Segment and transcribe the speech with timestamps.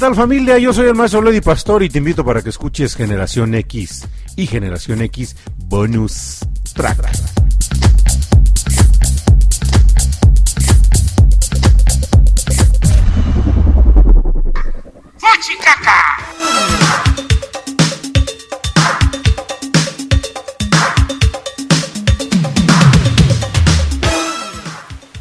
[0.00, 0.56] tal familia?
[0.56, 4.46] Yo soy el maestro Lady Pastor y te invito para que escuches Generación X y
[4.46, 6.38] Generación X Bonus
[6.72, 7.10] Track.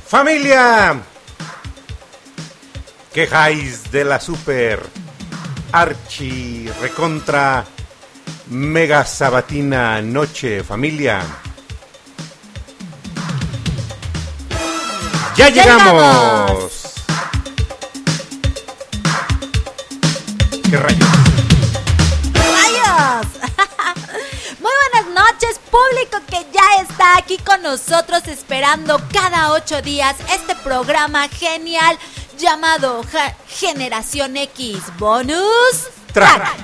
[0.07, 1.03] Familia,
[3.19, 4.79] quejáis de la super
[5.73, 7.65] archi recontra
[8.47, 11.19] mega sabatina noche, familia.
[15.35, 16.93] Ya llegamos.
[20.69, 21.09] ¿Qué rayos?
[22.35, 23.27] ¡Rayos!
[24.61, 30.55] Muy buenas noches, público que ya está aquí con nosotros esperando cada ocho días este
[30.55, 31.99] programa genial
[32.39, 35.37] llamado Ja- Generación X Bonus
[36.13, 36.35] Track.
[36.35, 36.57] Track.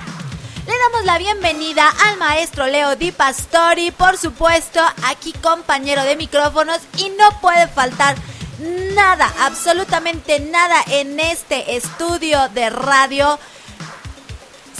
[0.66, 6.78] Le damos la bienvenida al maestro Leo Di Pastori, por supuesto, aquí compañero de micrófonos
[6.96, 8.16] y no puede faltar
[8.94, 13.38] nada, absolutamente nada en este estudio de radio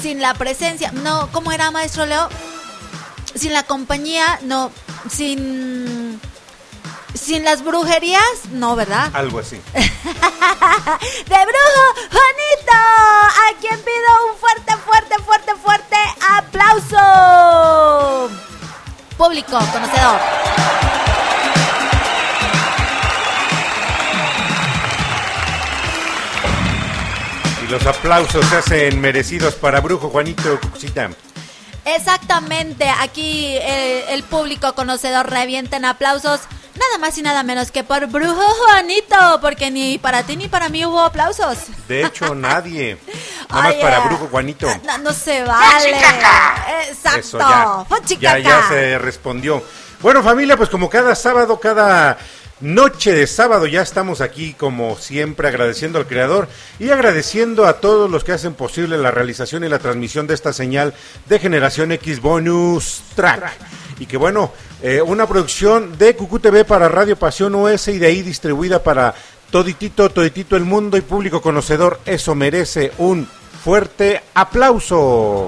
[0.02, 2.28] sin la presencia, no, ¿cómo era maestro Leo?
[3.36, 4.72] Sin la compañía, no,
[5.08, 5.95] sin
[7.16, 9.10] sin las brujerías, no, ¿verdad?
[9.14, 9.56] Algo así.
[9.74, 9.82] De
[11.44, 15.96] brujo Juanito, a quien pido un fuerte, fuerte, fuerte, fuerte
[16.36, 18.30] aplauso.
[19.16, 20.20] Público, conocedor.
[27.64, 31.10] Y los aplausos se hacen merecidos para Brujo Juanito Cucita.
[31.86, 36.40] Exactamente, aquí eh, el público conocedor revienta en aplausos,
[36.78, 40.68] nada más y nada menos que por Brujo Juanito, porque ni para ti ni para
[40.68, 41.58] mí hubo aplausos.
[41.88, 42.98] De hecho, nadie.
[43.48, 44.68] Nada más para Brujo Juanito.
[44.84, 45.90] No, no se vale.
[46.88, 47.18] Exacto.
[47.18, 47.38] Eso
[48.18, 49.62] ya, ya, ya se respondió.
[50.00, 52.18] Bueno, familia, pues como cada sábado, cada
[52.60, 58.10] noche de sábado, ya estamos aquí como siempre agradeciendo al Creador y agradeciendo a todos
[58.10, 60.94] los que hacen posible la realización y la transmisión de esta señal
[61.28, 63.52] de Generación X Bonus Track.
[63.98, 68.06] Y que bueno, eh, una producción de Cucú TV para Radio Pasión US y de
[68.06, 69.14] ahí distribuida para
[69.50, 72.00] toditito, toditito el mundo y público conocedor.
[72.04, 73.26] Eso merece un
[73.64, 75.46] fuerte aplauso.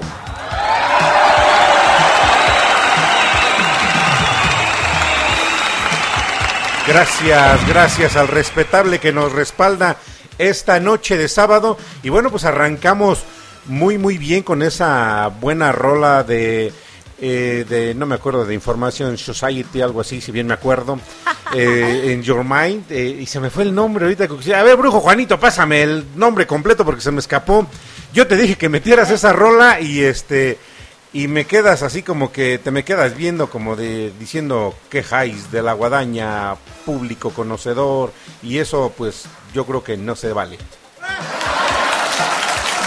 [6.87, 9.97] Gracias, gracias al respetable que nos respalda
[10.39, 11.77] esta noche de sábado.
[12.01, 13.23] Y bueno, pues arrancamos
[13.67, 16.73] muy, muy bien con esa buena rola de,
[17.21, 20.99] eh, de no me acuerdo, de Information Society, algo así, si bien me acuerdo,
[21.53, 22.91] eh, en Your Mind.
[22.91, 24.27] eh, y se me fue el nombre ahorita.
[24.55, 27.67] A ver, Brujo Juanito, pásame el nombre completo porque se me escapó.
[28.13, 30.57] Yo te dije que metieras esa rola y este
[31.11, 35.63] y me quedas así como que te me quedas viendo como de diciendo quejáis de
[35.63, 40.57] la guadaña público conocedor y eso pues yo creo que no se vale.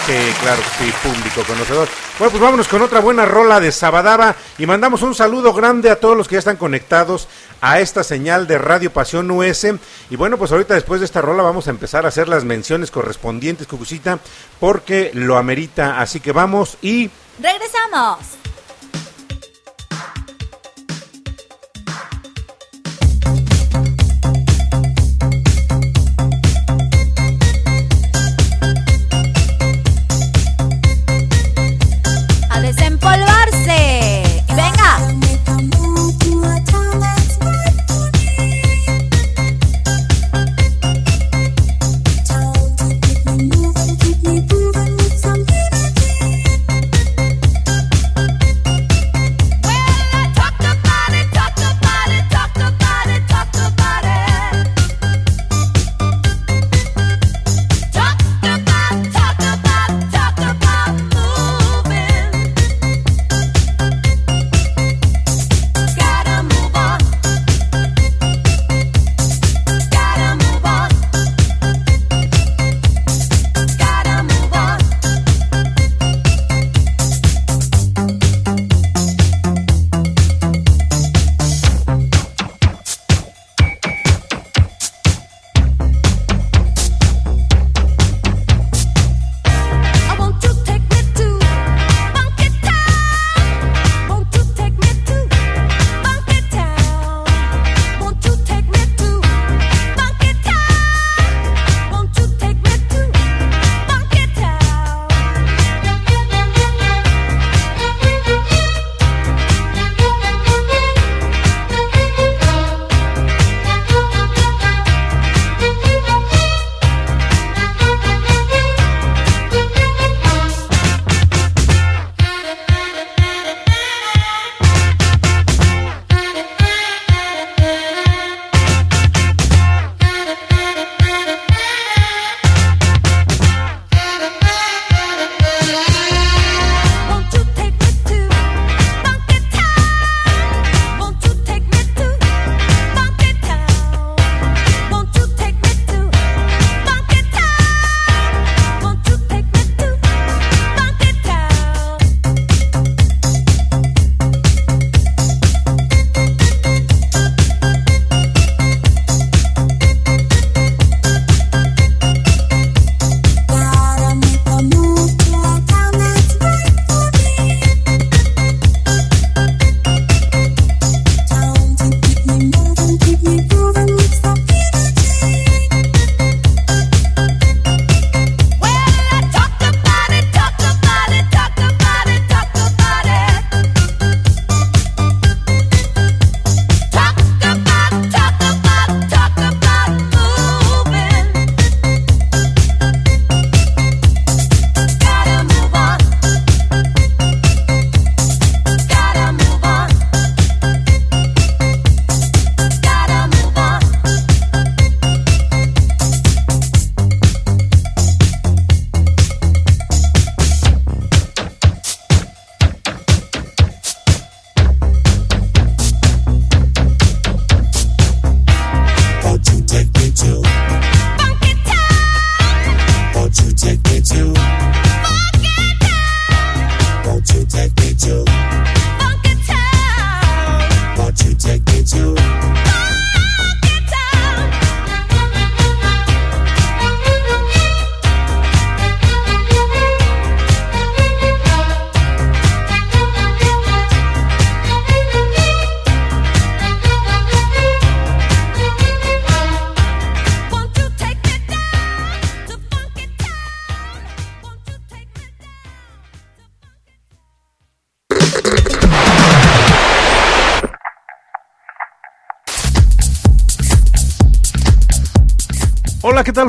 [0.07, 1.89] Sí, claro sí, público conocedor.
[2.19, 6.01] Bueno, pues vámonos con otra buena rola de Sabadaba y mandamos un saludo grande a
[6.01, 7.29] todos los que ya están conectados
[7.61, 9.65] a esta señal de Radio Pasión US.
[10.11, 12.91] Y bueno, pues ahorita después de esta rola vamos a empezar a hacer las menciones
[12.91, 14.19] correspondientes, Cucucita,
[14.59, 16.01] porque lo amerita.
[16.01, 17.09] Así que vamos y
[17.41, 18.42] Regresamos.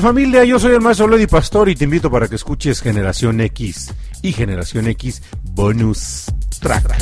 [0.01, 0.43] Familia?
[0.43, 4.31] Yo soy el maestro Lady Pastor y te invito para que escuches Generación X y
[4.31, 6.25] Generación X Bonus
[6.59, 6.95] Track.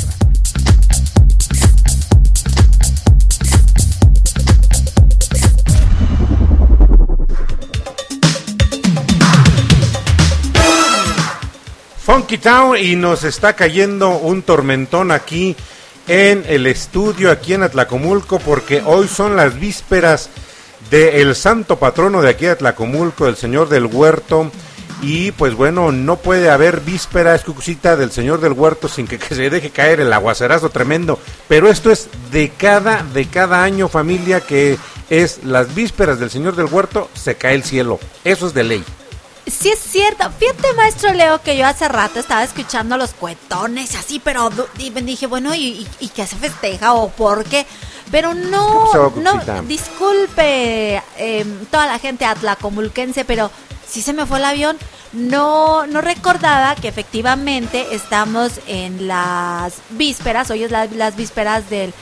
[11.99, 15.55] Funky Town y nos está cayendo un tormentón aquí
[16.07, 20.29] en el estudio, aquí en Atlacomulco, porque hoy son las vísperas
[20.91, 24.51] del santo patrono de aquí de Atlacomulco, el señor del huerto.
[25.01, 29.49] Y pues bueno, no puede haber víspera escucita del señor del huerto sin que, se
[29.49, 31.17] deje caer el aguacerazo tremendo.
[31.47, 34.77] Pero esto es de cada, de cada año familia que
[35.09, 37.99] es las vísperas del señor del huerto, se cae el cielo.
[38.23, 38.83] Eso es de ley.
[39.47, 40.29] Sí es cierto.
[40.37, 45.01] Fíjate, maestro Leo, que yo hace rato estaba escuchando los cuetones así, pero y me
[45.01, 47.65] dije, bueno, ¿y, y, y qué se festeja o por qué?
[48.11, 53.49] Pero no, ¿Qué pasó, no, disculpe eh, toda la gente atlacomulquense, pero
[53.87, 54.77] sí se me fue el avión.
[55.13, 61.93] No, no recordaba que efectivamente estamos en las vísperas, hoy es la- las vísperas del...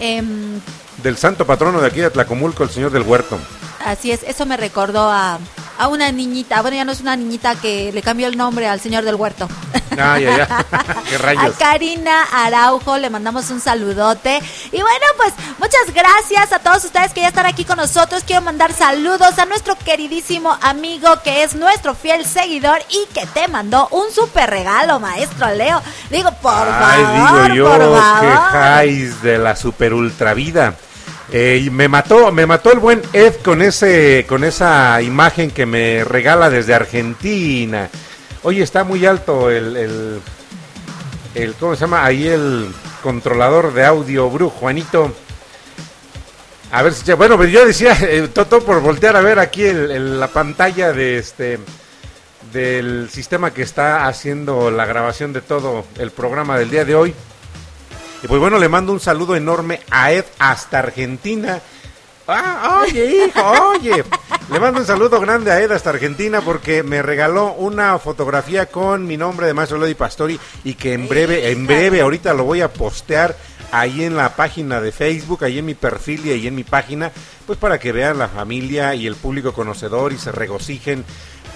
[0.00, 0.60] em,
[1.02, 3.38] Del santo patrono de aquí de Atlacomulco, el señor del huerto.
[3.84, 5.38] Así es, eso me recordó a,
[5.78, 6.62] a una niñita.
[6.62, 9.48] Bueno, ya no es una niñita que le cambió el nombre al señor del huerto.
[9.94, 11.50] Qué A.
[11.58, 14.40] Karina Araujo le mandamos un saludote.
[14.72, 18.24] Y bueno, pues muchas gracias a todos ustedes que ya están aquí con nosotros.
[18.26, 23.48] Quiero mandar saludos a nuestro queridísimo amigo que es nuestro fiel seguidor y que te
[23.48, 25.80] mandó un super regalo, maestro Leo.
[26.10, 28.50] Digo, por Ay, favor, digo yo, por que favor.
[28.52, 30.74] jais de la super ultra vida.
[31.36, 35.66] Eh, y me mató, me mató el buen Ed con ese, con esa imagen que
[35.66, 37.88] me regala desde Argentina.
[38.44, 40.20] Oye, está muy alto el,
[41.34, 42.04] el, ¿cómo se llama?
[42.04, 42.68] Ahí el
[43.02, 45.12] controlador de audio, Bru, Juanito.
[46.70, 49.64] A ver si, ya- bueno, pues yo decía, eh, Toto, por voltear a ver aquí
[49.64, 51.58] el- la pantalla de este,
[52.52, 57.12] del sistema que está haciendo la grabación de todo el programa del día de hoy.
[58.24, 61.60] Y pues bueno, le mando un saludo enorme a Ed hasta Argentina.
[62.26, 64.02] Ah, oye, hijo, oye.
[64.50, 69.06] Le mando un saludo grande a Ed hasta Argentina porque me regaló una fotografía con
[69.06, 72.62] mi nombre de Maestro Lodi Pastori y que en breve, en breve, ahorita lo voy
[72.62, 73.36] a postear
[73.70, 77.12] ahí en la página de Facebook, ahí en mi perfil y ahí en mi página,
[77.46, 81.04] pues para que vean la familia y el público conocedor y se regocijen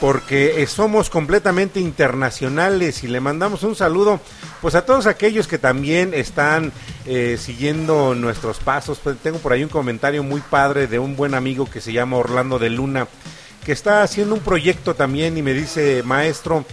[0.01, 4.21] porque eh, somos completamente internacionales y le mandamos un saludo
[4.61, 6.73] pues a todos aquellos que también están
[7.07, 9.01] eh, siguiendo nuestros pasos.
[9.03, 12.17] Pues, tengo por ahí un comentario muy padre de un buen amigo que se llama
[12.17, 13.09] Orlando de Luna,
[13.65, 16.65] que está haciendo un proyecto también y me dice, maestro,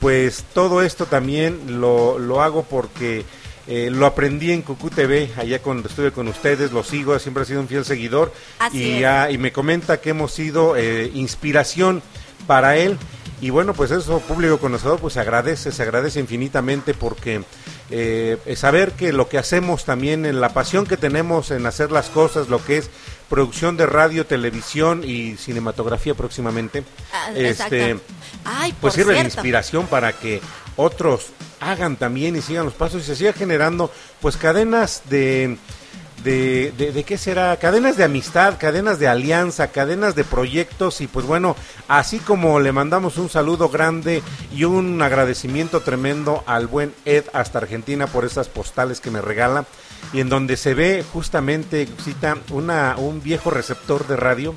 [0.00, 3.24] pues todo esto también lo, lo hago porque
[3.68, 7.46] eh, lo aprendí en Cucú TV, allá cuando estuve con ustedes, lo sigo, siempre ha
[7.46, 12.02] sido un fiel seguidor Así y, ya- y me comenta que hemos sido eh, inspiración
[12.46, 12.98] para él.
[13.40, 17.42] Y bueno, pues eso, público conocedor, pues se agradece, se agradece infinitamente porque
[17.90, 22.08] eh, saber que lo que hacemos también, en la pasión que tenemos en hacer las
[22.08, 22.90] cosas, lo que es
[23.28, 27.98] producción de radio, televisión y cinematografía próximamente, Ah, este.
[28.44, 30.40] Ay, pues sirve de inspiración para que
[30.76, 31.26] otros
[31.60, 35.56] hagan también y sigan los pasos y se siga generando pues cadenas de
[36.24, 41.06] de, de, de qué será cadenas de amistad cadenas de alianza cadenas de proyectos y
[41.06, 41.56] pues bueno
[41.88, 44.22] así como le mandamos un saludo grande
[44.54, 49.64] y un agradecimiento tremendo al buen Ed hasta Argentina por esas postales que me regala
[50.12, 54.54] y en donde se ve justamente cita una un viejo receptor de radio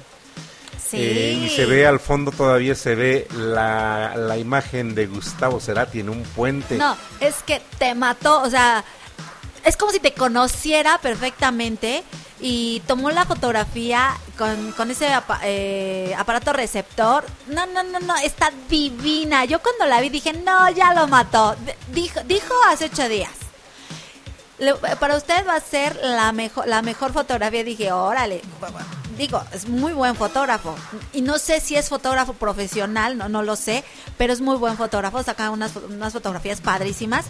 [0.87, 0.97] Sí.
[0.99, 6.01] eh, y se ve al fondo todavía se ve la, la imagen de Gustavo Cerati
[6.01, 6.77] en un puente.
[6.77, 8.83] No, es que te mató, o sea,
[9.65, 12.03] es como si te conociera perfectamente
[12.39, 15.07] y tomó la fotografía con, con ese
[15.43, 17.25] eh, aparato receptor.
[17.47, 19.45] No, no, no, no, está divina.
[19.45, 21.55] Yo cuando la vi dije, no, ya lo mató.
[21.91, 23.31] Dijo, dijo hace ocho días.
[24.99, 27.63] Para usted va a ser la mejor, la mejor fotografía.
[27.63, 28.41] Dije, órale.
[29.17, 30.75] Digo, es muy buen fotógrafo.
[31.13, 33.83] Y no sé si es fotógrafo profesional, no, no lo sé,
[34.17, 35.23] pero es muy buen fotógrafo.
[35.23, 37.25] Saca unas, unas fotografías padrísimas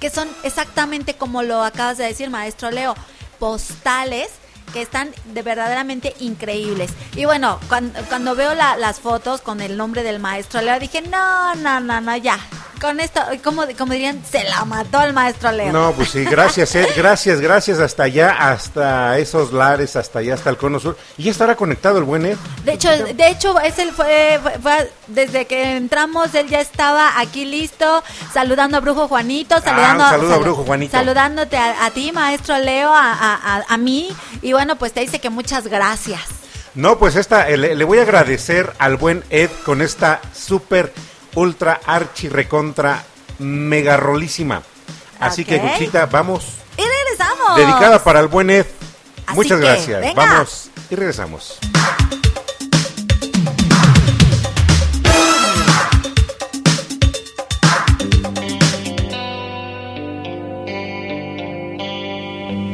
[0.00, 2.94] que son exactamente como lo acabas de decir, maestro Leo,
[3.38, 4.28] postales
[4.72, 6.90] que están de verdaderamente increíbles.
[7.16, 11.02] Y bueno, cuando, cuando veo la- las fotos con el nombre del maestro Leo, dije,
[11.02, 12.38] no, no, no, no, ya.
[12.80, 15.70] Con esto, como, como dirían, se la mató el maestro Leo.
[15.70, 20.48] No, pues sí, gracias, Ed, gracias, gracias hasta allá, hasta esos lares, hasta allá, hasta
[20.48, 20.96] el cono sur.
[21.18, 22.38] Y ya estará conectado el buen Ed.
[22.64, 27.18] De hecho, de hecho, es el fue, fue- fue- desde que entramos, él ya estaba
[27.20, 30.92] aquí listo, saludando a Brujo Juanito, saludando Ah, un saludo a Brujo Juanito.
[30.96, 34.08] saludándote a, a ti, maestro Leo, a, a- a- mí,
[34.40, 36.20] y bueno, pues te dice que muchas gracias.
[36.74, 40.92] No, pues esta, eh, le, le voy a agradecer al buen Ed con esta super,
[41.34, 43.04] ultra, archi, recontra,
[43.38, 44.62] mega rolísima.
[45.18, 45.58] Así que.
[45.58, 46.44] Guchita, vamos.
[46.76, 47.56] Y regresamos.
[47.56, 48.66] Dedicada para el buen Ed.
[49.26, 50.00] Así Muchas que, gracias.
[50.00, 50.14] venga.
[50.14, 51.58] Vamos y regresamos.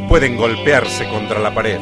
[0.09, 1.81] Pueden golpearse contra la pared.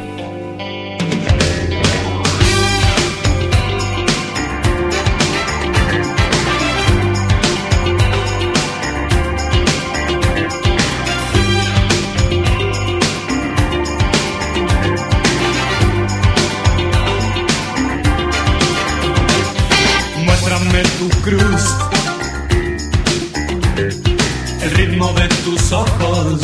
[25.74, 26.40] Ojos.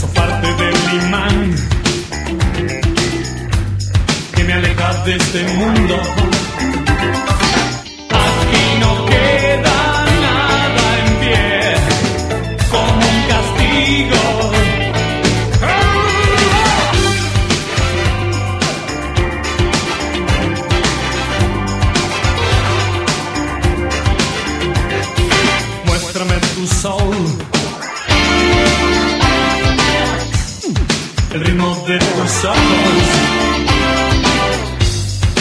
[0.00, 1.54] Son parte del imán
[4.34, 6.37] que me aleja de este mundo.
[26.66, 27.38] Tu.
[31.32, 32.58] El ritmo de tus ojos.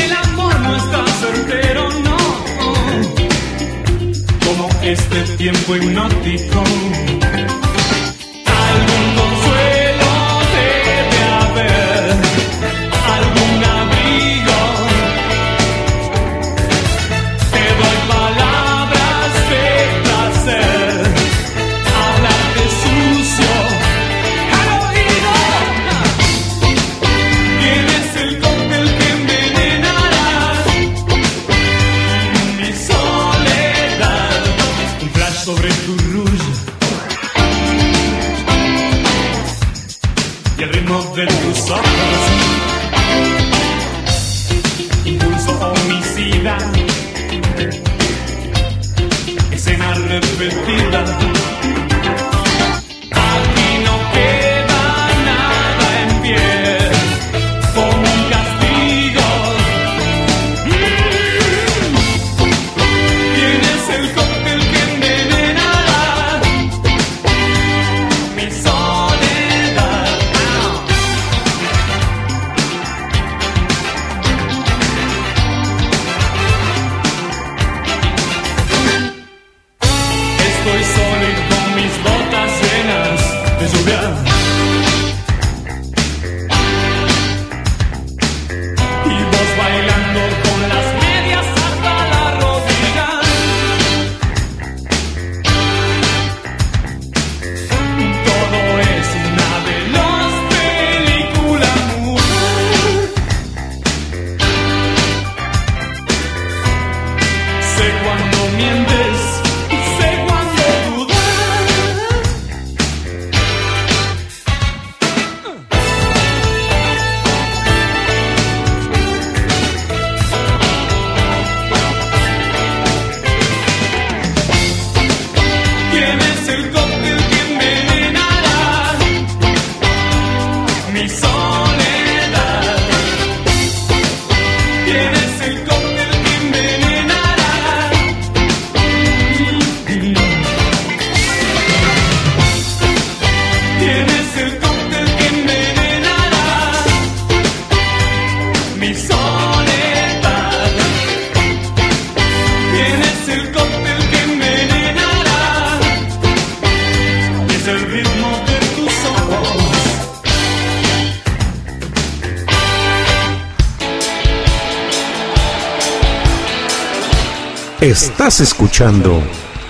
[0.03, 2.17] El amor no está certero, no.
[4.45, 6.63] Como este tiempo hipnótico.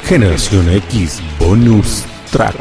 [0.03, 2.57] Generación X Bonus Track.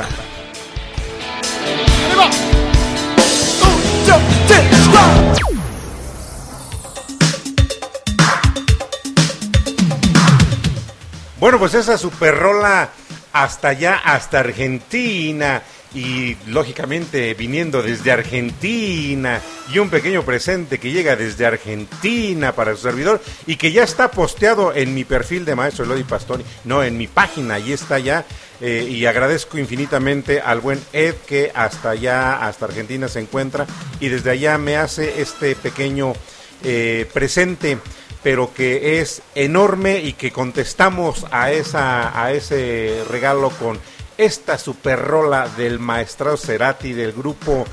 [11.41, 12.91] Bueno, pues esa super rola
[13.33, 15.65] hasta allá, hasta Argentina.
[15.95, 19.41] y lógicamente viniendo desde Argentina
[19.73, 24.11] y un pequeño presente que llega desde Argentina para su servidor y que ya está
[24.11, 28.25] posteado en mi perfil de Maestro Lodi Pastori, no, en mi página, ahí está ya
[28.61, 33.67] eh, y agradezco infinitamente al buen Ed que hasta allá, hasta Argentina se encuentra
[34.01, 36.15] y desde allá me hace este pequeño
[36.63, 37.79] eh, presente
[38.23, 43.79] pero que es enorme y que contestamos a esa a ese regalo con
[44.19, 47.67] esta super rola del maestrado Cerati del grupo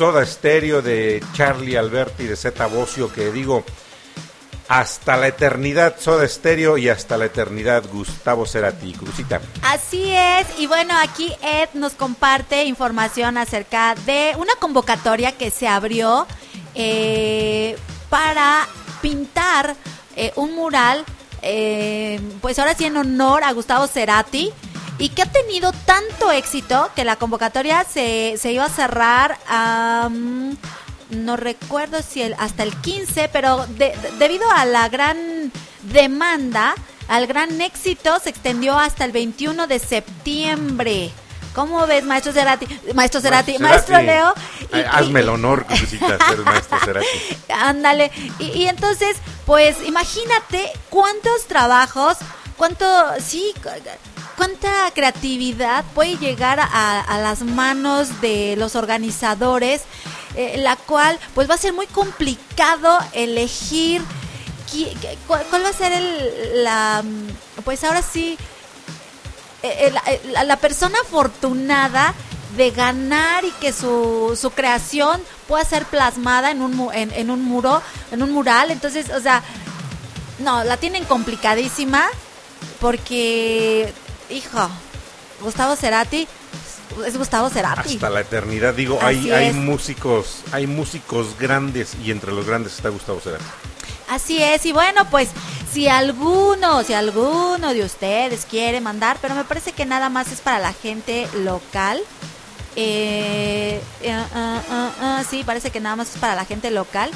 [0.00, 3.64] Soda Stereo de Charlie Alberti de Zeta Bocio que digo
[4.66, 9.42] hasta la eternidad Soda Stereo y hasta la eternidad Gustavo Cerati Crucita.
[9.60, 15.68] Así es, y bueno, aquí Ed nos comparte información acerca de una convocatoria que se
[15.68, 16.26] abrió
[16.74, 17.76] eh,
[18.08, 18.66] para
[19.02, 19.76] pintar
[20.16, 21.04] eh, un mural,
[21.42, 24.50] eh, pues ahora sí en honor a Gustavo Cerati,
[25.00, 29.38] y que ha tenido tanto éxito que la convocatoria se, se iba a cerrar
[31.10, 35.50] no recuerdo si el, hasta el 15, pero de- de- debido a la gran
[35.82, 36.74] demanda,
[37.08, 41.10] al gran éxito, se extendió hasta el 21 de septiembre.
[41.52, 42.68] ¿Cómo ves, maestro Cerati?
[42.94, 44.34] Maestro Cerati, maestro, Cerati, Leo.
[44.72, 47.06] y- Hazme el honor, Crucita, ser maestro Cerati.
[47.52, 48.12] Ándale.
[48.38, 52.18] Y, y entonces, pues imagínate cuántos trabajos,
[52.56, 52.86] cuánto,
[53.20, 53.52] sí,
[54.40, 59.82] cuánta creatividad puede llegar a, las manos de los organizadores,
[60.34, 64.00] eh, la cual, pues va a ser muy complicado elegir
[64.72, 67.04] qui- cuál, va a ser el, la,
[67.66, 68.38] pues ahora sí,
[69.62, 72.14] eh, eh, la, la persona afortunada
[72.56, 77.44] de ganar y que su, su creación pueda ser plasmada en un, en, en un
[77.44, 78.70] muro, en un mural.
[78.70, 79.42] Entonces, o sea,
[80.38, 82.06] no, la tienen complicadísima
[82.80, 83.92] porque,
[84.30, 84.68] hijo,
[85.40, 86.26] Gustavo Cerati
[87.06, 87.94] es Gustavo Cerati.
[87.94, 89.54] Hasta la eternidad, digo, Así hay, hay es.
[89.54, 93.44] músicos, hay músicos grandes y entre los grandes está Gustavo Cerati.
[94.08, 95.28] Así es, y bueno, pues
[95.72, 100.40] si alguno, si alguno de ustedes quiere mandar, pero me parece que nada más es
[100.40, 102.00] para la gente local.
[102.76, 107.10] Eh, eh, ah, ah, sí, parece que nada más es para la gente local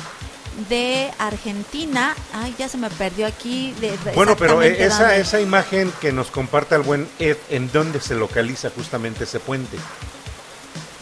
[0.68, 2.14] de Argentina.
[2.32, 3.72] Ay, ya se me perdió aquí.
[3.80, 5.20] de- Bueno, pero exactamente esa, dónde.
[5.20, 9.76] esa imagen que nos comparte el buen Ed, ¿en dónde se localiza justamente ese puente?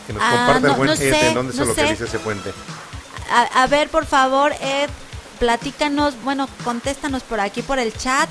[0.07, 1.81] Que nos Ah, comparte el no- buen no Ed, sé, ¿en dónde no se sé.
[1.83, 2.53] localiza ese puente?
[3.31, 4.91] A, a ver, por favor, Ed,
[5.39, 8.29] platícanos, bueno, contéstanos por aquí, por el chat,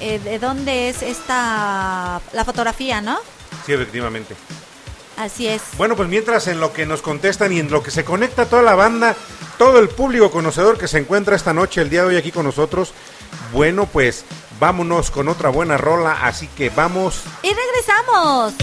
[0.00, 3.18] eh, de dónde es esta, la fotografía, ¿no?
[3.64, 4.34] Sí, efectivamente.
[5.16, 5.62] Así es.
[5.78, 8.62] Bueno, pues mientras en lo que nos contestan y en lo que se conecta toda
[8.62, 9.16] la banda,
[9.58, 12.44] todo el público conocedor que se encuentra esta noche, el día de hoy aquí con
[12.44, 12.92] nosotros,
[13.52, 14.24] bueno, pues
[14.60, 18.54] vámonos con otra buena rola, así que vamos Y regresamos.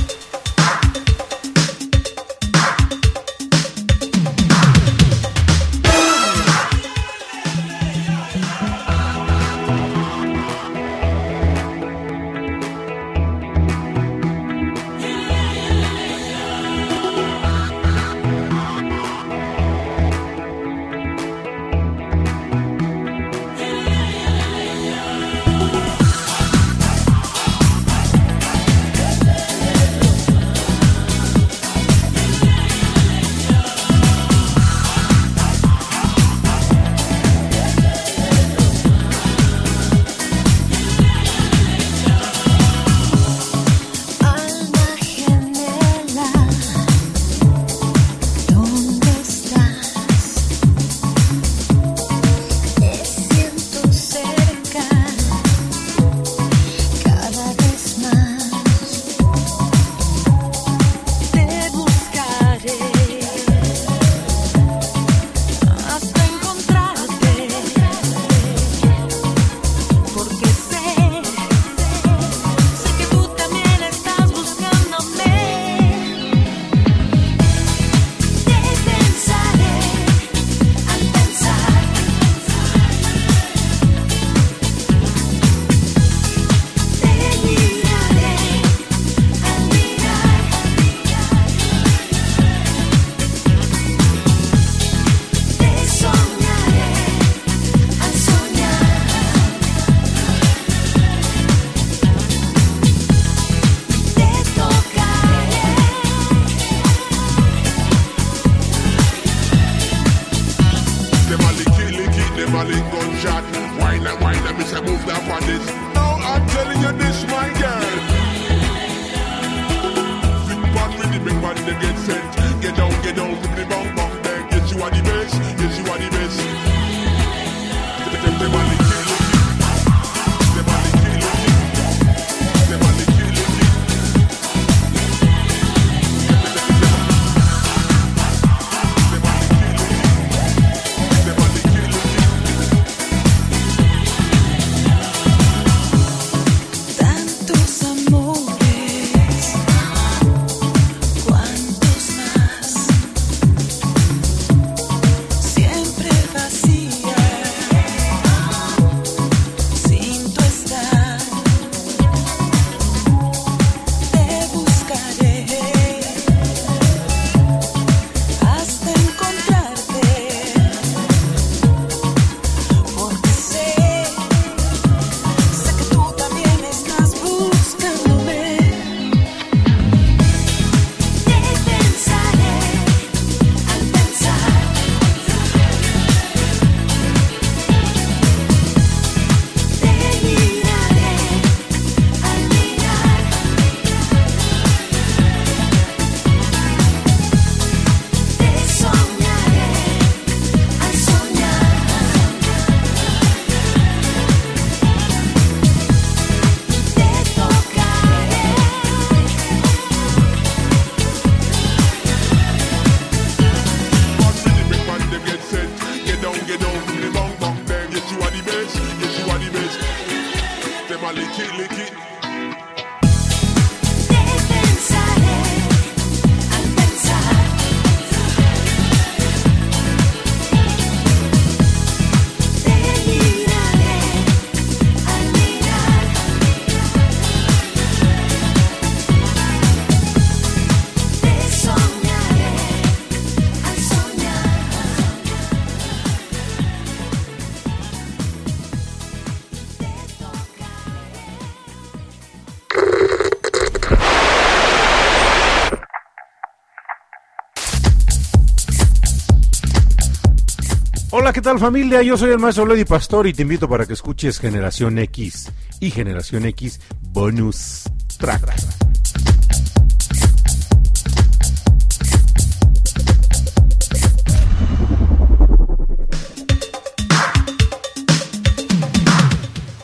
[261.54, 262.02] Tal familia?
[262.02, 265.92] Yo soy el maestro Lady Pastor y te invito para que escuches Generación X y
[265.92, 267.84] Generación X Bonus
[268.18, 268.42] Track.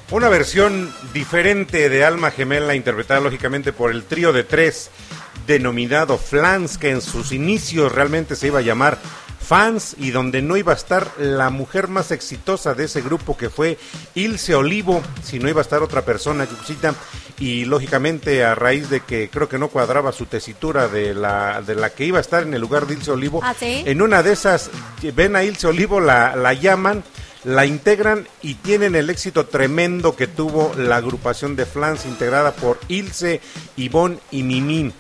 [0.10, 4.90] Una versión diferente de Alma Gemela interpretada lógicamente por el trío de tres
[5.46, 8.98] denominado Flans que en sus inicios realmente se iba a llamar
[9.50, 13.50] Fans y donde no iba a estar la mujer más exitosa de ese grupo que
[13.50, 13.80] fue
[14.14, 16.94] Ilse Olivo, si no iba a estar otra persona Cucucita
[17.40, 21.74] y lógicamente a raíz de que creo que no cuadraba su tesitura de la de
[21.74, 23.82] la que iba a estar en el lugar de Ilse Olivo, ¿Ah, sí?
[23.88, 24.70] en una de esas
[25.16, 27.04] ven a Ilse Olivo la, la llaman
[27.44, 32.80] la integran y tienen el éxito tremendo que tuvo la agrupación de Flans integrada por
[32.88, 33.42] Ilse,
[33.78, 34.94] Ivonne y Mimín.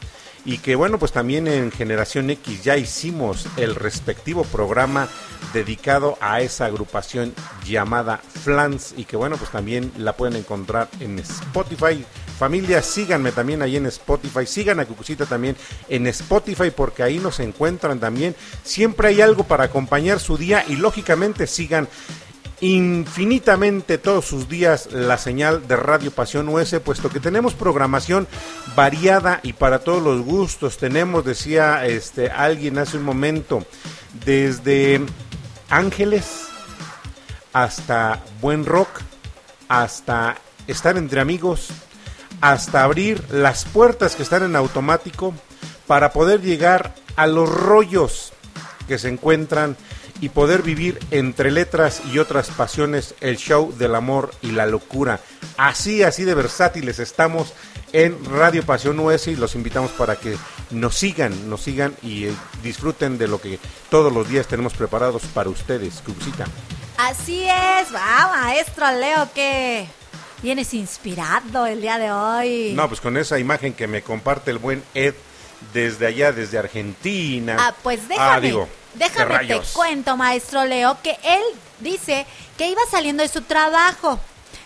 [0.45, 5.08] Y que bueno, pues también en Generación X ya hicimos el respectivo programa
[5.54, 7.34] dedicado a esa agrupación
[7.65, 12.06] llamada Flans y que bueno, pues también la pueden encontrar en Spotify.
[12.38, 15.58] Familia, síganme también ahí en Spotify, sigan a Cucucita también
[15.89, 18.36] en Spotify porque ahí nos encuentran también.
[18.63, 21.89] Siempre hay algo para acompañar su día y lógicamente sigan
[22.61, 28.27] infinitamente todos sus días la señal de Radio Pasión US, puesto que tenemos programación
[28.75, 30.77] variada y para todos los gustos.
[30.77, 33.65] Tenemos, decía este alguien hace un momento,
[34.25, 35.01] desde
[35.69, 36.47] ángeles
[37.53, 38.89] hasta buen rock,
[39.67, 40.35] hasta
[40.67, 41.69] estar entre amigos,
[42.41, 45.33] hasta abrir las puertas que están en automático
[45.87, 48.33] para poder llegar a los rollos
[48.87, 49.77] que se encuentran
[50.21, 55.19] y poder vivir entre letras y otras pasiones el show del amor y la locura.
[55.58, 57.53] Así, así de versátiles estamos
[57.93, 60.36] en Radio Pasión US y los invitamos para que
[60.71, 65.23] nos sigan, nos sigan y eh, disfruten de lo que todos los días tenemos preparados
[65.34, 66.01] para ustedes.
[66.05, 66.45] Cucucita.
[66.97, 69.88] Así es, va, maestro Leo, que
[70.43, 72.73] vienes inspirado el día de hoy.
[72.75, 75.15] No, pues con esa imagen que me comparte el buen Ed
[75.73, 77.55] desde allá, desde Argentina.
[77.60, 81.41] Ah, pues déjame, Ah, digo, ¿qué déjame te cuento, maestro Leo, que él
[81.80, 82.25] dice
[82.58, 84.19] que iba saliendo de su trabajo.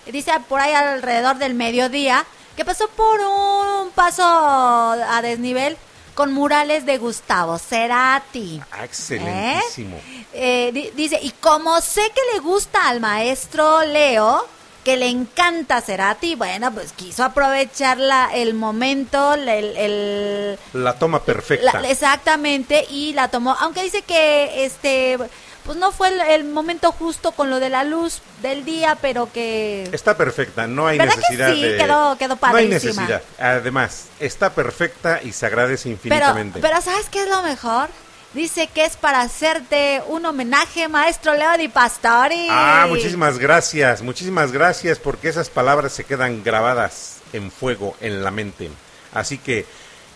[0.06, 2.26] Dice por ahí alrededor del mediodía
[2.58, 5.78] que pasó por un paso a desnivel
[6.14, 8.62] con murales de Gustavo Cerati.
[8.72, 10.00] Ah, excelentísimo.
[10.34, 14.46] Eh, di- dice, y como sé que le gusta al maestro Leo,
[14.84, 20.94] que le encanta Cerati, bueno, pues quiso aprovechar la- el momento, la- el- el, La
[21.00, 21.80] toma perfecta.
[21.82, 25.18] la- exactamente, y la tomó, aunque dice que este
[25.66, 29.32] pues no fue el, el momento justo con lo de la luz del día, pero
[29.32, 31.62] que Está perfecta, no hay ¿Verdad que necesidad sí?
[31.62, 31.78] de...
[31.78, 33.04] Quedó- quedó No hay padrísima.
[33.04, 33.22] necesidad.
[33.40, 36.60] Además, está perfecta y se agradece pero, infinitamente.
[36.60, 37.88] pero ¿sabes qué es lo mejor?
[38.34, 42.48] Dice que es para hacerte un homenaje, maestro Leo Di Pastori.
[42.50, 48.32] Ah, muchísimas gracias, muchísimas gracias porque esas palabras se quedan grabadas en fuego en la
[48.32, 48.72] mente.
[49.14, 49.68] Así que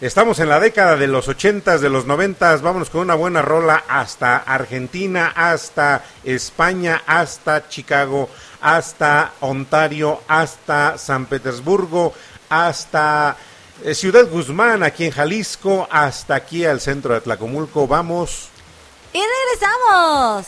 [0.01, 3.83] estamos en la década de los ochentas, de los noventas, vámonos con una buena rola
[3.87, 12.15] hasta Argentina, hasta España, hasta Chicago, hasta Ontario, hasta San Petersburgo,
[12.49, 13.37] hasta
[13.83, 17.87] eh, Ciudad Guzmán, aquí en Jalisco, hasta aquí al centro de Tlacomulco.
[17.87, 18.49] Vamos.
[19.13, 20.47] Y regresamos.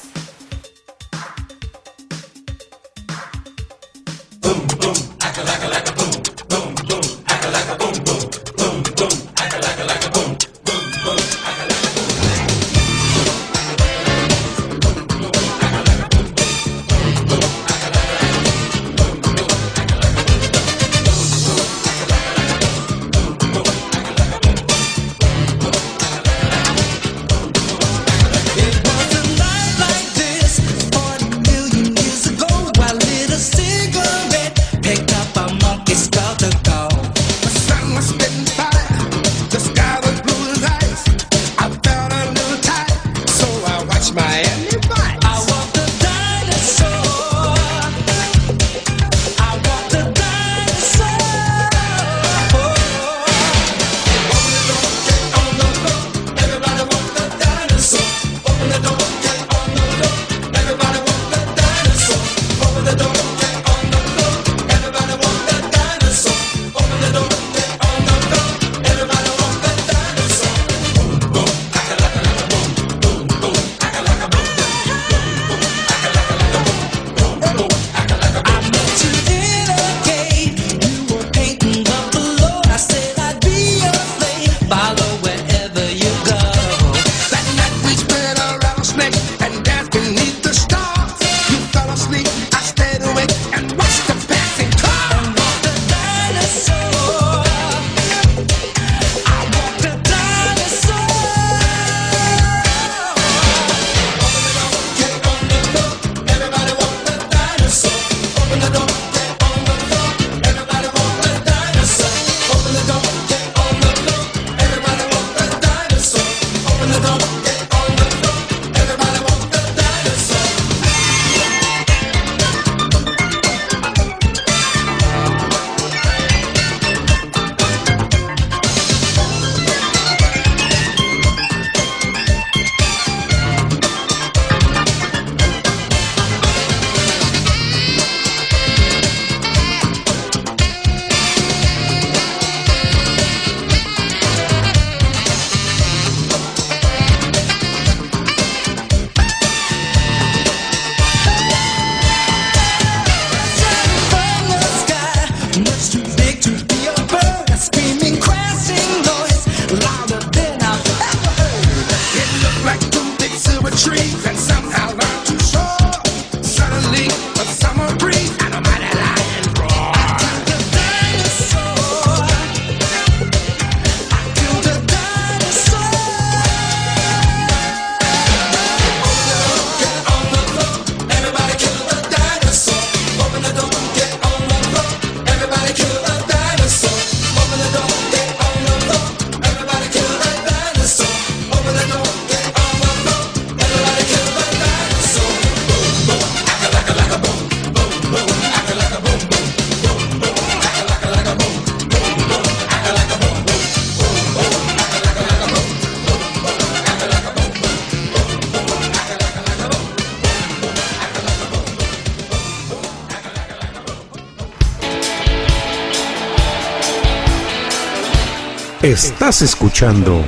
[219.29, 220.25] Estás escuchando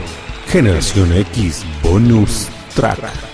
[0.49, 3.31] Generación X Bonus Track.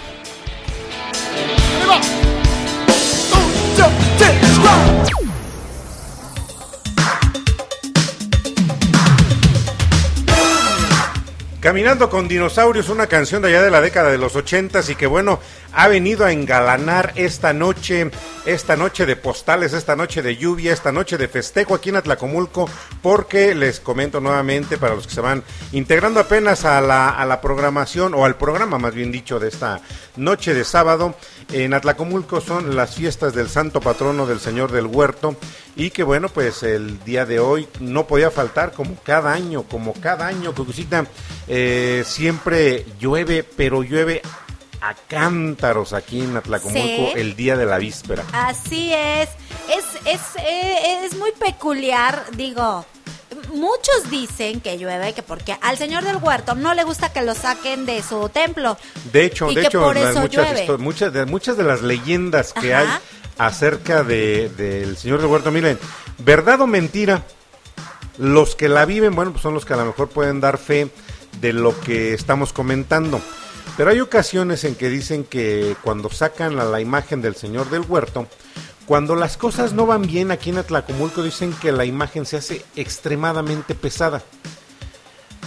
[11.67, 15.05] Caminando con dinosaurios, una canción de allá de la década de los ochentas y que
[15.05, 15.41] bueno,
[15.73, 18.09] ha venido a engalanar esta noche,
[18.45, 22.69] esta noche de postales, esta noche de lluvia, esta noche de festejo aquí en Atlacomulco,
[23.01, 27.41] porque les comento nuevamente para los que se van integrando apenas a la, a la
[27.41, 29.81] programación, o al programa más bien dicho, de esta
[30.15, 31.15] noche de sábado,
[31.51, 35.35] en Atlacomulco son las fiestas del santo patrono del Señor del Huerto,
[35.75, 39.93] y que bueno, pues el día de hoy no podía faltar, como cada año, como
[39.93, 41.05] cada año, Cucucita,
[41.47, 44.21] eh, siempre llueve, pero llueve
[44.81, 47.11] a cántaros aquí en Atlacomulco Sí.
[47.15, 48.23] el día de la víspera.
[48.31, 49.29] Así es.
[49.69, 52.85] Es, es, eh, es muy peculiar, digo.
[53.53, 57.33] Muchos dicen que llueve, que porque al señor del huerto no le gusta que lo
[57.33, 58.77] saquen de su templo.
[59.11, 62.53] De hecho, Y de que hecho, por eso muchas, muchas, de, muchas de las leyendas
[62.53, 62.95] que Ajá.
[62.95, 62.99] hay
[63.37, 65.79] acerca de, del señor del huerto, miren,
[66.17, 67.23] verdad o mentira,
[68.17, 70.89] los que la viven, bueno, pues son los que a lo mejor pueden dar fe
[71.39, 73.21] de lo que estamos comentando.
[73.75, 77.81] Pero hay ocasiones en que dicen que cuando sacan a la imagen del señor del
[77.81, 78.27] huerto,
[78.87, 82.65] cuando las cosas no van bien aquí en Atlacomulco, dicen que la imagen se hace
[82.77, 84.23] extremadamente pesada.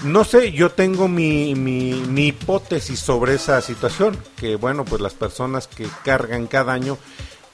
[0.05, 5.69] No sé, yo tengo mi, mi, hipótesis sobre esa situación, que bueno, pues las personas
[5.69, 6.99] que cargan cada año,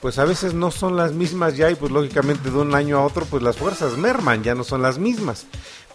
[0.01, 3.05] pues a veces no son las mismas ya y pues lógicamente de un año a
[3.05, 5.47] otro pues las fuerzas merman, ya no son las mismas.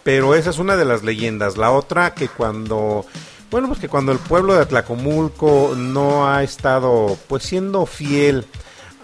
[0.04, 1.58] Pero esa es una de las leyendas.
[1.58, 3.04] La otra que cuando,
[3.50, 8.46] bueno, pues que cuando el pueblo de Atlacomulco no ha estado pues siendo fiel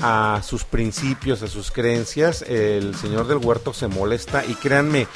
[0.01, 5.07] a sus principios, a sus creencias, el señor del huerto se molesta y créanme,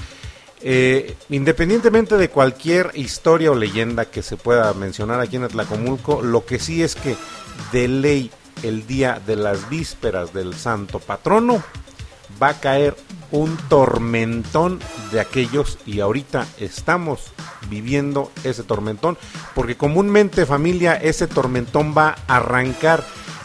[0.61, 6.45] eh, independientemente de cualquier historia o leyenda que se pueda mencionar aquí en Atlacomulco, lo
[6.45, 7.17] que sí es que
[7.73, 8.31] de ley
[8.63, 11.63] el día de las vísperas del santo patrono
[12.41, 12.97] va a caer
[13.31, 14.79] un tormentón
[15.11, 17.33] de aquellos y ahorita estamos
[17.69, 19.17] viviendo ese tormentón
[19.55, 23.05] porque comúnmente familia ese tormentón va a arrancar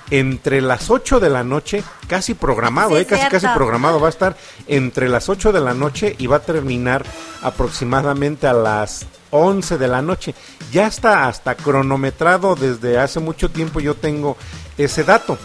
[0.10, 4.10] entre las 8 de la noche, casi programado, Sí, eh, casi casi programado, va a
[4.10, 4.38] estar
[4.68, 7.04] entre las 8 de la noche y va a terminar
[7.42, 10.34] aproximadamente a las 11 de la noche.
[10.72, 14.38] Ya está hasta cronometrado desde hace mucho tiempo yo tengo
[14.78, 15.38] ese dato,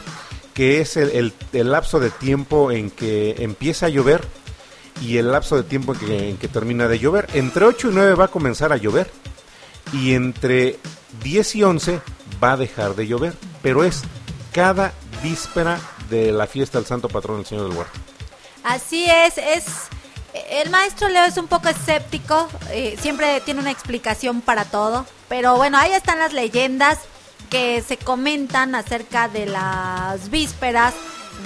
[0.54, 4.22] que es el, el- el lapso de tiempo en que empieza a llover
[5.00, 7.26] y el lapso de tiempo en que, en que termina de llover.
[7.34, 9.10] Entre 8 y 9 va a comenzar a llover
[9.92, 10.78] y entre
[11.24, 12.00] 10 y 11
[12.42, 14.02] va a dejar de llover, pero es
[14.53, 14.92] cada
[15.22, 17.98] víspera de la fiesta del Santo Patrón del Señor del Huerto.
[18.64, 19.64] Así es, es
[20.50, 25.57] el maestro Leo es un poco escéptico, eh, siempre tiene una explicación para todo, pero
[25.57, 26.98] bueno, ahí están las leyendas
[27.50, 30.94] que se comentan acerca de las vísperas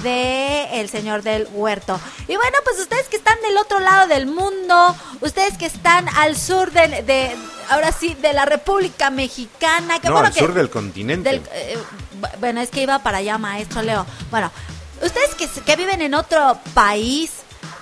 [0.03, 2.01] de el Señor del Huerto.
[2.29, 6.37] Y bueno, pues ustedes que están del otro lado del mundo, ustedes que están al
[6.37, 7.37] sur de, de-
[7.71, 11.31] ahora sí, de la República Mexicana, que No, bueno al que- sur del continente.
[11.31, 11.79] del- eh,
[12.21, 14.07] bu- bueno, es que iba para allá, maestro Leo.
[14.31, 14.51] Bueno,
[15.03, 17.31] ustedes que, que viven en otro país,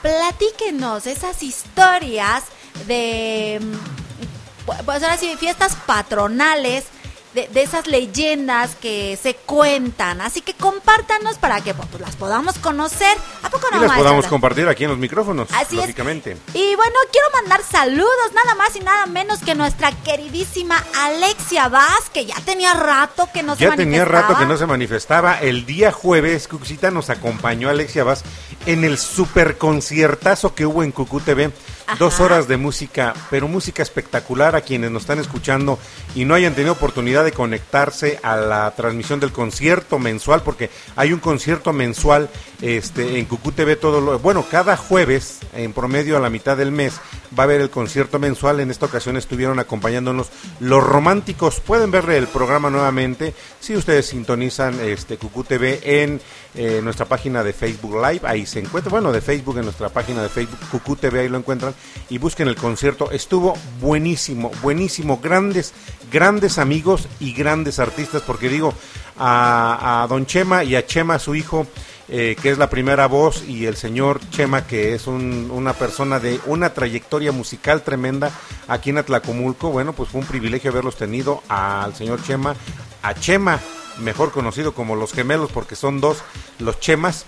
[0.03, 2.45] platíquenos esas historias
[2.87, 6.85] de, mm, pu- pues ahora sí, fiestas patronales,
[7.35, 10.20] de, de esas leyendas que se cuentan.
[10.20, 13.16] Así que compártanos para que pues, las podamos conocer.
[13.43, 16.32] ¿A poco no, y las podamos compartir aquí en los micrófonos, Así lógicamente.
[16.32, 16.39] es.
[16.55, 22.11] Y bueno, quiero mandar saludos, nada más y nada menos que nuestra queridísima Alexia Vaz,
[22.12, 24.39] que ya tenía rato que no se Ya tenía rato manifestaba.
[24.41, 25.41] que no se manifestaba.
[25.41, 28.22] El día jueves, Cucucita nos acompañó Alexia Vaz
[28.66, 31.51] en el super conciertazo que hubo en Cucú TV.
[31.87, 31.97] Ajá.
[31.99, 35.78] Dos horas de música, pero música espectacular a quienes nos están escuchando
[36.14, 41.12] y no hayan tenido oportunidad de conectarse a la transmisión del concierto mensual, porque hay
[41.12, 42.30] un concierto mensual
[42.62, 46.72] este, en Cucú TV todo lo, bueno, cada jueves, en promedio a la mitad del
[46.72, 46.95] mes,
[47.39, 48.61] va a haber el concierto mensual.
[48.61, 50.28] En esta ocasión estuvieron acompañándonos
[50.61, 51.61] los románticos.
[51.61, 56.20] Pueden ver el programa nuevamente si ustedes sintonizan este Cucú TV en
[56.55, 58.20] eh, nuestra página de Facebook Live.
[58.24, 61.39] Ahí se encuentra, bueno, de Facebook en nuestra página de Facebook Cucú TV, ahí lo
[61.39, 61.74] encuentran
[62.09, 63.11] y busquen el concierto.
[63.11, 65.20] Estuvo buenísimo, buenísimo.
[65.22, 65.72] Grandes,
[66.12, 68.74] grandes amigos y grandes artistas, porque digo,
[69.16, 71.66] a Don Chema y a Chema, su hijo,
[72.09, 76.21] eh, que es la primera voz, y el señor Chema, que es un- una persona
[76.21, 78.31] de una trayectoria musical tremenda
[78.69, 79.71] aquí en Atlacomulco.
[79.71, 82.55] Bueno, pues fue un privilegio haberlos tenido al señor Chema,
[83.03, 83.59] a Chema,
[84.01, 86.19] mejor conocido como los gemelos, porque son dos,
[86.59, 87.27] los Chemas,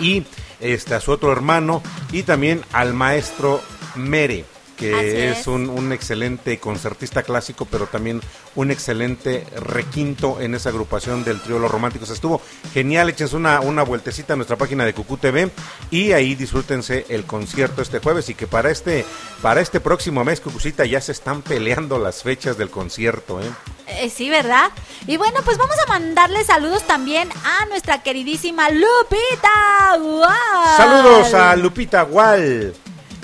[0.00, 0.24] y
[0.60, 1.82] este, a su otro hermano,
[2.12, 3.60] y también al maestro
[3.94, 4.44] Mere.
[4.76, 5.46] Que es, es.
[5.46, 8.20] Un, un excelente concertista clásico, pero también
[8.54, 12.10] un excelente requinto en esa agrupación del trío Los Románticos.
[12.10, 12.40] Estuvo
[12.72, 15.50] genial, échense una, una vueltecita a nuestra página de Cucú TV
[15.90, 19.04] y ahí disfrútense el concierto este jueves y que para este,
[19.42, 23.50] para este próximo mes, Cucucita, ya se están peleando las fechas del concierto, ¿eh?
[23.88, 24.70] Eh, sí, ¿verdad?
[25.06, 29.96] Y bueno, pues vamos a mandarle saludos también a nuestra queridísima Lupita.
[29.98, 30.76] ¡Wow!
[30.76, 32.74] Saludos a Lupita Gual.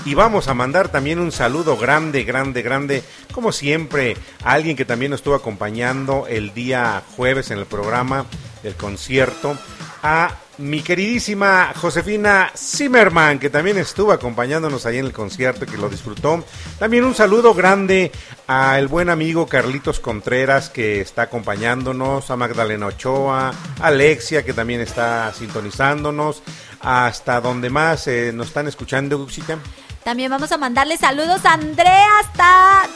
[0.05, 4.85] Y vamos a mandar también un saludo grande, grande, grande, como siempre, a alguien que
[4.85, 8.27] también nos estuvo acompañando el día jueves en el programa
[8.65, 9.57] del concierto,
[10.03, 15.89] a mi queridísima Josefina Zimmerman, que también estuvo acompañándonos ahí en el concierto, que lo
[15.89, 16.45] disfrutó.
[16.81, 18.11] También un saludo grande
[18.49, 23.51] al buen amigo Carlitos Contreras, que está acompañándonos, a Magdalena Ochoa,
[23.81, 26.43] a Alexia, que también está sintonizándonos,
[26.81, 29.59] hasta donde más eh, nos están escuchando, Guxita.
[30.05, 32.89] También vamos a mandarle saludos a Andrea hasta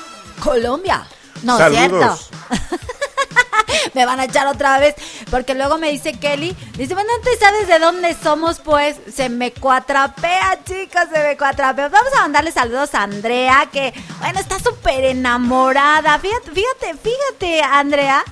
[0.42, 1.06] Colombia.
[1.42, 2.30] No, Saludos.
[2.48, 2.76] cierto.
[3.94, 4.94] me van a echar otra vez.
[5.30, 8.60] Porque luego me dice Kelly, dice, bueno, ¿tú sabes de dónde somos?
[8.60, 11.88] Pues se me cuatrapea, chicos, se me cuatrapea.
[11.88, 16.18] Vamos a mandarle saludos a Andrea, que, bueno, está súper enamorada.
[16.18, 18.22] Fíjate, fíjate, fíjate, Andrea,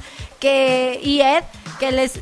[0.40, 1.44] que, y Ed,
[1.74, 2.12] que les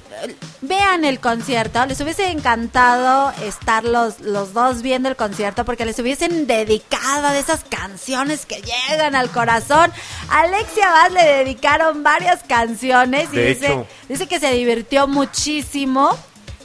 [0.60, 5.98] vean el concierto, les hubiese encantado estar los, los dos viendo el concierto porque les
[5.98, 9.92] hubiesen dedicado de esas canciones que llegan al corazón.
[10.30, 13.86] A Alexia Vaz le dedicaron varias canciones y De dice, hecho.
[14.08, 16.16] dice que se divirtió muchísimo.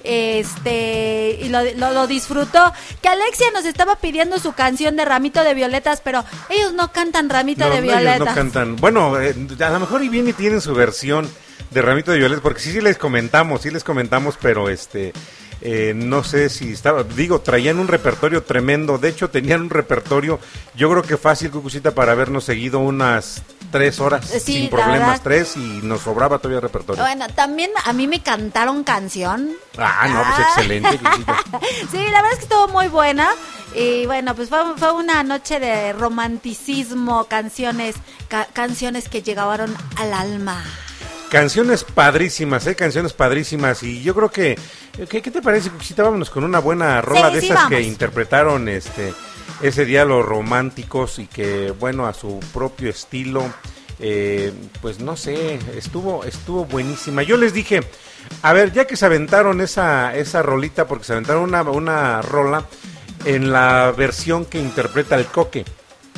[0.04, 2.74] Este, y lo, lo, lo disfrutó.
[3.02, 7.30] Que Alexia nos estaba pidiendo su canción de Ramito de Violetas, pero ellos no cantan
[7.30, 8.28] Ramito No, de no, ellos Violetas.
[8.28, 8.76] no cantan.
[8.78, 11.30] Bueno, eh, a lo mejor y bien y tienen su versión
[11.78, 15.14] de Ramito de Violetas, porque sí, sí les comentamos, sí les comentamos, pero este,
[15.62, 20.40] eh, no sé si estaba, digo, traían un repertorio tremendo, de hecho tenían un repertorio,
[20.76, 25.22] yo creo que fácil, Cucucita, para habernos seguido unas tres horas Sí, sin problemas, verdad.
[25.24, 27.04] tres, y nos sobraba todavía repertorio.
[27.04, 29.52] Bueno, también a mí me cantaron canción.
[29.78, 31.42] Ah, no, pues excelente, Cucucita.
[31.92, 33.30] Sí, la verdad es que estuvo muy buena.
[33.76, 37.96] Y bueno, pues fue, fue una noche de romanticismo, canciones,
[38.30, 40.64] ca- canciones que llegaron al alma.
[41.30, 42.76] Canciones padrísimas, ¿eh?
[42.76, 43.84] Canciones padrísimas.
[43.84, 44.58] Y yo creo que.
[45.10, 46.04] ¿Qué, qué te parece, Cucucita?
[46.04, 49.14] Vámonos con una buena rola Sí, de sí, esas que interpretaron este
[49.62, 53.44] ese día los románticos y que, bueno, a su propio estilo.
[54.00, 57.24] eh, pues no sé, estuvo, estuvo buenísima.
[57.24, 57.82] Yo les dije,
[58.44, 62.66] a ver, ya que se aventaron esa, esa rolita, porque se aventaron una, una rola
[63.26, 65.66] en la versión que interpreta el coque.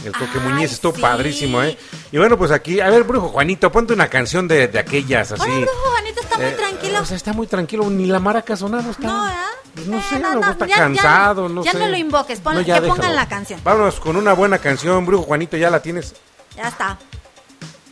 [0.06, 1.02] El Coque Ay, Muñiz estuvo sí.
[1.02, 1.78] padrísimo, ¿eh?
[2.12, 5.42] Y bueno, pues aquí, a ver, Brujo Juanito, ponte una canción de, de aquellas así.
[5.42, 7.02] Ahora brujo Juanito está muy Eh, tranquilo.
[7.02, 9.08] O sea, está muy tranquilo, ni la maraca sonado está.
[9.08, 9.32] No, ¿eh?
[9.76, 11.80] Pues no Eh, sé, no, no, está ya- ya- cansado, no ya sé.
[11.80, 13.16] no lo invoques, pon- ya que pongan déjalo.
[13.16, 13.60] la canción.
[13.64, 16.16] Vámonos con una buena canción, Brujo Juanito, ya la tienes.
[16.56, 16.98] Ya está.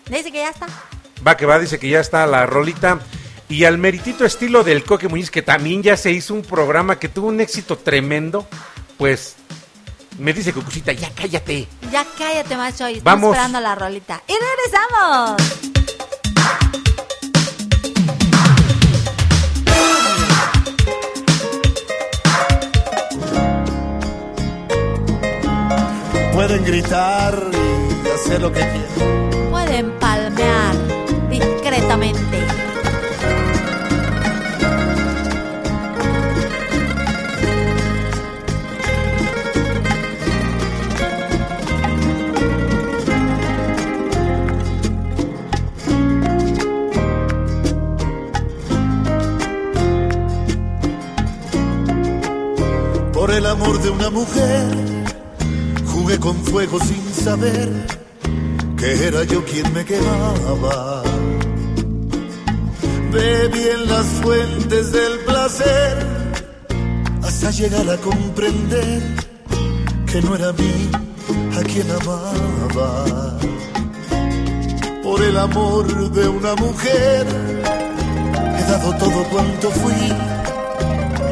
[0.10, 0.68] Dice que ya está.
[1.26, 3.00] Va que va, dice que ya está la rolita.
[3.50, 7.08] Y al meritito estilo del Coque Muñiz, que también ya se hizo un programa que
[7.10, 8.46] tuvo un éxito tremendo,
[8.98, 9.36] pues
[10.18, 11.68] me dice Cucucita, ya cállate.
[11.92, 12.90] Ya cállate, macho.
[12.90, 13.30] Y estamos Vamos.
[13.36, 14.22] esperando la rolita.
[14.28, 15.38] ¡Y regresamos!
[26.34, 27.34] Pueden gritar
[28.06, 29.47] y hacer lo que quieran.
[53.38, 54.68] El amor de una mujer,
[55.86, 57.70] jugué con fuego sin saber
[58.76, 61.04] que era yo quien me quemaba.
[63.12, 65.98] Bebí en las fuentes del placer
[67.22, 69.02] hasta llegar a comprender
[70.12, 70.90] que no era mí
[71.60, 73.38] a quien amaba.
[75.04, 77.28] Por el amor de una mujer
[78.58, 80.14] he dado todo cuanto fui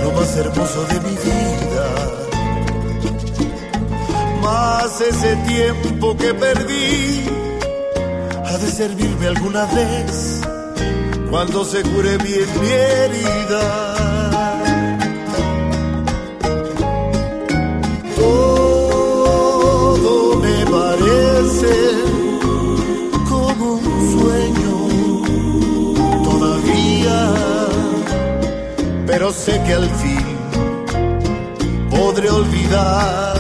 [0.03, 1.55] lo más hermoso de mi vida.
[4.45, 7.25] Más ese tiempo que perdí
[8.45, 10.41] ha de servirme alguna vez
[11.31, 13.95] cuando se cure bien mi herida.
[18.15, 18.81] Todo
[20.45, 21.75] me parece
[23.27, 24.75] como un sueño
[26.23, 27.19] todavía
[29.07, 30.25] pero sé que al fin
[31.89, 33.34] podré olvidar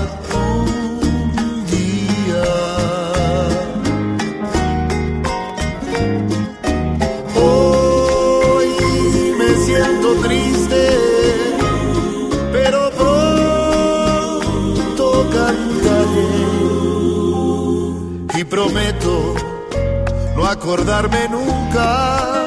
[20.45, 22.45] acordarme nunca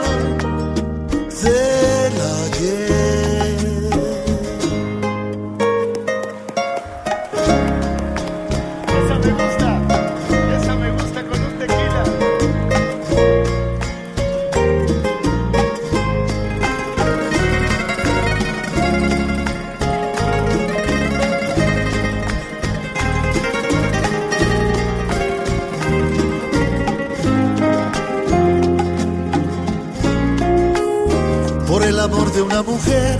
[32.51, 33.18] una mujer,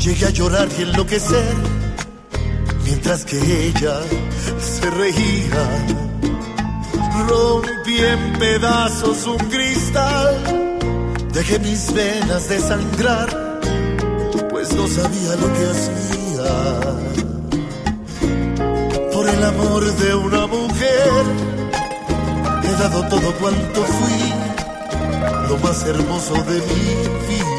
[0.00, 1.54] llegué a llorar y enloquecer,
[2.84, 4.00] mientras que ella
[4.58, 5.64] se reía.
[7.28, 10.36] Rompí en pedazos un cristal,
[11.34, 13.60] dejé mis venas desangrar,
[14.48, 16.50] pues no sabía lo que hacía.
[19.12, 21.12] Por el amor de una mujer,
[22.64, 24.32] he dado todo cuanto fui
[25.50, 26.84] lo más hermoso de mi
[27.28, 27.57] vida.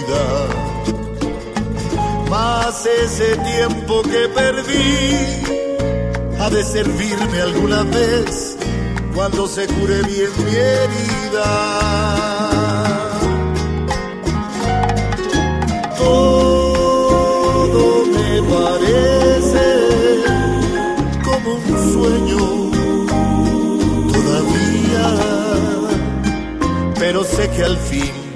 [2.30, 5.42] Más ese tiempo que perdí
[6.40, 8.56] ha de servirme alguna vez
[9.16, 11.50] cuando se cure bien mi herida.
[15.98, 19.66] Todo me parece
[21.24, 22.46] como un sueño
[24.14, 25.08] todavía
[26.98, 28.29] pero sé que al fin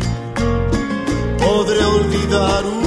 [1.53, 2.81] podré olvidar un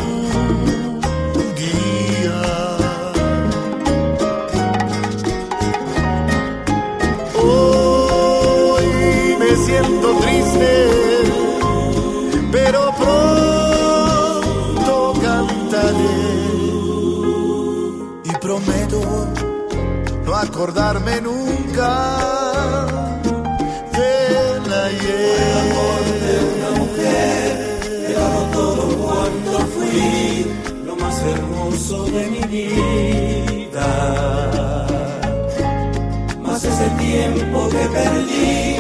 [1.62, 2.42] día.
[7.44, 8.86] Hoy
[9.38, 10.70] me siento triste,
[12.50, 16.22] pero pronto cantaré
[18.24, 19.00] y prometo
[20.24, 22.95] no acordarme nunca
[31.86, 33.86] hermoso de mi vida.
[36.42, 38.76] Más ese tiempo que perdí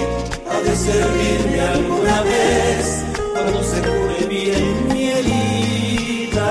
[0.50, 6.46] ha de servirme alguna vez cuando se cure bien mi herida.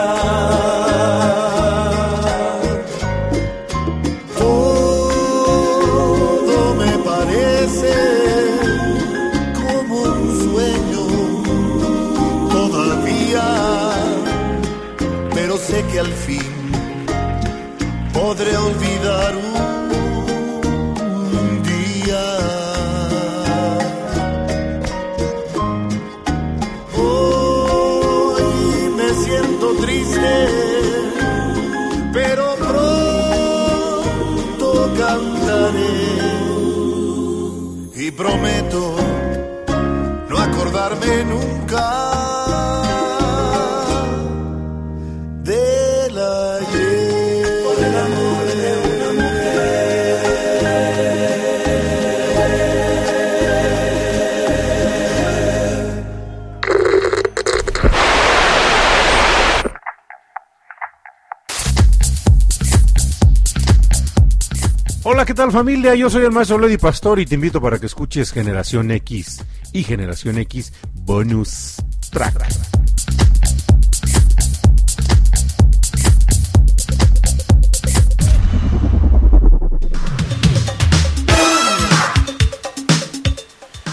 [65.55, 65.95] Familia?
[65.95, 69.41] Yo soy el maestro Lady Pastor y te invito para que escuches Generación X
[69.71, 71.77] y Generación X Bonus
[72.11, 72.45] Track.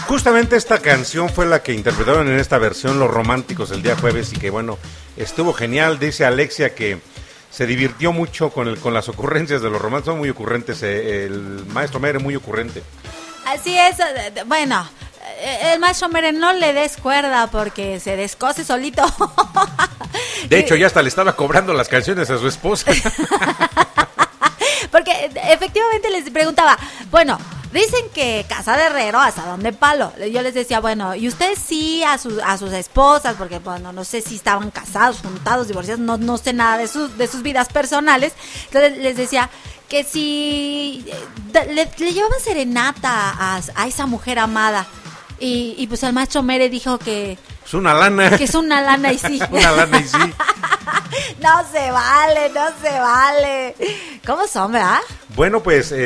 [0.08, 4.32] Justamente esta canción fue la que interpretaron en esta versión los románticos el día jueves
[4.32, 4.80] y que bueno,
[5.16, 6.00] estuvo genial.
[6.00, 6.98] Dice Alexia que
[7.52, 11.26] se divirtió mucho con, el, con las ocurrencias de los románticos, son muy ocurrentes, eh,
[11.26, 12.82] el maestro Mere muy ocurrente.
[13.46, 14.88] Así es, eh, bueno,
[15.40, 19.04] eh, el maestro Mere no le des cuerda porque se descose solito.
[20.48, 22.90] De hecho, ya hasta le estaba cobrando las canciones a su esposa.
[24.90, 26.76] Porque efectivamente les preguntaba,
[27.10, 27.38] bueno,
[27.72, 30.12] dicen que casa de herrero hasta donde palo.
[30.30, 34.04] Yo les decía, bueno, y ustedes sí a, sus a sus esposas, porque bueno, no
[34.04, 37.68] sé si estaban casados, juntados, divorciados, no, no sé nada de sus, de sus vidas
[37.68, 38.32] personales.
[38.66, 39.50] Entonces les decía
[39.88, 44.86] que si eh, le, le llevaban serenata a, a esa mujer amada.
[45.44, 47.36] Y, y pues el maestro Mere dijo que,
[47.66, 48.36] Es una lana.
[48.38, 49.40] que es una lana y sí.
[49.50, 50.16] Una lana y sí.
[51.40, 53.74] No se vale, no se vale.
[54.24, 55.00] ¿Cómo son, verdad?
[55.34, 55.96] Bueno, pues eh,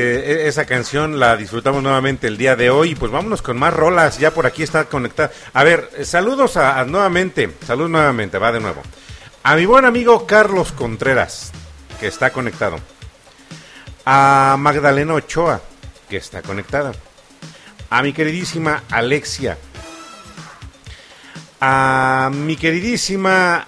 [0.44, 2.94] e- esa canción la disfrutamos nuevamente el día de hoy.
[2.94, 4.18] Pues vámonos con más rolas.
[4.18, 5.30] Ya por aquí está conectada.
[5.52, 7.50] A ver, eh, saludos a, a nuevamente.
[7.66, 8.80] Saludos nuevamente, va de nuevo.
[9.42, 11.52] A mi buen amigo Carlos Contreras,
[12.00, 12.78] que está conectado.
[14.06, 15.60] A Magdalena Ochoa,
[16.08, 16.92] que está conectada.
[17.90, 19.58] A mi queridísima Alexia,
[21.60, 23.64] a mi queridísima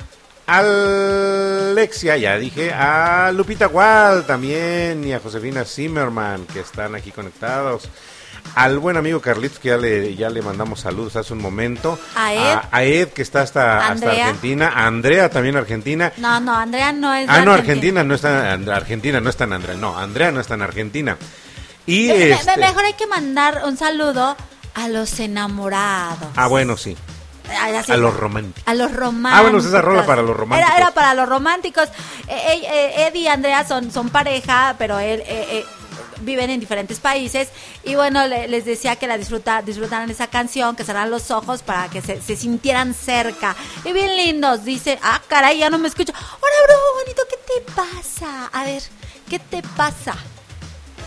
[0.46, 7.88] Alexia, ya dije, a Lupita Gual también y a Josefina Zimmerman que están aquí conectados.
[8.54, 11.98] Al buen amigo Carlitos que ya le, ya le mandamos saludos hace un momento.
[12.16, 12.58] A Ed.
[12.70, 14.10] A, Ed que está hasta, hasta.
[14.10, 14.72] Argentina.
[14.74, 16.12] A Andrea también Argentina.
[16.16, 17.28] No, no, Andrea no es.
[17.28, 20.62] Ah, no, Argentina no está, Argentina no está en Andrea, no, Andrea no está en
[20.62, 21.18] Argentina.
[21.88, 24.36] Y Me- me- este, Mejor hay que mandar un saludo
[24.74, 26.28] a los enamorados.
[26.36, 26.96] ah, bueno, sí.
[27.50, 28.62] Así- A los románticos.
[28.66, 29.38] A los románticos.
[29.38, 30.70] Ah, bueno, esa rola para los románticos.
[30.70, 31.88] Era, era para los románticos.
[32.28, 35.64] Eh, eh, eh, Ed y Andrea son, son pareja, pero él, eh,
[36.20, 37.48] viven en diferentes países.
[37.84, 41.62] Y bueno, le- les decía que la disfruta, disfrutaran esa canción, que cerraran los ojos
[41.62, 43.56] para que se, se sintieran cerca.
[43.86, 46.12] Y bien lindos, dice, ah, caray, ya no me escucho.
[46.12, 48.50] Hola, brujo bonito, ¿qué te pasa?
[48.52, 48.82] A ver,
[49.30, 50.16] ¿qué te pasa?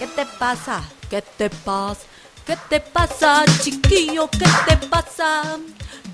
[0.02, 0.82] ¿Qué te pasa?
[1.12, 2.02] ¿Qué te pasa?
[2.44, 4.28] ¿Qué te pasa, chiquillo?
[4.32, 5.60] ¿Qué te pasa?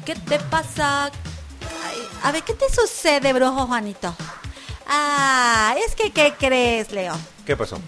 [0.06, 1.06] ¿Qué te pasa?
[1.06, 4.14] Ay, a ver, ¿qué te sucede, brujo Juanito?
[4.90, 7.16] Ah, es que, ¿qué crees, Leo?
[7.46, 7.80] ¿Qué pasó?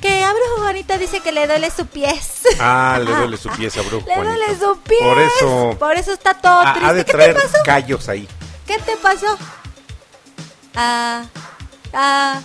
[0.00, 2.42] Que a brujo Juanito dice que le duele su pies.
[2.60, 4.06] Ah, le duele su pieza, brujo.
[4.06, 4.36] Le Juanito.
[4.38, 5.00] duele su pies.
[5.02, 6.84] Por eso Por eso está todo triste.
[6.86, 7.58] ha de ¿Qué te pasó?
[7.64, 8.28] callos ahí.
[8.68, 9.36] ¿Qué te pasó?
[10.76, 11.24] Ah,
[11.92, 12.40] ah,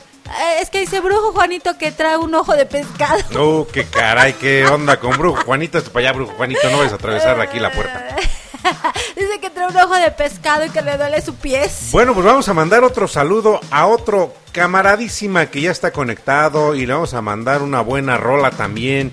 [0.59, 3.21] es que dice brujo Juanito que trae un ojo de pescado.
[3.37, 5.43] Oh, qué caray, qué onda con brujo.
[5.45, 6.33] Juanito, esto para allá, brujo.
[6.33, 8.15] Juanito, no vayas a atravesar aquí la puerta.
[9.15, 11.89] Dice que trae un ojo de pescado y que le duele su pies.
[11.91, 16.85] Bueno, pues vamos a mandar otro saludo a otro camaradísima que ya está conectado y
[16.85, 19.11] le vamos a mandar una buena rola también.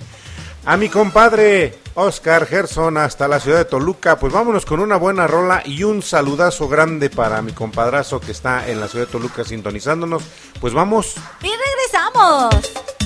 [0.69, 5.25] A mi compadre Oscar Gerson hasta la ciudad de Toluca, pues vámonos con una buena
[5.25, 9.45] rola y un saludazo grande para mi compadrazo que está en la ciudad de Toluca
[9.45, 10.23] sintonizándonos.
[10.59, 11.15] Pues vamos.
[11.41, 12.96] Y regresamos.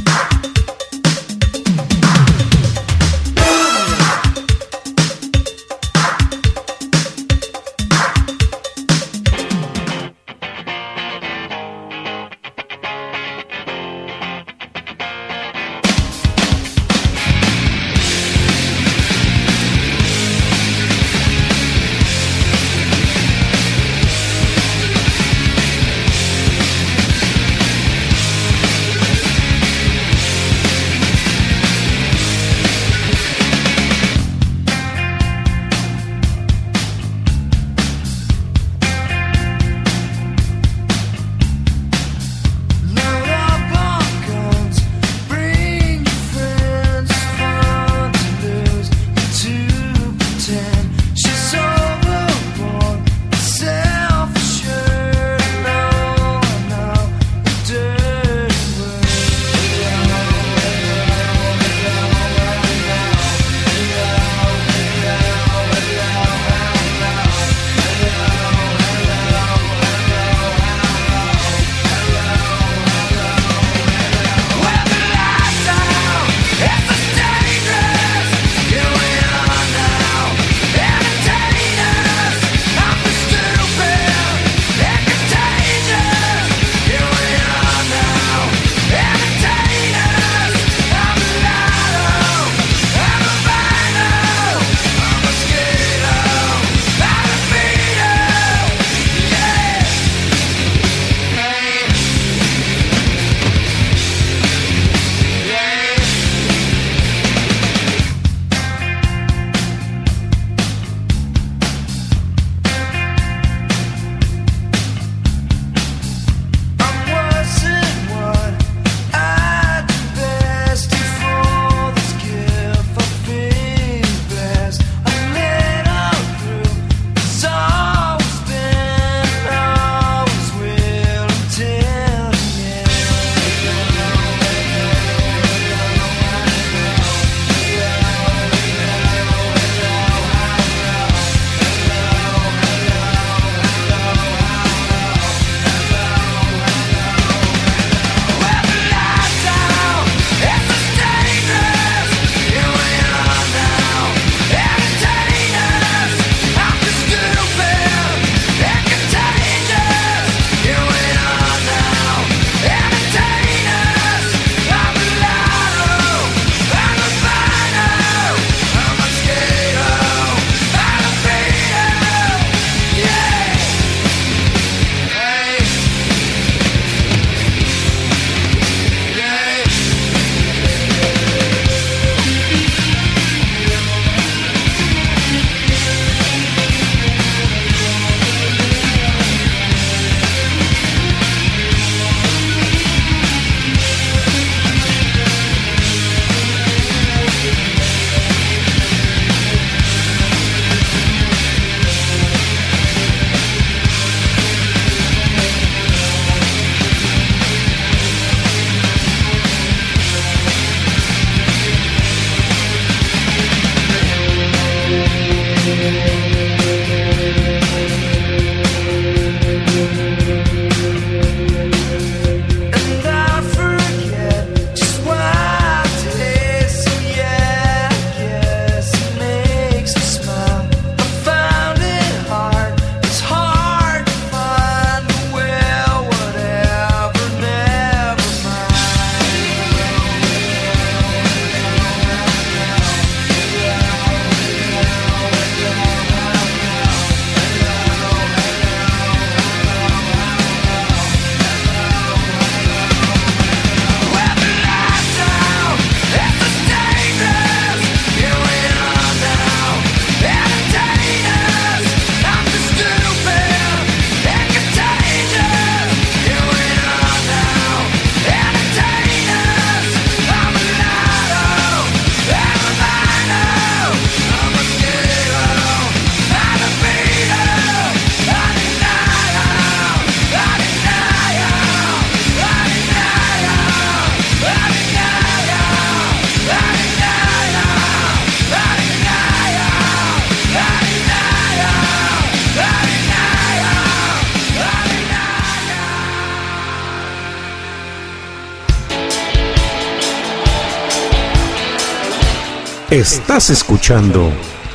[302.91, 304.29] Estás escuchando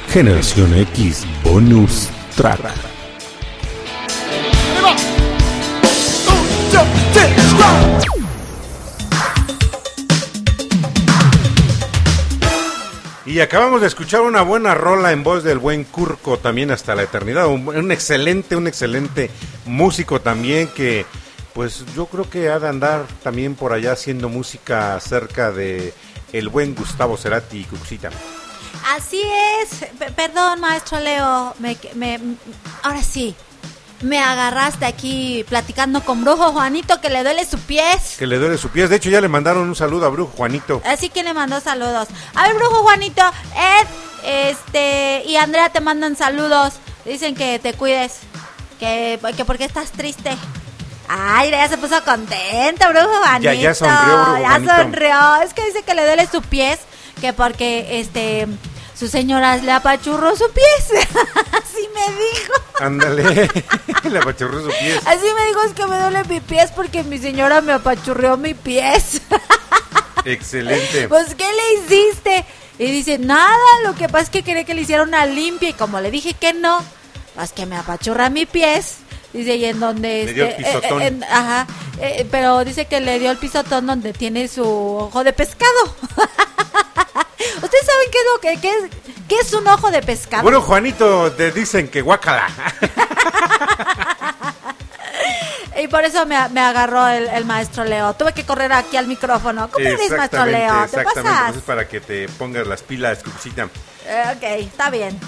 [0.08, 2.62] Generación X Bonus Track.
[13.26, 17.02] Y acabamos de escuchar una buena rola en voz del buen Curco también hasta la
[17.02, 17.48] eternidad.
[17.48, 19.30] Un, un excelente, un excelente
[19.66, 21.04] músico también que
[21.52, 25.92] pues yo creo que ha de andar también por allá haciendo música cerca de
[26.38, 28.10] el buen Gustavo Cerati y Cuxita.
[28.96, 29.20] Así
[29.62, 29.88] es.
[29.98, 31.54] P- perdón, maestro Leo.
[31.58, 32.20] Me, me-
[32.82, 33.34] ahora sí.
[34.02, 38.16] Me agarraste aquí platicando con Brujo Juanito que le duele su pies.
[38.18, 38.90] Que le duele su pies.
[38.90, 40.82] De hecho ya le mandaron un saludo a Brujo Juanito.
[40.84, 42.08] Así que le mandó saludos.
[42.34, 43.22] A ver, Brujo Juanito,
[43.54, 43.86] Ed,
[44.50, 46.74] este, y Andrea te mandan saludos.
[47.06, 48.18] Dicen que te cuides.
[48.78, 50.36] Que, que porque estás triste.
[51.08, 53.52] Ay, ya se puso contento, Brujo Juanito.
[53.52, 54.76] Ya- ya sonrió, Brujo Ya Juanito.
[54.76, 55.36] sonrió.
[55.42, 56.78] Es que dice que le duele su pies.
[57.20, 58.46] Que porque, este,
[58.98, 61.04] su señora le apachurró su pies.
[61.52, 62.52] Así me dijo.
[62.80, 63.50] Ándale.
[64.10, 65.00] le apachurró su pies.
[65.06, 68.54] Así me dijo, es que me duele mi pies porque mi señora me apachurreó mi
[68.54, 69.22] pies.
[70.24, 71.08] Excelente.
[71.08, 72.44] Pues, ¿qué le hiciste?
[72.78, 75.72] Y dice, nada, lo que pasa es que quería que le hiciera una limpia y
[75.72, 76.84] como le dije que no,
[77.34, 78.96] pues que me apachurra mi pies.
[79.36, 80.24] Dice, y en donde...
[80.26, 81.02] Le dio el este, pisotón.
[81.02, 81.66] en- ajá,
[82.00, 85.84] eh, pero dice que le dio el pisotón donde tiene su ojo de pescado.
[87.62, 88.90] ¿Ustedes saben qué es lo que qué es,
[89.28, 90.42] qué es un ojo de pescado?
[90.42, 92.48] Bueno, Juanito, te dicen que guácala.
[95.78, 98.14] Y por eso me, me agarró el, el maestro Leo.
[98.14, 99.68] Tuve que correr aquí al micrófono.
[99.70, 100.72] ¿Cómo eres, maestro Leo?
[100.72, 101.22] ¿Te exactamente.
[101.22, 101.42] pasas?
[101.48, 103.68] Pues es para que te pongas las pilas, Cuxita.
[104.06, 105.20] Eh, ok, está bien.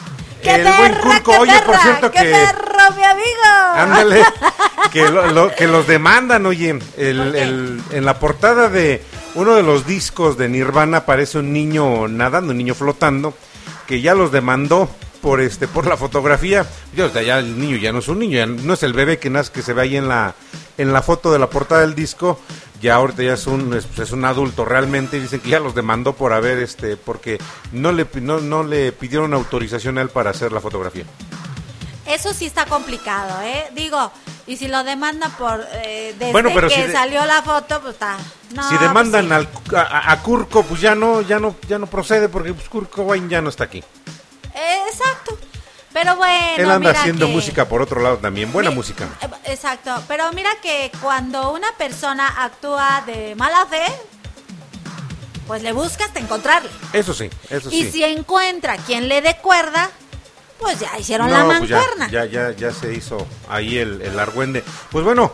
[0.42, 3.74] El buen Curco, qué oye, por cierto qué que- perro, mi amigo!
[3.76, 4.22] Ándale,
[4.92, 7.42] que, lo- lo- que los demandan, oye, el- ¿Por qué?
[7.42, 9.02] el- en la portada de
[9.34, 13.34] uno de los discos de Nirvana aparece un niño nadando, un niño flotando,
[13.86, 14.88] que ya los demandó
[15.20, 16.64] por este por la fotografía.
[16.94, 19.30] Ya, ya el niño ya no es un niño, ya no es el bebé que
[19.30, 20.34] nace que se ve ahí en la
[20.78, 22.40] en la foto de la portada del disco.
[22.80, 25.74] Ya ahorita ya es un es, es un adulto realmente y dicen que ya los
[25.74, 27.38] demandó por haber este porque
[27.72, 31.04] no le no, no le pidieron autorización a él para hacer la fotografía.
[32.06, 33.66] Eso sí está complicado, ¿eh?
[33.74, 34.10] Digo,
[34.46, 35.62] y si lo demandan por...
[35.84, 38.16] Eh, desde Bueno, pero que si de- salió la foto, pues está...
[38.54, 39.74] No, si demandan pues sí.
[39.76, 42.88] al, a, a Curco, pues ya no, ya no, ya no procede porque pues, Kurt
[42.90, 43.84] Cobain ya no está aquí.
[44.54, 45.37] Eh, exacto.
[46.00, 49.08] Pero bueno, Él anda mira haciendo que- música por otro lado también, buena Mi- música.
[49.20, 53.82] eh, Exacto, pero mira que cuando una persona actúa de mala fe,
[55.48, 56.70] pues le busca hasta encontrarle.
[56.92, 57.90] Eso sí, eso Y sí.
[57.92, 59.90] si encuentra quien le dé cuerda,
[60.60, 62.08] pues ya hicieron la pues ya, mancuerna.
[62.10, 64.62] ya, ya, ya se hizo ahí el, el argüende.
[64.90, 65.32] Pues bueno,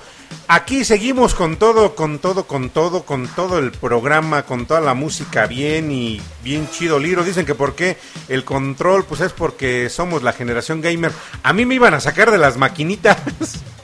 [0.48, 4.94] aquí seguimos con todo, con todo, con todo, con todo el programa, con toda la
[4.94, 7.24] música bien y bien chido, Liro.
[7.24, 7.96] Dicen que por qué
[8.28, 11.12] el control, pues es porque somos la generación gamer.
[11.42, 13.18] A mí me iban a sacar de las maquinitas.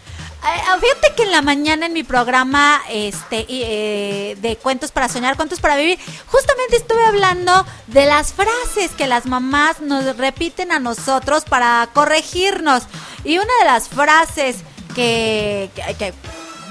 [0.42, 5.36] Eh, fíjate que en la mañana en mi programa este eh, de cuentos para soñar,
[5.36, 10.78] cuentos para vivir, justamente estuve hablando de las frases que las mamás nos repiten a
[10.78, 12.84] nosotros para corregirnos.
[13.22, 14.56] Y una de las frases
[14.94, 15.70] que,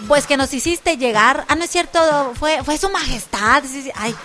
[0.08, 2.00] pues que nos hiciste llegar, ah no es cierto,
[2.36, 4.16] fue fue su majestad, sí, sí, ay,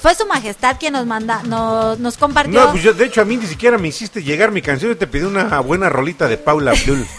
[0.00, 2.60] fue su majestad quien nos manda nos, nos compartió.
[2.60, 4.94] No, pues yo, de hecho, a mí ni siquiera me hiciste llegar mi canción y
[4.94, 7.06] te pedí una buena rolita de Paula Abdul.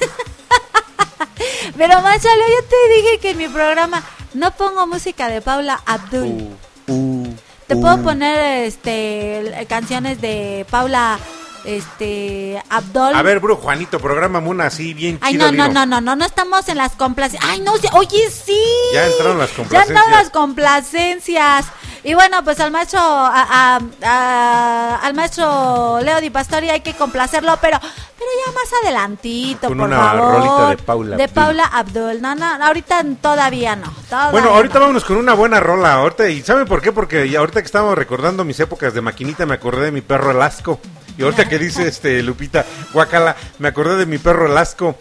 [1.78, 4.04] Pero Machalo, yo te dije que en mi programa
[4.34, 6.56] no pongo música de Paula Abdul.
[6.88, 7.34] Uh,
[7.68, 11.20] Te puedo poner este canciones de Paula
[11.66, 13.14] este Abdul.
[13.16, 15.74] A ver, bro, Juanito, programa una así bien Ay, chido, no, no, Liro.
[15.74, 17.52] no, no, no, no estamos en las complacencias.
[17.52, 18.60] Ay, no, oye, sí.
[18.94, 19.90] Ya entraron las Ya complacencias.
[19.90, 21.66] entraron las complacencias.
[22.02, 26.94] Y bueno, pues al maestro, a- a- a- al maestro Leo Di Pastori hay que
[26.94, 30.34] complacerlo, pero, pero ya más adelantito, Con por una favor.
[30.36, 31.34] rolita de Paula De Abdul.
[31.44, 32.22] Paula Abdul.
[32.22, 33.92] No, no, ahorita todavía no.
[34.10, 34.80] todavía Bueno, ahorita no.
[34.82, 35.94] vámonos con una buena rola.
[35.96, 36.94] Ahorita, ¿Y saben por qué?
[36.94, 40.32] Porque ya ahorita que estábamos recordando mis épocas de maquinita, me acordé de mi perro
[40.32, 40.80] Elasco.
[41.20, 44.98] Y ahorita que dice este Lupita Guacala, me acordé de mi perro Elasco.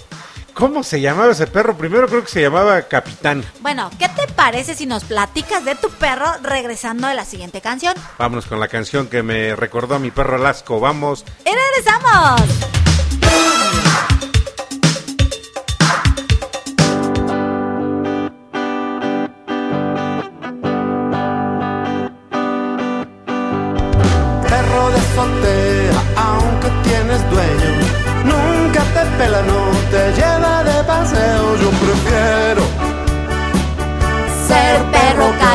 [0.52, 1.78] ¿Cómo se llamaba ese perro?
[1.78, 3.44] Primero creo que se llamaba Capitán.
[3.60, 7.94] Bueno, ¿qué te parece si nos platicas de tu perro regresando de la siguiente canción?
[8.18, 10.80] Vámonos con la canción que me recordó a mi perro Elasco.
[10.80, 11.24] Vamos.
[11.46, 12.87] ¡Y regresamos!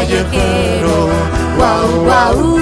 [0.04, 1.10] callejero,
[1.58, 2.60] guau guau.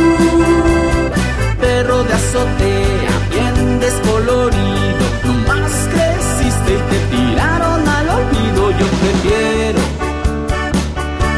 [1.60, 8.72] Perro de azotea, bien descolorido, nomás creciste y te tiraron al olvido.
[8.80, 9.82] Yo prefiero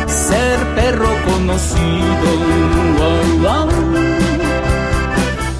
[0.07, 2.29] ser perro conocido,
[2.97, 3.69] guau guau.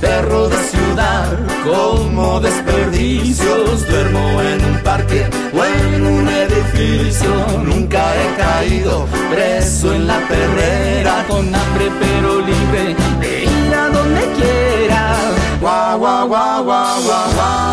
[0.01, 7.31] Perro de ciudad, como desperdicios, duermo en parque o en un edificio.
[7.63, 14.21] Nunca he caído preso en la perrera, con hambre pero libre de ir a donde
[14.37, 15.15] quiera.
[15.61, 17.72] Guau, guau, guau, guau, guau, guau,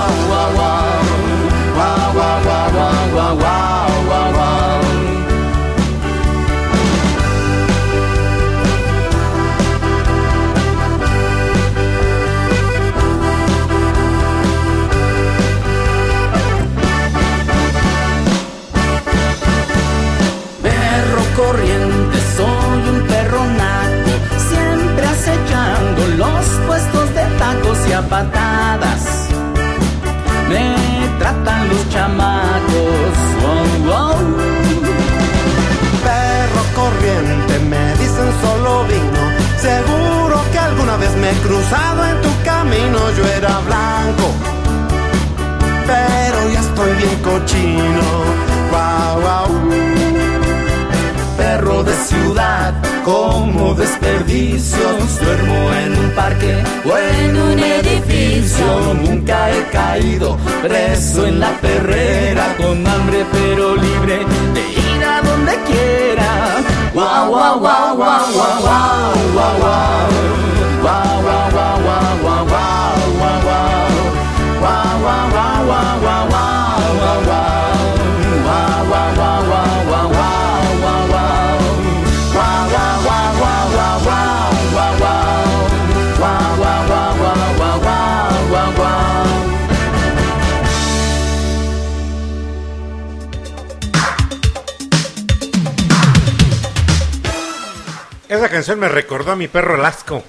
[98.80, 100.24] me recordó a mi perro Lasco.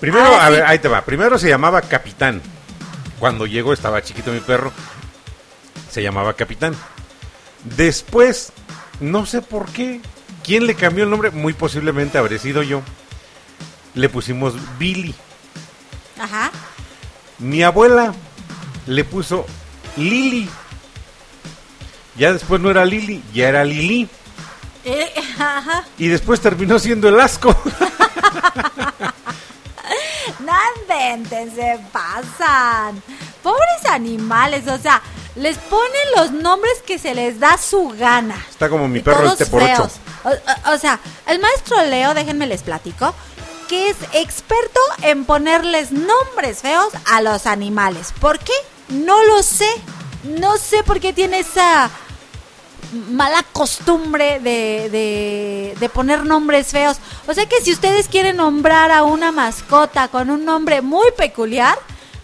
[0.00, 0.52] Primero, Ah, a sí.
[0.54, 1.02] ver, ahí te va.
[1.04, 2.42] Primero se llamaba Capitán.
[3.18, 4.72] Cuando llegó estaba chiquito mi perro.
[5.90, 6.74] Se llamaba Capitán.
[7.64, 8.52] Después,
[9.00, 10.00] no sé por qué.
[10.44, 11.30] ¿Quién le cambió el nombre?
[11.30, 12.82] Muy posiblemente habré sido yo.
[13.94, 15.14] Le pusimos Billy.
[16.20, 16.50] Ajá.
[17.38, 18.14] Mi abuela
[18.86, 19.46] le puso
[19.96, 20.48] Lili.
[22.16, 24.08] Ya después no era Lili, ya era Lili.
[24.86, 25.84] Eh, ajá.
[25.98, 27.54] Y después terminó siendo el asco.
[30.40, 33.02] No inventen, se pasan.
[33.42, 35.00] Pobres animales, o sea,
[35.36, 38.36] les ponen los nombres que se les da su gana.
[38.50, 39.74] Está como mi perro este por ocho.
[39.76, 39.92] feos.
[40.24, 43.14] O, o- o sea, el maestro Leo, déjenme les platico,
[43.68, 48.12] que es experto en ponerles nombres feos a los animales.
[48.20, 48.52] ¿Por qué?
[48.88, 49.68] No lo sé.
[50.24, 51.88] No sé por qué tiene esa
[52.92, 56.98] mala costumbre de, de, de poner nombres feos.
[57.26, 61.78] O sea que si ustedes quieren nombrar a una mascota con un nombre muy peculiar,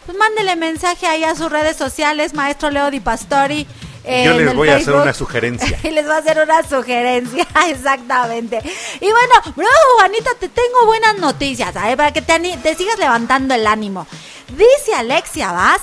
[0.07, 3.67] pues mándele mensaje ahí a sus redes sociales, maestro Leo Di Pastori.
[4.05, 5.79] eh, Yo les voy a hacer una sugerencia.
[5.85, 8.59] y les va a hacer una sugerencia, exactamente.
[9.01, 9.69] Y bueno, bro,
[9.99, 11.97] Juanita, te tengo buenas noticias, ¿sabes?
[11.97, 14.07] Para que te, te sigas levantando el ánimo.
[14.49, 15.81] Dice Alexia Vaz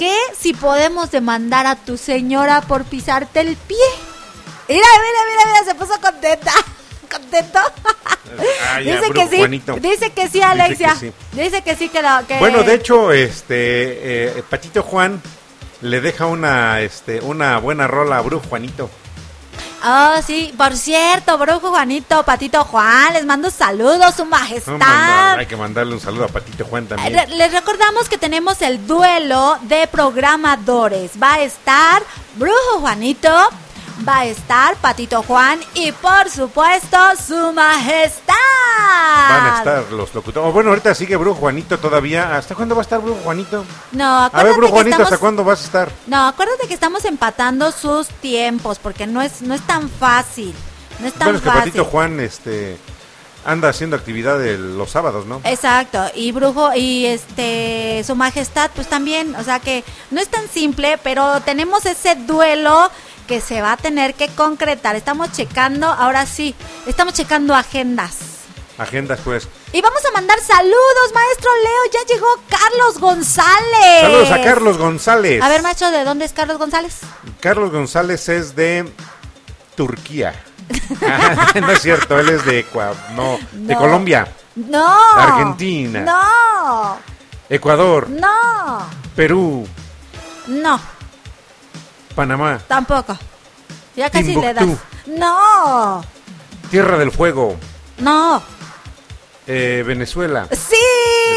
[0.00, 3.76] que si podemos demandar a tu señora por pisarte el pie.
[4.66, 6.52] Mira, mira, mira, mira, se puso contenta.
[7.10, 7.58] ¿Contento?
[8.78, 9.36] Dice que sí.
[9.36, 9.74] Juanito.
[9.74, 10.92] Dice que sí, Dice Alexia.
[10.94, 11.12] que sí.
[11.32, 12.00] Dice que sí que
[12.38, 15.20] Bueno, de hecho, este eh, Patito Juan
[15.82, 18.88] le deja una este una buena rola a Brujo Juanito.
[19.82, 25.38] Oh, sí, por cierto, brujo Juanito, Patito Juan, les mando saludos, su manda- majestad.
[25.38, 27.18] hay que mandarle un saludo a Patito Juan también.
[27.18, 31.12] Eh, Les recordamos que tenemos el duelo de programadores.
[31.22, 32.02] Va a estar
[32.36, 33.34] Brujo Juanito,
[34.06, 36.96] va a estar Patito Juan y por supuesto
[37.26, 38.34] su majestad.
[39.28, 40.48] Van a estar los locutores.
[40.48, 42.36] Oh, bueno, ahorita sigue Brujo Juanito todavía.
[42.36, 43.64] ¿Hasta cuándo va a estar Brujo Juanito?
[43.92, 45.88] No, A acuérdate ver, Brujo que Juanito, estamos- ¿hasta cuándo vas a estar?
[46.06, 50.54] No, acuérdate que estamos empatando sus tiempos porque no es no es tan fácil.
[50.98, 51.62] No es tan Bueno, es que fácil.
[51.72, 52.78] Patito Juan este
[53.42, 55.40] anda haciendo actividad los sábados, ¿no?
[55.44, 60.46] Exacto, y Brujo y este su majestad pues también, o sea que no es tan
[60.46, 62.90] simple, pero tenemos ese duelo
[63.30, 64.96] que se va a tener que concretar.
[64.96, 66.52] Estamos checando, ahora sí,
[66.88, 68.16] estamos checando agendas.
[68.76, 69.46] Agendas, pues.
[69.72, 74.00] Y vamos a mandar saludos, maestro Leo, ya llegó Carlos González.
[74.00, 75.40] Saludos a Carlos González.
[75.44, 76.98] A ver, maestro, ¿de dónde es Carlos González?
[77.38, 78.92] Carlos González es de
[79.76, 80.34] Turquía.
[81.60, 83.76] no es cierto, él es de Ecua- no, de.
[83.76, 84.26] Colombia,
[84.56, 85.14] No.
[85.16, 86.00] Argentina.
[86.00, 86.98] No.
[87.48, 88.90] Ecuador, No.
[89.14, 89.68] Perú,
[90.48, 90.80] No,
[92.14, 93.16] Panamá, tampoco.
[93.96, 94.66] Ya casi le das.
[95.06, 96.04] No.
[96.70, 97.56] Tierra del Fuego,
[97.98, 98.42] No.
[99.46, 100.46] eh, Venezuela.
[100.50, 100.76] Sí.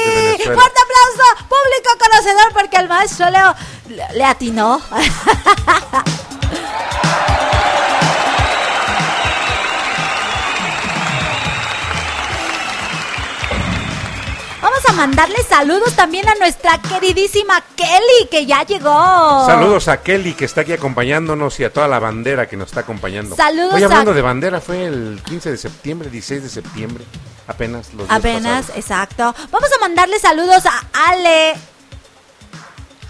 [0.06, 0.62] Venezuela.
[0.62, 1.48] Fuerte aplauso
[2.00, 3.56] conocedor porque el maestro Leo
[3.90, 4.82] le, le atinó.
[14.94, 19.46] a mandarle saludos también a nuestra queridísima Kelly, que ya llegó.
[19.46, 22.82] Saludos a Kelly que está aquí acompañándonos y a toda la bandera que nos está
[22.82, 23.36] acompañando.
[23.36, 27.04] Saludos Hoy hablando a- de bandera, fue el 15 de septiembre, 16 de septiembre,
[27.48, 29.34] apenas los Apenas, exacto.
[29.52, 31.54] Vamos a mandarle saludos a Ale.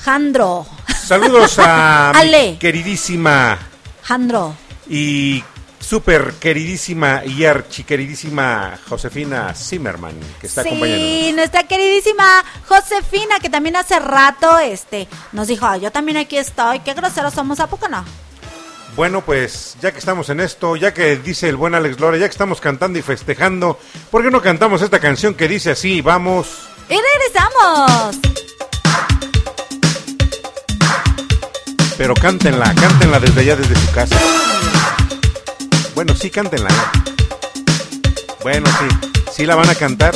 [0.04, 0.66] Jandro.
[1.06, 2.58] Saludos a mi Ale.
[2.60, 3.58] queridísima
[4.04, 4.56] Jandro.
[4.90, 5.44] y
[5.84, 11.36] súper queridísima y archiqueridísima Josefina Zimmerman, que está sí, acompañándonos.
[11.36, 16.80] nuestra queridísima Josefina, que también hace rato este, nos dijo, "Ah, yo también aquí estoy,
[16.80, 18.04] qué groseros somos, ¿a poco no?
[18.96, 22.28] Bueno, pues ya que estamos en esto, ya que dice el buen Alex Lora, ya
[22.28, 23.80] que estamos cantando y festejando,
[24.12, 26.02] ¿por qué no cantamos esta canción que dice así?
[26.02, 26.48] Vamos.
[26.90, 28.18] Y regresamos.
[31.98, 34.16] Pero cántenla, cántenla desde allá, desde su casa.
[35.96, 36.70] Bueno, sí, cántenla.
[36.70, 37.14] ¿eh?
[38.42, 39.10] Bueno, sí.
[39.32, 40.16] Si la van a cantar,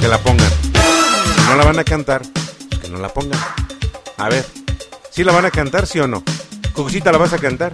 [0.00, 0.50] que la pongan.
[0.50, 2.22] Si no la van a cantar,
[2.80, 3.38] que no la pongan.
[4.16, 4.46] A ver,
[5.10, 6.22] ¿sí la van a cantar, sí o no?
[6.74, 7.72] Cucucita, ¿la vas a cantar?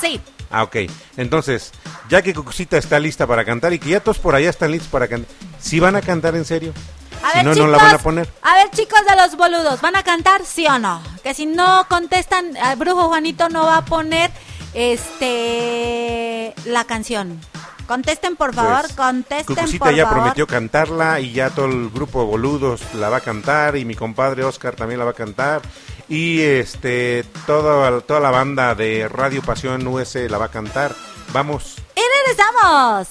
[0.00, 0.20] Sí.
[0.50, 0.76] Ah, ok.
[1.16, 1.72] Entonces,
[2.08, 4.90] ya que Cucucita está lista para cantar y que ya todos por allá están listos
[4.90, 5.30] para cantar,
[5.60, 6.74] ¿sí van a cantar en serio?
[7.22, 8.28] A si ver, no, chicos, no la van a poner.
[8.42, 11.02] A ver, chicos de los boludos, ¿van a cantar sí o no?
[11.22, 14.30] Que si no contestan, el brujo Juanito no va a poner
[14.74, 17.40] este la canción.
[17.86, 20.18] Contesten, por favor, Pues, contesten, Cucucita por ya favor.
[20.20, 23.96] prometió cantarla y ya todo el grupo de boludos la va a cantar y mi
[23.96, 25.60] compadre Oscar también la va a cantar
[26.08, 30.94] y este toda, toda la banda de Radio Pasión US la va a cantar.
[31.32, 33.08] Vamos, Y regresamos.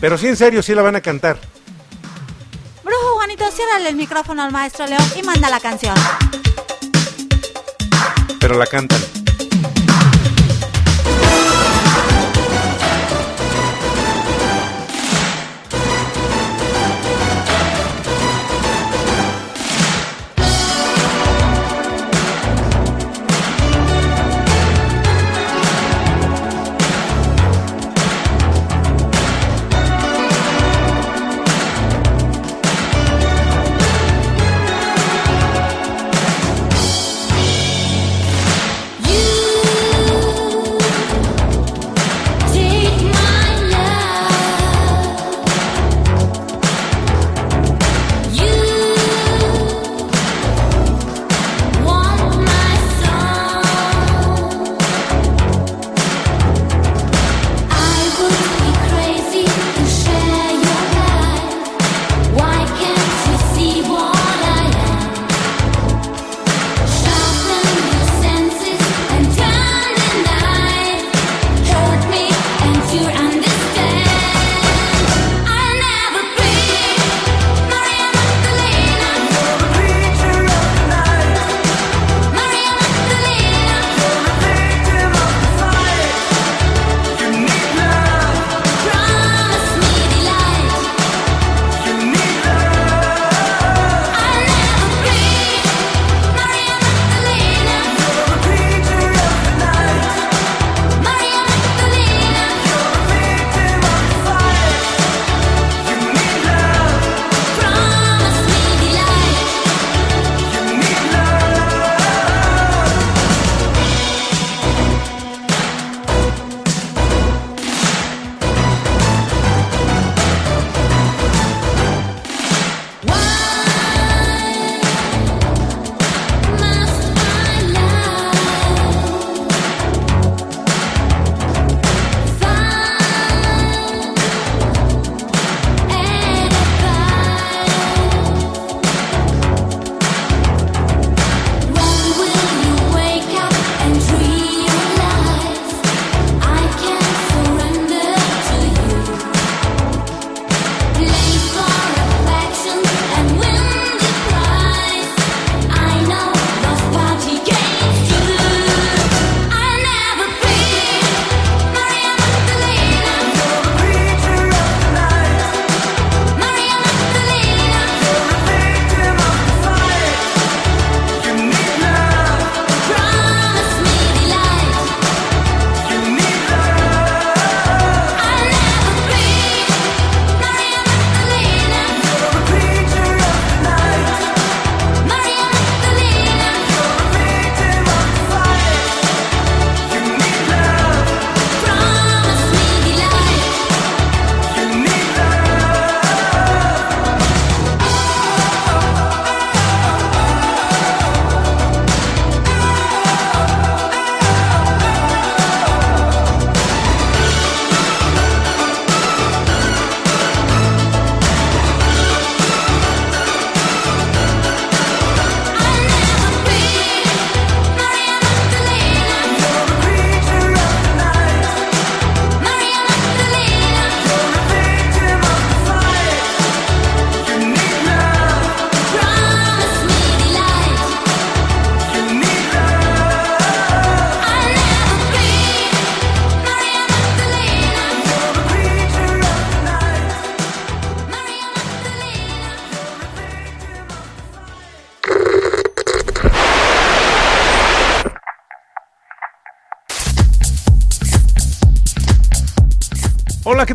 [0.00, 1.36] pero sí en serio, sí la van a cantar.
[2.84, 5.96] Brujo Juanito, ciérrale el micrófono al maestro Leo y manda la canción.
[8.38, 9.00] Pero la cantan.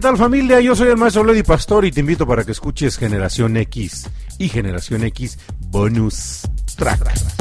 [0.04, 0.60] Tal familia?
[0.60, 4.50] Yo soy el maestro Lady Pastor y te invito para que escuches Generación X y
[4.50, 5.40] Generación X
[5.70, 6.42] Bonus
[6.76, 7.33] Track.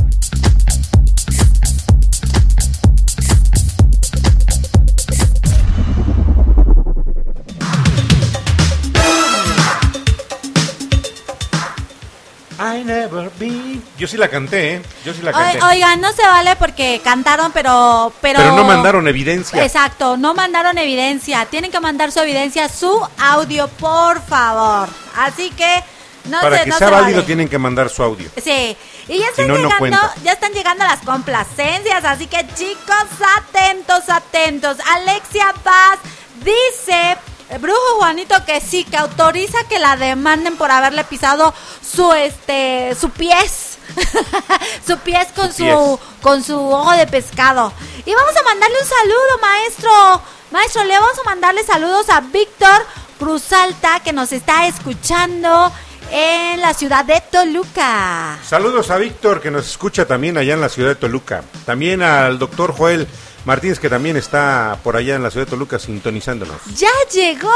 [14.02, 14.82] Yo sí la canté, ¿eh?
[15.04, 15.62] Yo sí la canté.
[15.62, 18.40] Oi- Oigan, no se vale porque cantaron, pero, pero...
[18.40, 19.62] Pero no mandaron evidencia.
[19.64, 21.46] Exacto, no mandaron evidencia.
[21.46, 24.88] Tienen que mandar su evidencia, su audio, por favor.
[25.16, 25.84] Así que
[26.24, 27.26] no Para se, que no sea se válido vale.
[27.26, 28.28] tienen que mandar su audio.
[28.42, 28.76] Sí,
[29.06, 33.06] y ya están no, no llegando, ya están llegando las complacencias, así que chicos,
[33.38, 34.78] atentos, atentos.
[34.96, 36.00] Alexia Paz
[36.44, 37.16] dice,
[37.60, 41.54] Brujo Juanito que sí, que autoriza que la demanden por haberle pisado
[41.88, 43.71] su este su pies.
[44.86, 45.64] su pies con Su su,
[45.98, 46.20] pies.
[46.22, 47.72] con su ojo de pescado.
[48.04, 50.22] Y vamos a mandarle un saludo, maestro.
[50.50, 52.86] Maestro, le vamos a mandarle saludos a Víctor
[53.18, 55.72] Cruzalta que nos está escuchando
[56.10, 58.38] en la ciudad de Toluca.
[58.46, 61.42] Saludos a Víctor que nos escucha también allá en la ciudad de Toluca.
[61.64, 63.08] También al doctor Joel
[63.44, 66.56] Martínez que también está por allá en la ciudad de Toluca sintonizándonos.
[66.76, 67.50] Ya llegó,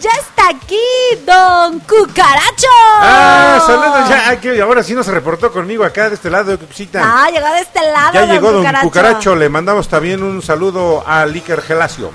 [0.00, 0.76] ya está aquí
[1.24, 2.66] Don Cucaracho.
[3.00, 4.08] Ah, saludos
[4.56, 4.64] ya.
[4.64, 7.00] ahora sí nos reportó conmigo acá de este lado, Cucita.
[7.04, 8.12] Ah, llegó de este lado.
[8.14, 9.36] ya llegó don Cucaracho.
[9.36, 12.10] Le mandamos también un saludo a Iker Gelacio.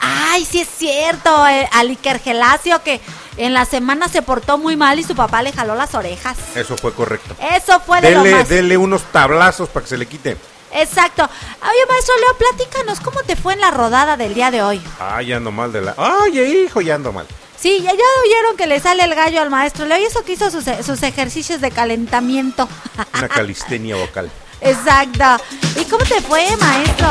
[0.00, 3.00] Ay, sí es cierto, eh, al Iker Gelacio que
[3.36, 6.38] en la semana se portó muy mal y su papá le jaló las orejas.
[6.54, 7.34] Eso fue correcto.
[7.54, 8.48] Eso fue de lo Dele, más.
[8.48, 10.36] dele unos tablazos para que se le quite.
[10.72, 11.22] Exacto.
[11.24, 14.80] Oye, maestro Leo, platícanos cómo te fue en la rodada del día de hoy.
[14.98, 15.94] Ay, ya ando mal de la.
[15.96, 17.26] Ay, hijo, ya ando mal.
[17.58, 20.32] Sí, ya, ya oyeron que le sale el gallo al maestro Leo y eso que
[20.32, 22.68] hizo sus, sus ejercicios de calentamiento.
[23.14, 24.30] Una calistenia vocal.
[24.60, 25.44] Exacto.
[25.78, 27.08] ¿Y cómo te fue, maestro?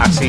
[0.00, 0.28] Así.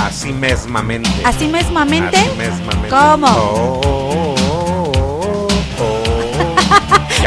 [0.00, 1.10] Así mesmamente.
[1.24, 2.16] ¿Así mesmamente?
[2.16, 2.88] Así mesmamente.
[2.88, 3.26] ¿Cómo?
[3.28, 4.03] Oh,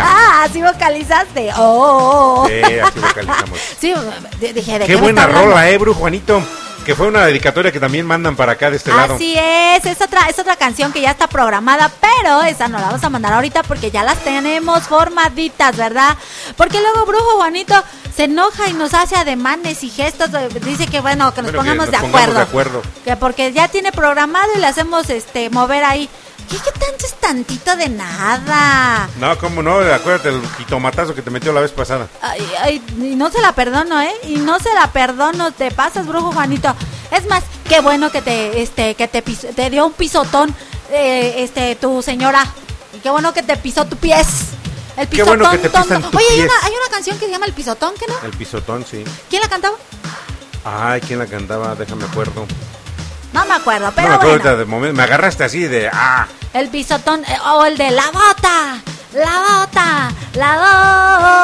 [0.08, 1.52] Ah, así vocalizaste.
[1.58, 2.48] Oh.
[2.48, 3.60] Sí, así vocalizamos.
[3.80, 3.94] Sí,
[4.40, 6.42] dije, ¿de Qué qué, buena rola, eh, Bru Juanito.
[6.86, 9.16] Que fue una dedicatoria que también mandan para acá de este lado.
[9.16, 12.86] Así es, es otra, es otra canción que ya está programada, pero esa no la
[12.86, 16.16] vamos a mandar ahorita porque ya las tenemos formaditas, ¿verdad?
[16.56, 17.76] Porque luego Brujo Juanito
[18.16, 21.72] se enoja y nos hace ademanes y gestos, eh, dice que bueno, que nos Bueno,
[21.72, 22.82] que pongamos, nos de, pongamos acuerdo, de acuerdo.
[23.04, 26.10] Que porque ya tiene programado y le hacemos este mover ahí.
[26.50, 29.10] ¿Qué, qué tanto es tantito de nada?
[29.20, 32.08] No, cómo no, acuérdate el jitomatazo que te metió la vez pasada.
[32.22, 34.14] Ay, ay, y no se la perdono, ¿eh?
[34.24, 36.74] Y no se la perdono, te pasas, brujo Juanito.
[37.12, 40.56] Es más, qué bueno que te, este, que te, te dio un pisotón,
[40.92, 42.46] eh, este, tu señora.
[42.96, 44.28] Y qué bueno que te pisó tu pies.
[44.96, 46.10] El Qué pisotón bueno que te pisan tonto.
[46.10, 48.16] tu Oye, hay una, hay una canción que se llama El Pisotón, ¿qué no?
[48.24, 49.04] El pisotón, sí.
[49.30, 49.76] ¿Quién la cantaba?
[50.66, 51.76] Ay, ¿quién la cantaba?
[51.76, 52.48] Déjame acuerdo.
[53.38, 54.50] No me acuerdo, no pero me acuerdo bueno.
[54.50, 54.98] ahorita de momento.
[54.98, 55.90] Me agarraste así de.
[55.94, 56.28] ¡Ah!
[56.54, 58.82] El pisotón, eh, o el de la bota,
[59.14, 60.56] la bota, la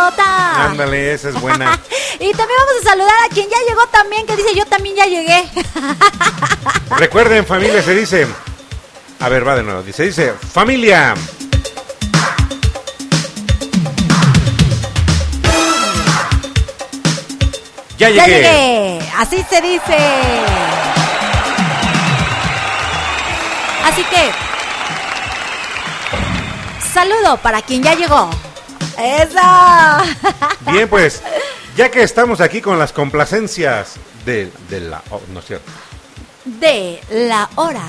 [0.09, 0.65] bota.
[0.65, 1.79] Ándale, esa es buena.
[2.19, 5.05] y también vamos a saludar a quien ya llegó también, que dice yo también ya
[5.05, 5.47] llegué.
[6.97, 8.27] Recuerden, familia, se dice.
[9.19, 9.83] A ver, va de nuevo.
[9.93, 11.13] Se dice, familia.
[17.97, 18.41] Ya Ya llegué.
[18.41, 19.97] llegué, así se dice.
[23.93, 24.31] Así que,
[26.91, 28.27] saludo para quien ya llegó.
[28.97, 29.39] Eso.
[30.71, 31.21] Bien, pues,
[31.77, 33.93] ya que estamos aquí con las complacencias
[34.25, 35.03] de, de la.
[35.11, 35.71] oh, no es cierto.
[36.45, 37.83] De la hora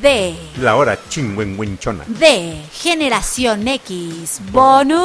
[0.00, 2.04] de La hora chingüengüenchona.
[2.06, 5.02] de Generación X Bonus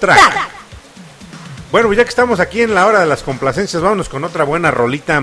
[0.00, 0.18] Track.
[0.18, 0.48] Track.
[1.70, 4.70] Bueno, ya que estamos aquí en la hora de las complacencias, vámonos con otra buena
[4.72, 5.22] rolita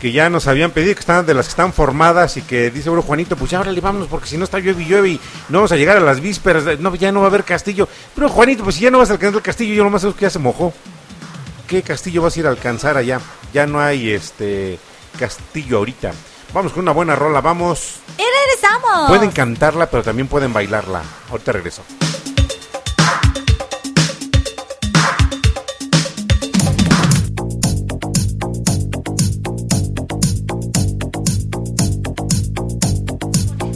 [0.00, 2.88] que ya nos habían pedido, que están de las que están formadas y que dice,
[2.88, 5.58] bueno, Juanito, pues ya órale, vámonos, porque si no está llueve y llueve y no
[5.58, 7.88] vamos a llegar a las vísperas, no, ya no va a haber castillo.
[8.14, 10.22] Pero Juanito, pues si ya no vas a alcanzar el castillo, yo nomás sé que
[10.22, 10.72] ya se mojó.
[11.66, 13.20] ¿Qué castillo vas a ir a alcanzar allá?
[13.52, 14.78] Ya no hay este
[15.18, 16.12] castillo ahorita.
[16.54, 17.96] Vamos con una buena rola, vamos.
[18.16, 19.08] Y regresamos.
[19.08, 21.02] Pueden cantarla, pero también pueden bailarla.
[21.30, 21.82] Ahorita regreso.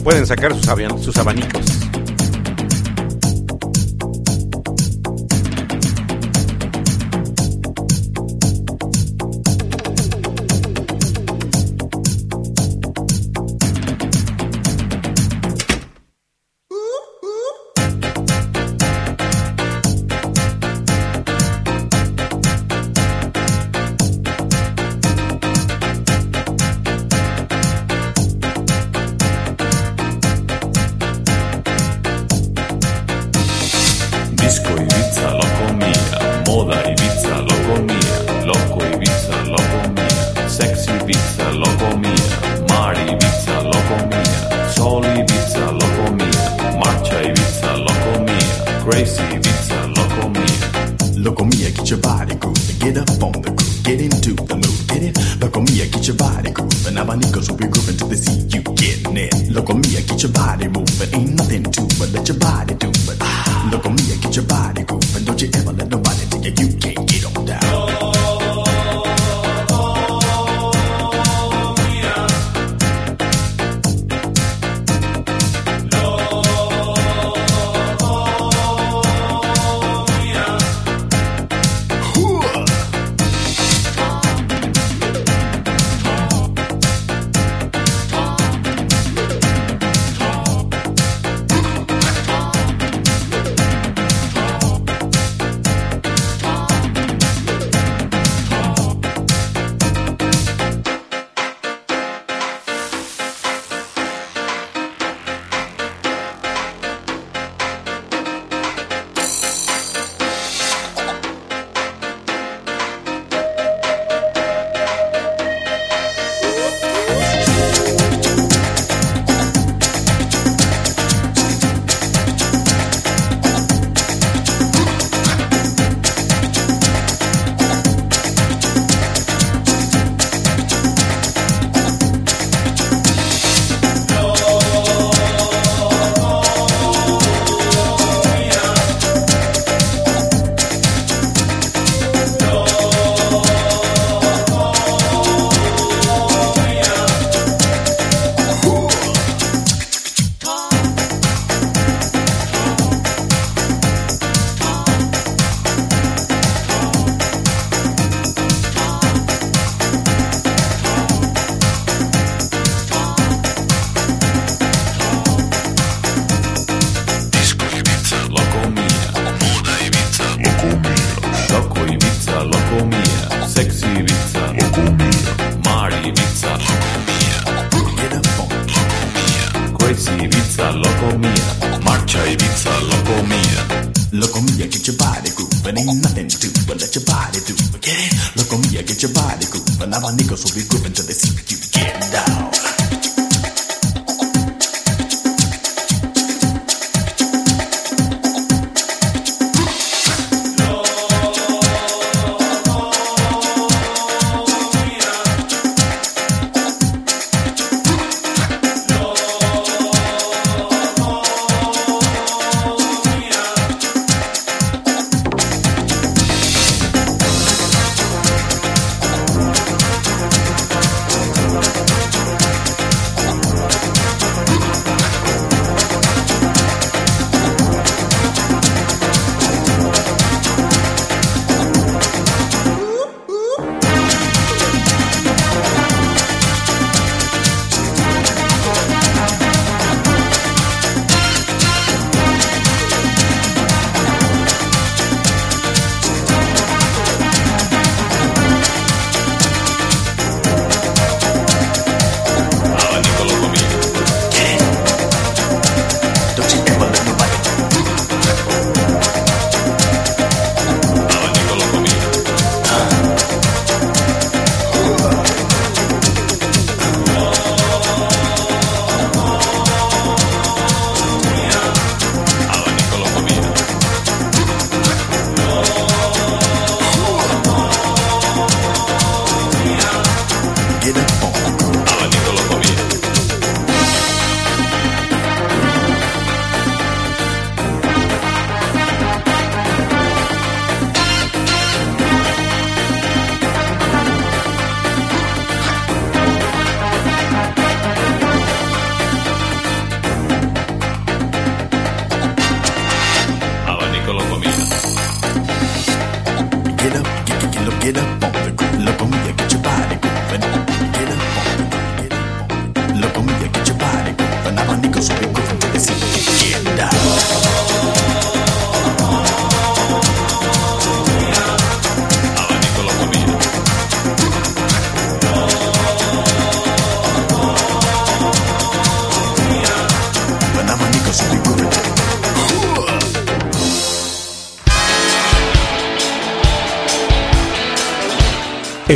[0.03, 1.82] Pueden sacar sus, abanicos.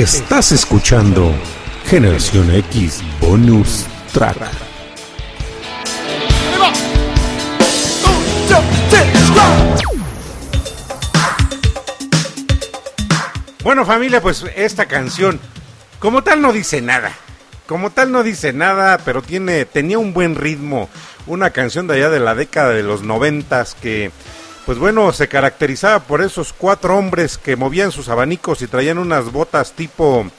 [0.08, 1.36] Estás escuchando
[1.86, 4.38] Generación X Bonus Track.
[13.62, 15.42] Bueno familia, pues esta canción
[16.00, 17.12] como tal no dice nada.
[17.66, 20.88] Como tal no dice nada, pero tiene tenía un buen ritmo,
[21.26, 24.12] una canción de allá de la década de los noventas que
[24.68, 29.32] pues bueno, se caracterizaba por esos cuatro hombres que movían sus abanicos y traían unas
[29.32, 30.30] botas tipo,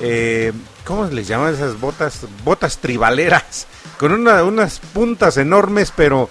[0.00, 0.54] eh,
[0.86, 2.20] ¿cómo les llaman esas botas?
[2.44, 3.66] Botas tribaleras,
[3.98, 6.30] con una, unas puntas enormes, pero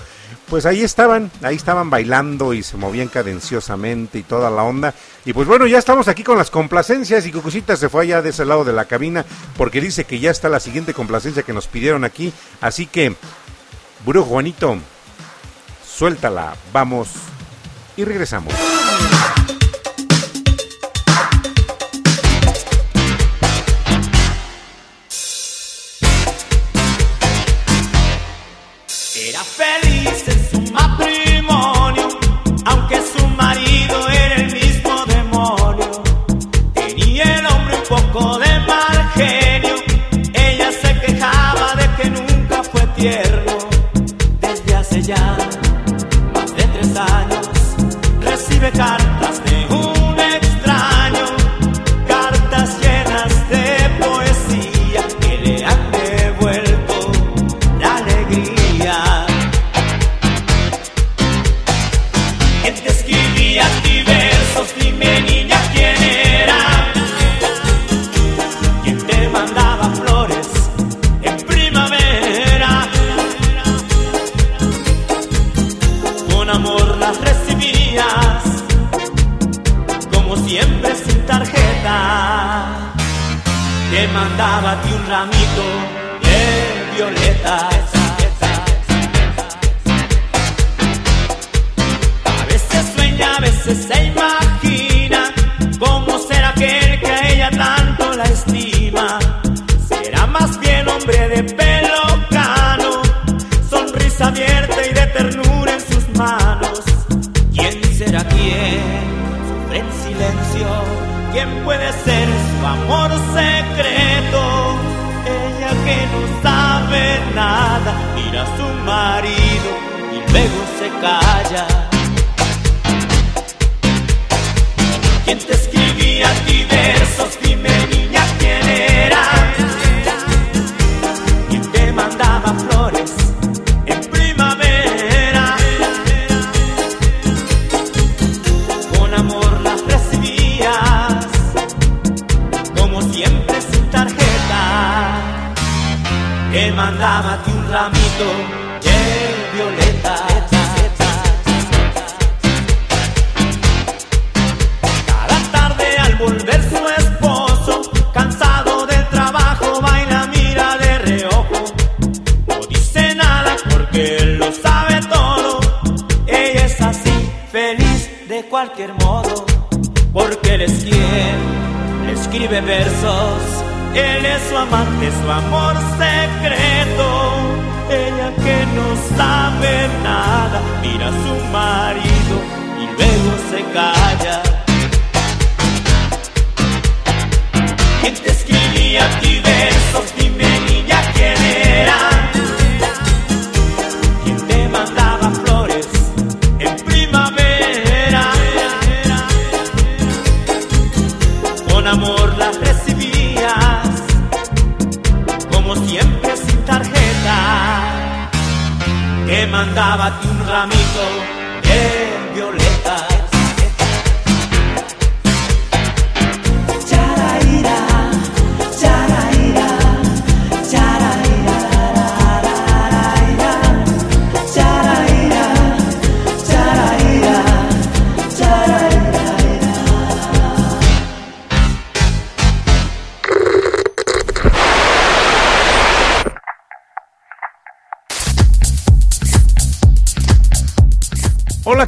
[0.49, 4.95] pues ahí estaban, ahí estaban bailando y se movían cadenciosamente y toda la onda.
[5.23, 8.31] Y pues bueno, ya estamos aquí con las complacencias y Cucucita se fue allá de
[8.31, 9.27] ese lado de la cabina
[9.57, 12.33] porque dice que ya está la siguiente complacencia que nos pidieron aquí.
[12.61, 13.15] Así que,
[14.07, 14.79] Brujo Juanito,
[15.85, 17.09] suéltala, vamos
[17.95, 18.53] y regresamos.
[29.15, 32.07] Era feliz en su matrimonio,
[32.65, 36.03] aunque su marido era el mismo demonio.
[36.73, 38.42] Tenía el hombre un poco de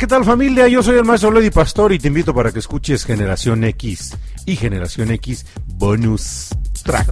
[0.05, 0.67] ¿qué tal familia?
[0.67, 4.15] Yo soy el maestro Lady Pastor y te invito para que escuches Generación X
[4.45, 5.47] y Generación X
[5.79, 6.49] Bonus
[6.83, 7.07] Track.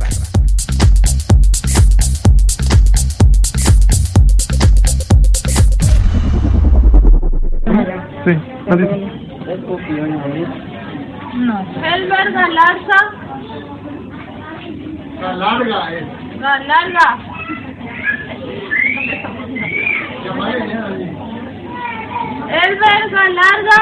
[8.26, 8.36] Sí,
[8.68, 8.86] ¿Nadie?
[11.34, 11.62] No.
[11.84, 12.48] El verga.
[15.20, 16.06] La larga es.
[16.40, 17.18] La larga.
[22.54, 23.80] El verga larga?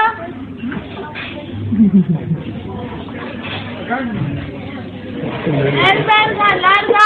[5.83, 7.05] ¿Es verga larga?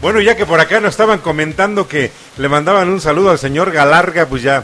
[0.00, 3.72] Bueno, ya que por acá nos estaban comentando que le mandaban un saludo al señor
[3.72, 4.62] Galarga, pues ya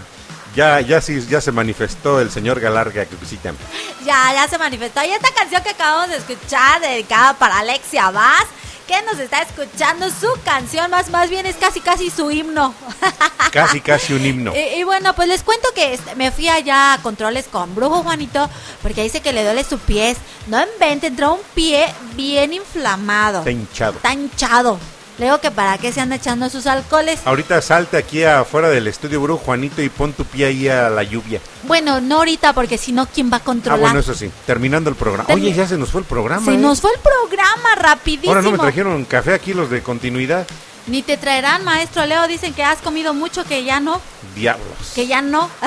[0.54, 3.56] ya, ya sí, ya se manifestó el señor Galarga que visitan.
[4.04, 5.04] Ya, ya se manifestó.
[5.04, 8.46] Y esta canción que acabamos de escuchar, dedicada para Alexia Vaz,
[8.86, 12.74] que nos está escuchando su canción, más, más bien es casi, casi su himno.
[13.52, 14.52] Casi, casi un himno.
[14.54, 18.02] Y, y bueno, pues les cuento que este, me fui allá a controles con Brujo
[18.02, 18.50] Juanito,
[18.82, 20.14] porque dice que le duele su pie.
[20.46, 23.38] No invente, entró un pie bien inflamado.
[23.38, 23.96] Está hinchado.
[23.96, 24.78] Está hinchado.
[25.18, 27.20] Le digo que para qué se anda echando sus alcoholes.
[27.24, 31.02] Ahorita salte aquí afuera del estudio Brujo Juanito y pon tu pie ahí a la
[31.04, 31.40] lluvia.
[31.62, 33.80] Bueno, no ahorita, porque si no, ¿quién va a Ah, controlar?
[33.80, 35.32] bueno, eso sí, terminando el programa.
[35.32, 36.44] Oye, ya se nos fue el programa.
[36.44, 36.58] Se ¿eh?
[36.58, 38.32] nos fue el programa rapidísimo.
[38.32, 40.46] Ahora no me trajeron café aquí los de continuidad.
[40.86, 42.28] Ni te traerán, maestro Leo.
[42.28, 44.00] Dicen que has comido mucho, que ya no.
[44.34, 44.92] Diablos.
[44.94, 45.48] Que ya no.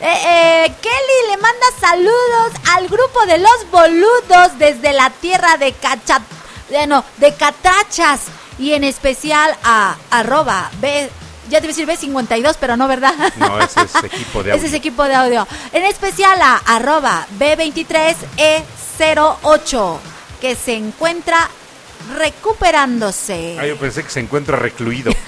[0.00, 5.72] Eh, eh, Kelly le manda saludos al grupo de los boludos desde la tierra de
[5.72, 6.20] Cacha...
[6.72, 8.22] eh, no, de Catachas.
[8.58, 11.10] Y en especial a arroba B...
[11.50, 13.12] Ya te iba a decir B52, pero no, ¿verdad?
[13.36, 14.58] No, ese es equipo de audio.
[14.58, 15.46] Ese es equipo de audio.
[15.72, 19.98] En especial a arroba B23E08,
[20.40, 21.50] que se encuentra
[22.16, 23.56] recuperándose.
[23.60, 25.12] Ah, yo pensé que se encuentra recluido.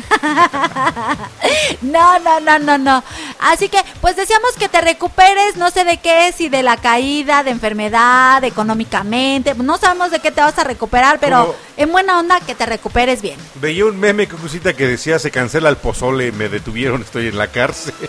[1.83, 3.05] No, no, no, no, no.
[3.39, 7.43] Así que, pues deseamos que te recuperes, no sé de qué, si de la caída,
[7.43, 9.55] de enfermedad, económicamente.
[9.55, 12.67] No sabemos de qué te vas a recuperar, pero Como- en buena onda que te
[12.67, 13.39] recuperes bien.
[13.57, 17.49] Veía un meme, cosita que decía se cancela el pozole, me detuvieron, estoy en la
[17.49, 17.95] cárcel.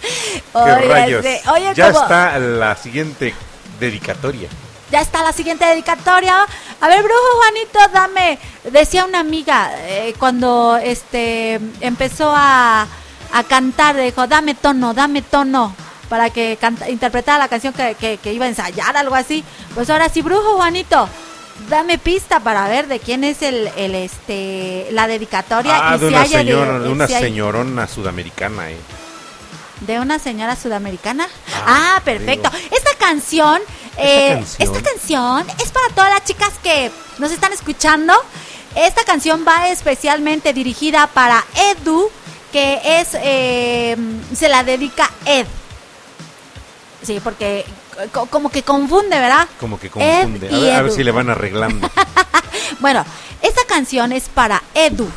[0.00, 1.24] ¿Qué Oye, rayos?
[1.52, 3.34] Oye, ya está la siguiente
[3.78, 4.48] dedicatoria.
[4.90, 6.46] Ya está la siguiente dedicatoria.
[6.80, 8.38] A ver, brujo Juanito, dame.
[8.72, 12.86] Decía una amiga eh, cuando este empezó a,
[13.32, 15.74] a cantar, dijo, dame tono, dame tono.
[16.08, 19.44] Para que canta- interpretara la canción que, que- que iba a ensayar, algo así.
[19.74, 21.06] Pues ahora sí, brujo Juanito,
[21.68, 25.76] dame pista para ver de quién es el, el este la dedicatoria.
[25.90, 28.78] Ah, y de si una, de- señora, de una si hay- señorona sudamericana, eh.
[29.80, 31.28] ¿De una señora sudamericana?
[31.66, 32.50] Ah, perfecto.
[32.70, 33.60] Esta canción,
[33.96, 34.68] eh, canción.
[34.76, 38.12] esta canción es para todas las chicas que nos están escuchando.
[38.74, 42.10] Esta canción va especialmente dirigida para Edu,
[42.52, 43.96] que es, eh,
[44.34, 45.46] se la dedica Ed.
[47.02, 47.64] Sí, porque
[48.12, 49.48] co- como que confunde, ¿verdad?
[49.60, 50.48] Como que confunde.
[50.48, 51.90] Ed A ver, a ver si le van arreglando.
[52.80, 53.04] Bueno,
[53.42, 55.08] esta canción es para Edu.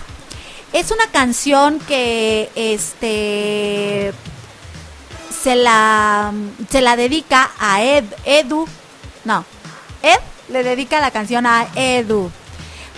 [0.73, 4.13] Es una canción que este
[5.41, 6.31] se la
[6.69, 8.67] se la dedica a Ed, Edu.
[9.25, 9.43] No.
[10.01, 10.19] Ed
[10.49, 12.29] le dedica la canción a Edu.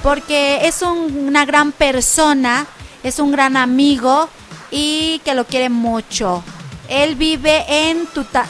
[0.01, 2.65] Porque es un- una gran persona,
[3.03, 4.27] es un gran amigo
[4.71, 6.43] y que lo quiere mucho.
[6.89, 8.47] Él vive en Tuta-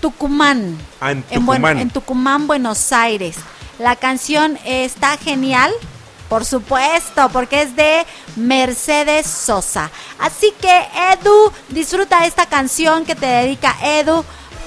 [0.00, 0.78] Tucumán.
[1.00, 3.36] Ah, en en Tucumán, Buenos Aires.
[3.78, 5.72] La canción está genial,
[6.28, 8.06] por supuesto, porque es de
[8.36, 9.90] Mercedes Sosa.
[10.18, 14.24] Así que Edu, disfruta esta canción que te dedica Edu,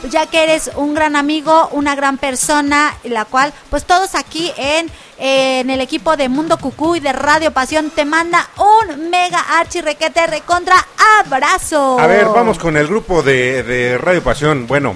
[0.09, 4.91] ya que eres un gran amigo, una gran persona, la cual, pues todos aquí en,
[5.17, 9.81] en el equipo de Mundo Cucú y de Radio Pasión te manda un mega archi
[9.81, 10.75] requete recontra
[11.19, 11.99] abrazo.
[11.99, 14.95] A ver, vamos con el grupo de, de Radio Pasión, bueno,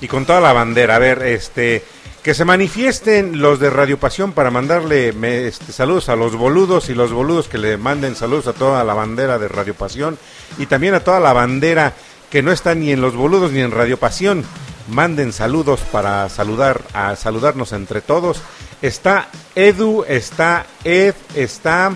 [0.00, 0.96] y con toda la bandera.
[0.96, 1.84] A ver, este,
[2.22, 6.88] que se manifiesten los de Radio Pasión para mandarle me- este, saludos a los boludos
[6.88, 10.18] y los boludos que le manden saludos a toda la bandera de Radio Pasión
[10.56, 11.94] y también a toda la bandera
[12.30, 14.44] que no está ni en los boludos ni en Radio Pasión.
[14.88, 18.40] Manden saludos para saludar a saludarnos entre todos.
[18.82, 21.92] Está Edu, está Ed, está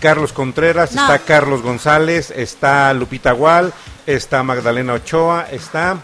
[0.00, 1.02] Carlos Contreras, No.
[1.02, 3.72] está Carlos González, está Lupita Gual,
[4.06, 5.98] está Magdalena Ochoa, está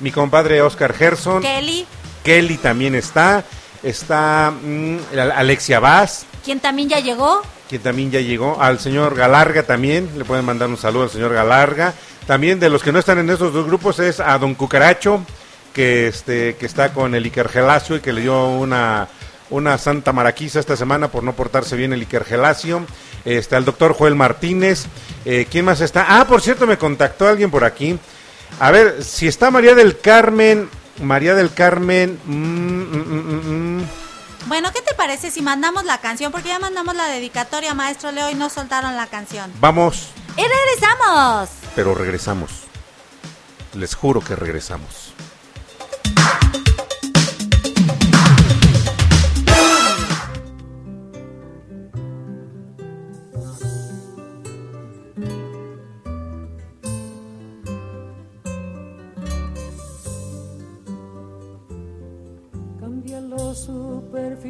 [0.00, 1.86] mi compadre Oscar Gerson, Kelly,
[2.26, 3.44] Kelly también está,
[3.84, 4.96] está mm,
[5.36, 7.40] Alexia Vaz, quien también ya llegó.
[7.68, 11.32] quien también ya llegó, al señor Galarga también, le pueden mandar un saludo al señor
[11.32, 11.94] Galarga.
[12.26, 15.24] También de los que no están en esos dos grupos es a Don Cucaracho,
[15.72, 19.06] que este que está con el Iker Gelacio y que le dio una
[19.50, 22.84] una santa maraquiza esta semana por no portarse bien el Iker Gelacio.
[23.24, 24.86] Está el doctor Joel Martínez.
[25.24, 26.06] Eh, ¿Quién más está?
[26.08, 27.96] Ah, por cierto, me contactó alguien por aquí.
[28.58, 30.68] A ver, si está María del Carmen,
[31.00, 33.88] María del Carmen, mm, mm, mm.
[34.46, 36.30] Bueno, ¿qué te parece si mandamos la canción?
[36.32, 39.52] Porque ya mandamos la dedicatoria, maestro Leo, y no soltaron la canción.
[39.60, 41.50] vamos, ¡Y regresamos!
[41.74, 42.50] pero regresamos.
[43.74, 45.12] Les juro que regresamos.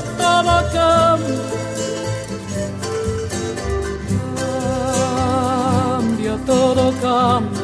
[0.00, 1.42] Todo cambia.
[6.46, 6.92] Todo.
[7.02, 7.61] Cambia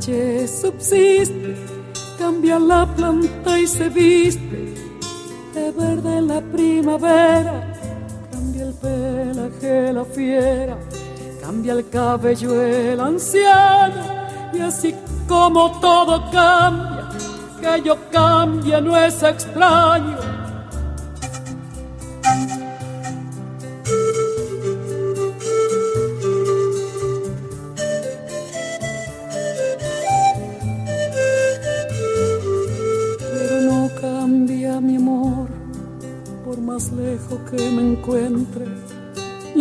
[0.00, 1.56] noche subsiste.
[2.18, 4.74] Cambia la planta y se viste
[5.54, 7.74] de verde en la primavera.
[8.30, 10.78] Cambia el pelaje la fiera,
[11.42, 14.02] cambia el cabello el anciano.
[14.52, 14.94] Y así
[15.28, 17.08] como todo cambia,
[17.60, 20.29] que yo cambie no es extraño.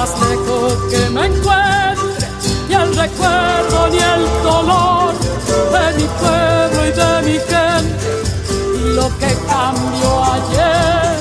[0.00, 2.26] Más lejos que me encuentre,
[2.68, 5.12] ni el recuerdo ni el dolor
[5.74, 8.10] de mi pueblo y de mi gente.
[8.78, 11.16] Y lo que cambió ayer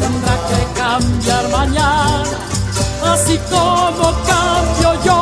[0.00, 2.22] tendrá que cambiar mañana,
[3.12, 5.21] así como cambio yo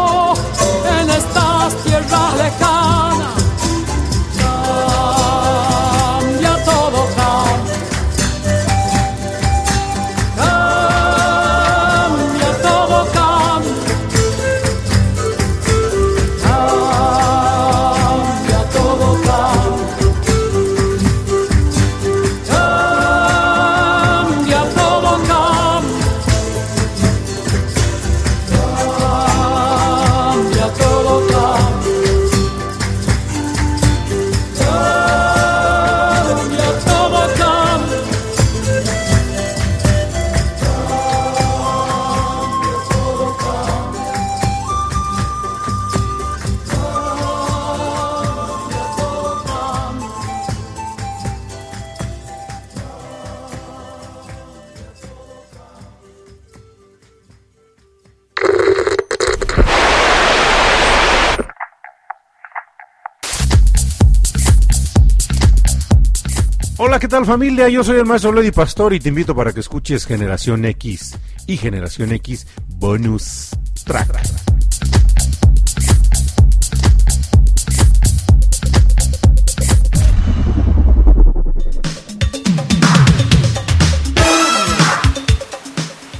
[67.10, 67.68] tal familia?
[67.68, 71.18] Yo soy el maestro Lady Pastor y te invito para que escuches Generación X
[71.48, 73.48] y Generación X Bonus
[73.84, 74.16] Track.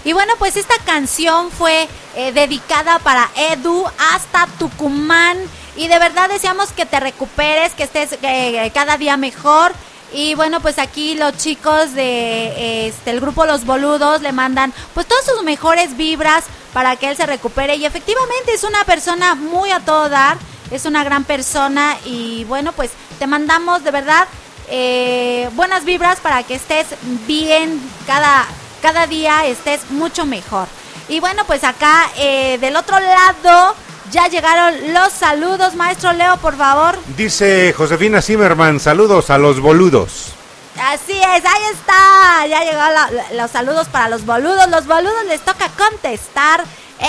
[0.05, 1.87] Y bueno, pues esta canción fue
[2.17, 5.39] eh, dedicada para Edu hasta Tucumán.
[5.77, 9.73] Y de verdad deseamos que te recuperes, que estés eh, cada día mejor.
[10.13, 15.07] Y bueno, pues aquí los chicos de este el grupo Los Boludos le mandan pues
[15.07, 19.71] todas sus mejores vibras para que él se recupere y efectivamente es una persona muy
[19.71, 20.37] a todo dar,
[20.71, 24.27] es una gran persona y bueno, pues te mandamos de verdad
[24.69, 26.87] eh, buenas vibras para que estés
[27.27, 28.47] bien cada
[28.83, 30.67] cada día estés mucho mejor.
[31.09, 33.75] Y bueno, pues acá eh, del otro lado
[34.11, 36.97] ya llegaron los saludos, maestro Leo, por favor.
[37.17, 40.33] Dice Josefina Zimmerman, saludos a los boludos.
[40.81, 42.47] Así es, ahí está.
[42.47, 44.69] Ya la- los saludos para los boludos.
[44.71, 46.65] Los boludos les toca contestar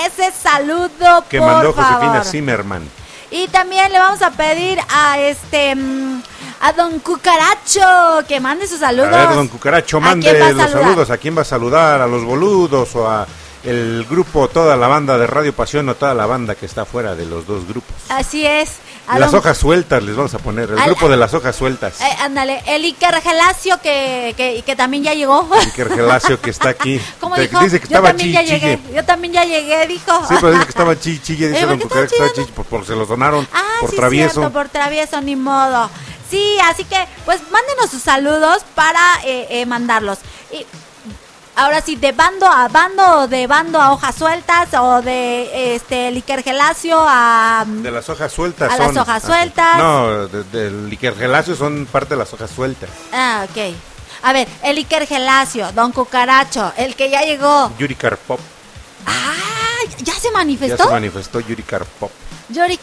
[0.05, 1.93] ese saludo, Que por mandó favor.
[1.93, 2.89] Josefina Zimmerman.
[3.29, 6.21] Y también le vamos a pedir a este mm,
[6.59, 9.13] a Don Cucaracho que mande sus saludos.
[9.13, 10.69] A ver, don Cucaracho, ¿A mande los saludar?
[10.71, 11.09] saludos.
[11.09, 12.01] ¿A quién va a saludar?
[12.01, 13.25] ¿A los boludos o a
[13.63, 17.15] el grupo, toda la banda de Radio Pasión o toda la banda que está fuera
[17.15, 17.95] de los dos grupos?
[18.09, 18.71] Así es.
[19.17, 21.99] Las hojas sueltas les vamos a poner, el Al- grupo de las hojas sueltas.
[21.99, 25.47] Eh, ándale, el Iker Gelacio que, que, que también ya llegó.
[25.53, 26.99] Iker Gelacio que está aquí.
[27.19, 29.85] Como Te- dijo, dice que yo estaba también ya chi- llegué, yo también ya llegué,
[29.87, 30.25] dijo.
[30.27, 32.47] Sí, pero dice que estaba chi- chille, dice Eh, don ¿por qué Cucaracho que estaba
[32.47, 34.33] chi- por, por- se los donaron Ah, por sí, travieso.
[34.39, 35.89] cierto, por travieso, ni modo.
[36.29, 40.19] Sí, así que, pues, mándenos sus saludos para eh, eh, mandarlos.
[40.53, 40.65] Y
[41.61, 46.11] ahora sí, de bando a bando, o de bando a hojas sueltas, o de este
[46.11, 47.63] Liker Gelacio a...
[47.67, 49.77] De las hojas sueltas A las hojas ah, sueltas.
[49.77, 52.89] No, de- del Iker Gelacio son parte de las hojas sueltas.
[53.13, 53.73] Ah, ok.
[54.23, 57.71] A ver, el Iker Gelacio, Don Cucaracho, el que ya llegó.
[57.77, 58.39] Yuri Karpop.
[59.05, 59.33] Ah,
[59.99, 60.83] ¿ya se Ya manifestó?
[60.85, 62.11] se manifestó Yuri Karpop.
[62.49, 62.79] Yuri.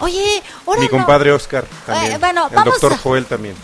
[0.00, 2.12] Oye, ahora Mi no- compadre Oscar también.
[2.12, 3.54] Eh, bueno, el vamos doctor a- Joel también.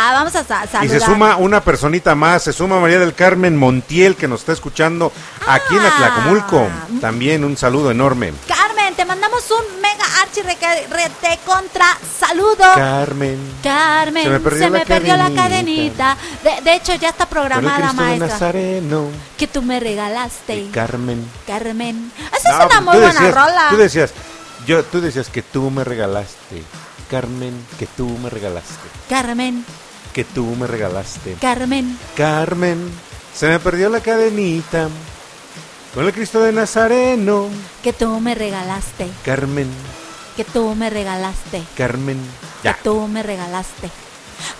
[0.00, 0.84] Ah, vamos a sa- saludar.
[0.84, 4.52] Y se suma una personita más, se suma María del Carmen Montiel que nos está
[4.52, 5.10] escuchando
[5.46, 5.88] aquí en Ah.
[5.88, 6.68] Atlacomulco.
[7.00, 8.32] También un saludo enorme.
[8.46, 12.64] Carmen, te mandamos un mega archi reca- rete contra saludo.
[12.76, 13.38] Carmen.
[13.62, 16.16] Carmen, Se me perdió la perdió la cadenita.
[16.44, 18.28] De, de hecho, ya está programada, maestra.
[18.28, 19.08] Nazareno.
[19.36, 20.68] Que tú me regalaste.
[20.72, 21.28] Carmen.
[21.46, 22.12] Carmen.
[22.36, 23.66] Esa No, es una muy buena decías- rola.
[23.70, 24.10] Tú decías,
[24.66, 26.62] yo, tú decías que tú me regalaste.
[27.10, 28.74] Carmen, que tú me regalaste.
[29.08, 29.64] Carmen,
[30.18, 31.36] Que tú me regalaste.
[31.40, 31.96] Carmen.
[32.16, 32.90] Carmen,
[33.32, 34.88] se me perdió la cadenita.
[35.94, 37.46] Con el Cristo de Nazareno.
[37.84, 39.06] Que tú me regalaste.
[39.24, 39.68] Carmen,
[40.36, 41.62] Que tú me regalaste.
[41.76, 42.18] Carmen.
[42.64, 43.92] Que tú me regalaste.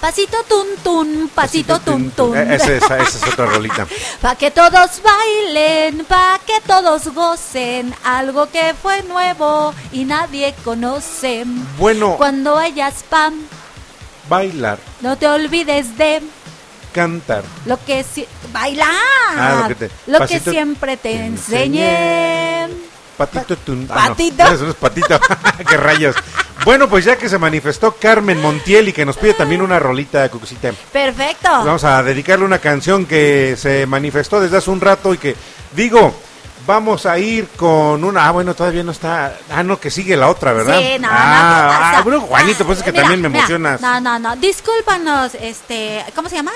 [0.01, 2.37] Pasito tun tun, pasito tun tun.
[2.37, 3.85] Eh, Esa, es- esa es otra rolita.
[4.21, 11.43] Pa' que todos bailen, pa' que todos gocen, algo que fue nuevo y nadie conoce.
[11.79, 13.35] Bueno, Cuando vayas pam,
[14.29, 16.23] bailar, no te olvides de
[16.93, 17.43] cantar.
[17.67, 18.89] lo que si bailar,
[19.37, 22.69] Ah, lo que te- lo que pasito siempre te te enseñé.
[23.17, 23.87] Patito tun.
[23.91, 24.43] ah, Patito.
[24.53, 25.19] Eso no es patito.
[25.69, 26.15] Qué rayos.
[26.65, 30.29] Bueno, pues ya que se manifestó Carmen Montiel y que nos pide también una rolita,
[30.29, 30.71] Cucucita.
[30.93, 31.49] Perfecto.
[31.49, 35.35] Vamos a dedicarle una canción que se manifestó desde hace un rato y que,
[35.75, 36.15] digo,
[36.69, 38.29] vamos a ir con una.
[38.29, 39.39] Ah, bueno, todavía no está.
[39.51, 40.79] Ah, no, que sigue la otra, ¿verdad?
[40.79, 41.99] Sí, no, no, ah, ¿qué pasa?
[41.99, 43.81] ah, bueno, Juanito, pues es que Mira, también me mira, emocionas.
[43.81, 44.37] No, no, no.
[44.37, 46.53] Discúlpanos, este, ¿cómo se llama?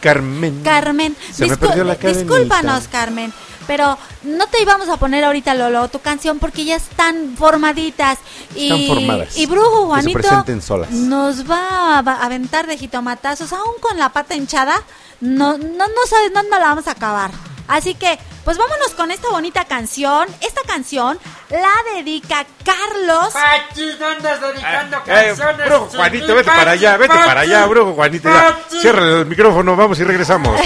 [0.00, 0.62] Carmen.
[0.62, 1.16] Carmen.
[1.32, 2.20] Se me perdió la cadenita.
[2.20, 3.32] discúlpanos, Carmen.
[3.66, 8.18] Pero no te íbamos a poner ahorita, Lolo, tu canción porque ya están formaditas.
[8.54, 9.36] Y, Están formadas.
[9.36, 10.90] Y Brujo Juanito solas.
[10.90, 14.80] nos va a aventar de jitomatazos, aún con la pata hinchada.
[15.20, 17.30] No, no, no sabes dónde la vamos a acabar.
[17.70, 20.28] Así que, pues vámonos con esta bonita canción.
[20.40, 21.18] Esta canción
[21.50, 23.32] la dedica Carlos.
[23.32, 25.66] Pachi, ¿dónde andas dedicando Eh, canciones?
[25.66, 28.28] brujo Juanito, vete para allá, vete para allá, brujo Juanito.
[28.28, 28.58] Ya.
[28.80, 30.60] Cierra el micrófono, vamos y regresamos.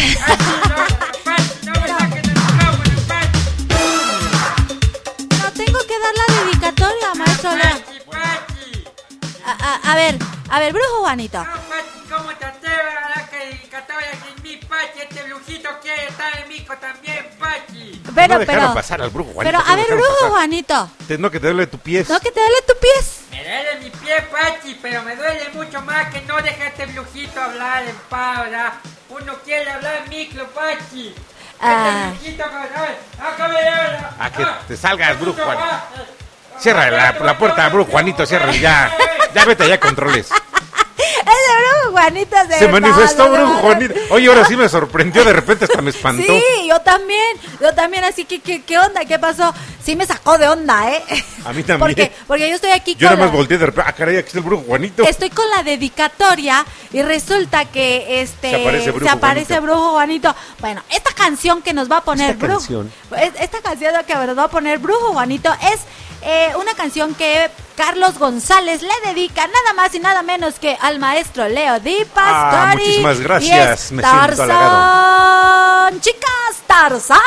[5.40, 7.50] No tengo que dar la dedicatoria, maestro.
[7.56, 7.94] Leo.
[9.46, 10.16] A, a- a ver,
[10.50, 11.38] a ver, Brujo Juanito.
[11.38, 13.50] Pachi, ¿cómo te atreves a que
[14.74, 15.00] Pachi?
[15.02, 18.02] Este brujito quiere estar en Mico también, Pachi.
[18.14, 19.52] Pero, no dejaron pero, pasar al brujo Juanito.
[19.58, 20.30] pero, no a ver, Brujo pasar.
[20.30, 20.90] Juanito.
[21.06, 22.08] Te- No, que te duele tu pies.
[22.08, 23.20] No, que te duele tu pies.
[23.30, 27.40] Me duele mi pie, Pachi, pero me duele mucho más que no deja este brujito
[27.40, 28.48] hablar en paz.
[29.08, 31.14] Uno quiere hablar en micro, Pachi.
[31.60, 32.10] Ah.
[32.12, 32.44] Este brujito,
[34.18, 34.24] a.
[34.24, 35.66] A que te salgas, brujo Juanito.
[36.58, 38.96] Cierra la, la puerta, brujo Juanito, cierra ya.
[39.34, 40.28] Ya vete allá, controles.
[40.96, 43.94] Ese Brujo Juanito se, Se manifestó brujo no, Juanito.
[44.10, 46.22] Oye, ahora sí me sorprendió, de repente hasta me espantó.
[46.32, 49.04] Sí, yo también, yo también, así que, ¿qué, qué onda?
[49.04, 49.54] ¿Qué pasó?
[49.82, 51.02] Sí me sacó de onda, ¿eh?
[51.44, 51.78] A mí también.
[51.78, 53.90] Porque, porque yo estoy aquí Yo con nada más la- volteé de repente.
[53.90, 55.02] Ah, caray, aquí está el brujo Juanito.
[55.04, 59.62] Estoy con la dedicatoria y resulta que este Se aparece Brujo aparece Juanito.
[59.72, 60.34] Brujo Juanito.
[60.60, 62.92] Bueno, esta canción que nos va a poner Esta Brujo, canción.
[63.18, 65.80] es- esta canción que nos va a poner Brujo Juanito es
[66.26, 70.98] eh, una canción que Carlos González le dedica nada más y nada menos que al
[70.98, 72.24] maestro Leo Di Pastori.
[72.24, 76.00] Ah, muchísimas gracias, me siento Tarzán.
[76.00, 77.20] Chicas, Tarzán.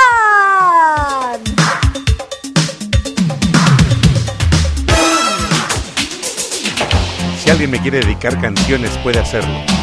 [7.39, 9.76] Si alguien me quiere dedicar canciones, puede hacerlo.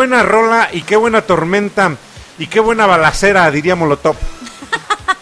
[0.00, 1.92] Buena rola y qué buena tormenta
[2.38, 4.16] y qué buena balacera, diría Molotov.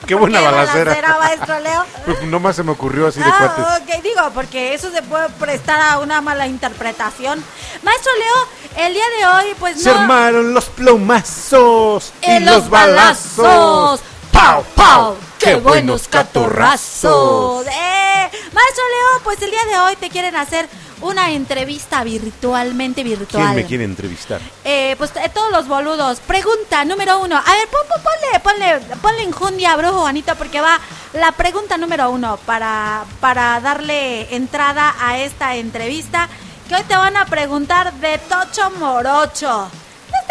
[0.07, 0.85] Qué buena ¿Qué balacera.
[0.95, 1.85] balacera, maestro Leo?
[2.07, 4.03] Pues nomás se me ocurrió así de Ah, cuates.
[4.05, 7.43] digo, porque eso se puede prestar a una mala interpretación.
[7.83, 9.99] Maestro Leo, el día de hoy, pues Se no.
[9.99, 14.01] armaron los plomazos y En los balazos.
[14.31, 15.17] ¡Pau, pau!
[15.41, 17.67] ¡Qué buenos catorrazos!
[17.67, 18.31] ¡Eh!
[18.53, 20.69] Maestro Leo, pues el día de hoy te quieren hacer
[21.01, 23.45] una entrevista virtualmente virtual.
[23.45, 24.41] ¿Quién me quiere entrevistar?
[24.65, 26.21] Eh, pues eh, todos los boludos.
[26.21, 27.37] Pregunta número uno.
[27.37, 30.79] A ver, pon, pon- ponle, ponle, ponle enjundia, brujo Juanito, porque va
[31.13, 36.29] la pregunta número uno para, para darle entrada a esta entrevista.
[36.69, 39.71] Que hoy te van a preguntar de Tocho Morocho.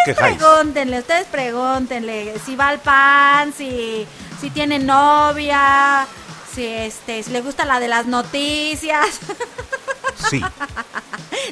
[0.06, 4.06] ¿Qué Ustedes pregúntenle, ustedes pregúntenle si va al pan, si,
[4.40, 6.06] si tiene novia,
[6.54, 9.06] si este, si le gusta la de las noticias.
[10.30, 10.42] Sí.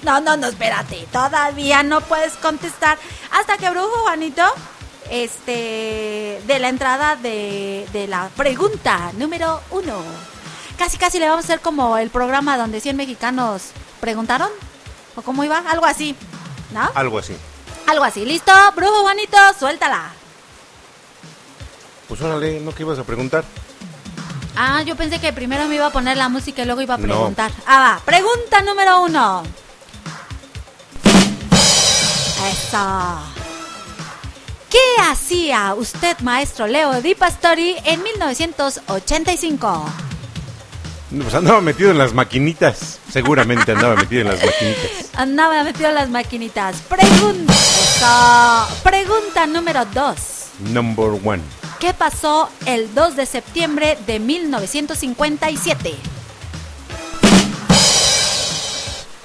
[0.04, 1.08] No, no, no, espérate.
[1.12, 2.98] Todavía no puedes contestar
[3.32, 4.44] hasta que Brujo Juanito
[5.10, 10.04] este de la entrada de, de la pregunta número uno.
[10.78, 13.72] Casi casi le vamos a hacer como el programa donde 100 mexicanos
[14.02, 14.50] preguntaron.
[15.16, 15.60] ¿O cómo iba?
[15.60, 16.16] Algo así.
[16.72, 16.90] ¿No?
[16.94, 17.36] Algo así.
[17.88, 18.26] Algo así.
[18.26, 18.52] ¿Listo?
[18.76, 20.12] Brujo Juanito, suéltala.
[22.08, 23.44] Pues órale, ¿no que ibas a preguntar?
[24.56, 26.98] Ah, yo pensé que primero me iba a poner la música y luego iba a
[26.98, 27.04] No.
[27.04, 27.52] preguntar.
[27.66, 28.02] Ah, va.
[28.06, 29.44] Pregunta número uno.
[32.52, 33.20] Eso.
[34.70, 39.86] ¿Qué hacía usted, maestro Leo Di Pastori, en 1985?
[41.22, 43.00] Pues andaba metido en las maquinitas.
[43.10, 44.92] Seguramente andaba metido en las maquinitas.
[45.16, 46.76] Andaba metido en las maquinitas.
[46.90, 47.54] Pregunta.
[47.54, 48.68] Eso.
[48.84, 50.18] Pregunta número dos.
[50.60, 51.42] Number one.
[51.86, 55.94] ¿Qué pasó el 2 de septiembre de 1957?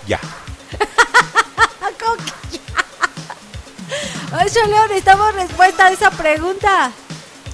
[0.07, 0.21] Ya.
[1.99, 4.47] ¿Cómo que ya?
[4.47, 6.93] Yo, Leo, necesitamos respuesta a esa pregunta.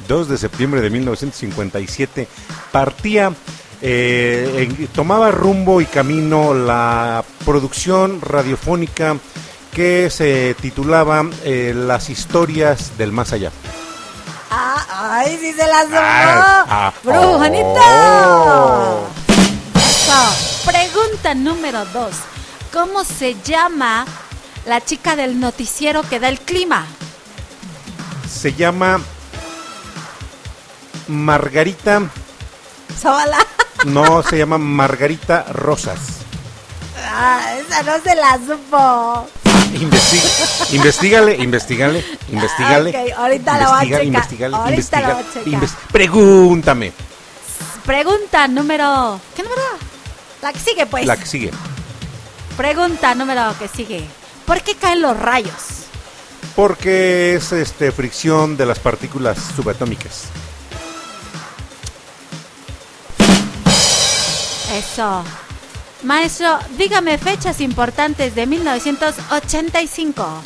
[0.08, 2.26] 2 de septiembre de 1957
[2.72, 3.32] partía,
[3.82, 9.18] eh, en- tomaba rumbo y camino la producción radiofónica
[9.72, 13.52] que se titulaba eh, Las historias del más allá.
[14.58, 15.98] Ah, ay, sí se la sumó.
[16.00, 17.66] Ah, ah, Brujo Juanito.
[17.76, 19.06] oh.
[19.74, 20.70] Eso.
[20.70, 22.14] Pregunta número dos.
[22.72, 24.06] ¿Cómo se llama
[24.64, 26.86] la chica del noticiero que da el clima?
[28.26, 28.98] Se llama
[31.08, 32.02] Margarita,
[33.84, 35.98] no, se llama Margarita Rosas.
[37.04, 39.45] Ah, esa no se la supo.
[39.74, 42.90] Investi- investígale, investígale, investígale.
[42.90, 44.04] Ok, ahorita la voy a checar.
[44.04, 45.90] investígale, Ahorita la voy a investiga- checar.
[45.92, 46.92] Pregúntame.
[47.84, 49.20] Pregunta número.
[49.34, 49.62] ¿Qué número?
[50.42, 51.06] La que sigue, pues.
[51.06, 51.50] La que sigue.
[52.56, 54.04] Pregunta número que sigue.
[54.46, 55.52] ¿Por qué caen los rayos?
[56.54, 60.22] Porque es este fricción de las partículas subatómicas.
[64.72, 65.22] Eso.
[66.02, 70.42] Maestro, dígame fechas importantes de 1985.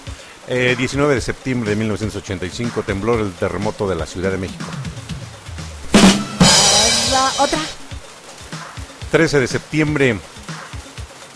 [0.48, 4.64] Eh, 19 de septiembre de 1985, temblor el terremoto de la Ciudad de México.
[7.38, 7.58] Otra.
[9.10, 10.18] 13 de septiembre,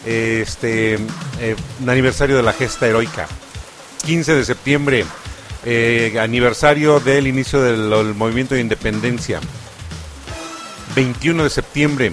[0.06, 0.94] eh, este
[1.40, 3.26] eh, aniversario de la gesta heroica.
[4.04, 5.04] 15 de septiembre,
[5.64, 9.40] eh, aniversario del inicio del, del movimiento de independencia.
[10.94, 12.12] 21 de septiembre,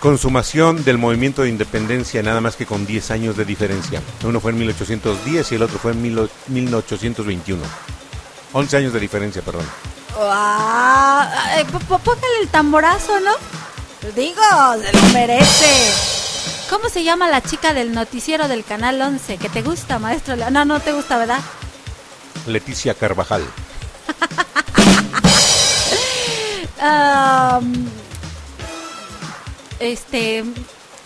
[0.00, 4.00] consumación del movimiento de independencia, nada más que con 10 años de diferencia.
[4.24, 7.62] Uno fue en 1810 y el otro fue en mil- 1821.
[8.52, 9.66] 11 años de diferencia, perdón.
[10.20, 13.32] Ay, p- p- Póngale el tamborazo, ¿no?
[14.16, 14.42] Digo,
[14.82, 15.90] se lo merece.
[16.70, 19.36] ¿Cómo se llama la chica del noticiero del Canal 11?
[19.38, 20.36] ¿Que te gusta, maestro?
[20.50, 21.40] No, no te gusta, ¿verdad?
[22.46, 23.42] Leticia Carvajal.
[26.80, 27.88] Am,
[29.80, 30.44] este...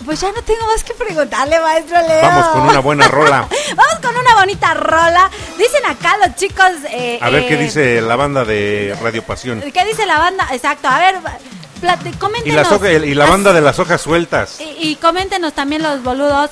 [0.04, 2.22] Pues ya no tengo más que preguntarle, maestro Leo.
[2.22, 3.46] Vamos con una buena rola.
[3.76, 5.30] Vamos con una bonita rola.
[5.56, 6.66] Dicen acá los chicos...
[6.90, 9.60] eh, A ver qué eh, dice la banda de Radio Pasión.
[9.60, 10.48] ¿Qué dice la banda?
[10.50, 11.14] Exacto, a ver,
[11.80, 12.56] plate, Y, coméntenos.
[12.56, 14.60] las hoja- y la banda de las hojas sueltas.
[14.60, 16.50] Y, y coméntenos también los boludos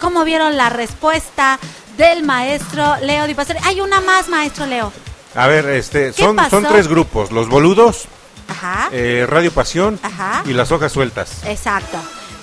[0.00, 1.60] cómo vieron la respuesta
[1.96, 3.60] del maestro Leo Di Pastori.
[3.66, 4.92] Hay una más, maestro Leo.
[5.36, 7.30] A ver, este, ¿Qué son, son tres grupos.
[7.30, 8.06] Los boludos,
[8.50, 8.88] Ajá.
[8.92, 10.42] eh, Radio Pasión Ajá.
[10.46, 11.42] y las hojas sueltas.
[11.44, 11.98] Exacto.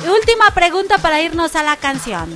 [0.07, 2.29] Última pregunta para irnos a la canción.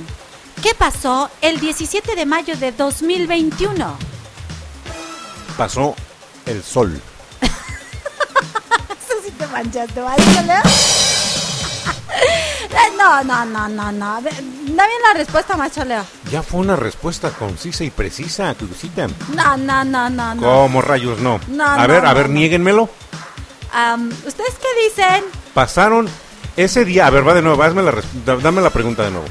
[0.62, 3.96] ¿Qué pasó el 17 de mayo de 2021?
[5.56, 5.94] Pasó
[6.46, 7.00] el sol.
[7.40, 10.00] Eso sí te manchaste.
[12.14, 14.20] Eh, No, no, no, no, no.
[14.22, 16.04] Da bien la respuesta, maestro Leo.
[16.30, 19.08] Ya fue una respuesta concisa y precisa, Crucita.
[19.34, 20.42] No, no, no, no, no.
[20.42, 21.40] ¿Cómo rayos no?
[21.48, 22.88] No, a no, ver, a ver, niéguenmelo.
[23.72, 25.24] Am, ¿Ustedes qué dicen?
[25.54, 26.08] Pasaron
[26.56, 27.06] ese día.
[27.06, 27.94] A ver, va de nuevo, hazme la
[28.24, 29.26] dame la pregunta de nuevo.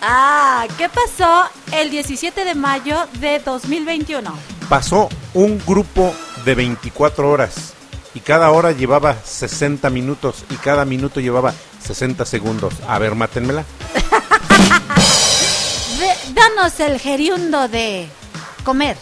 [0.00, 4.32] Ah, ¿qué pasó el 17 de mayo de 2021?
[4.68, 6.14] Pasó un grupo
[6.44, 7.74] de 24 horas
[8.14, 12.74] y cada hora llevaba 60 minutos y cada minuto llevaba 60 segundos.
[12.86, 13.64] A ver, mátenmela.
[16.34, 18.08] Danos el geriundo de
[18.64, 18.96] comer.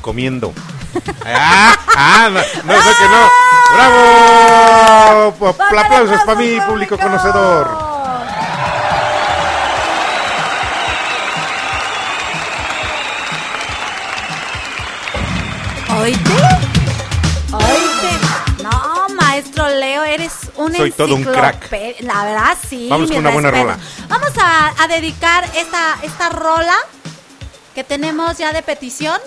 [0.00, 0.52] Comiendo.
[1.24, 1.76] ¡Ah!
[1.96, 2.28] ¡Ah!
[2.30, 3.49] No, no, sé que no.
[3.74, 5.32] ¡Bravo!
[5.38, 6.98] ¡Póngale Aplausos para aplausos, mí, público público!
[6.98, 7.90] conocedor.
[16.00, 16.32] ¿Oíste?
[17.52, 18.62] ¿Oíste?
[18.62, 21.70] No, maestro Leo, eres un Soy todo un crack.
[22.00, 22.88] La verdad, sí.
[22.88, 23.78] Vamos con una buena rola.
[24.08, 26.76] Vamos a, a dedicar esta, esta rola
[27.74, 29.18] que tenemos ya de petición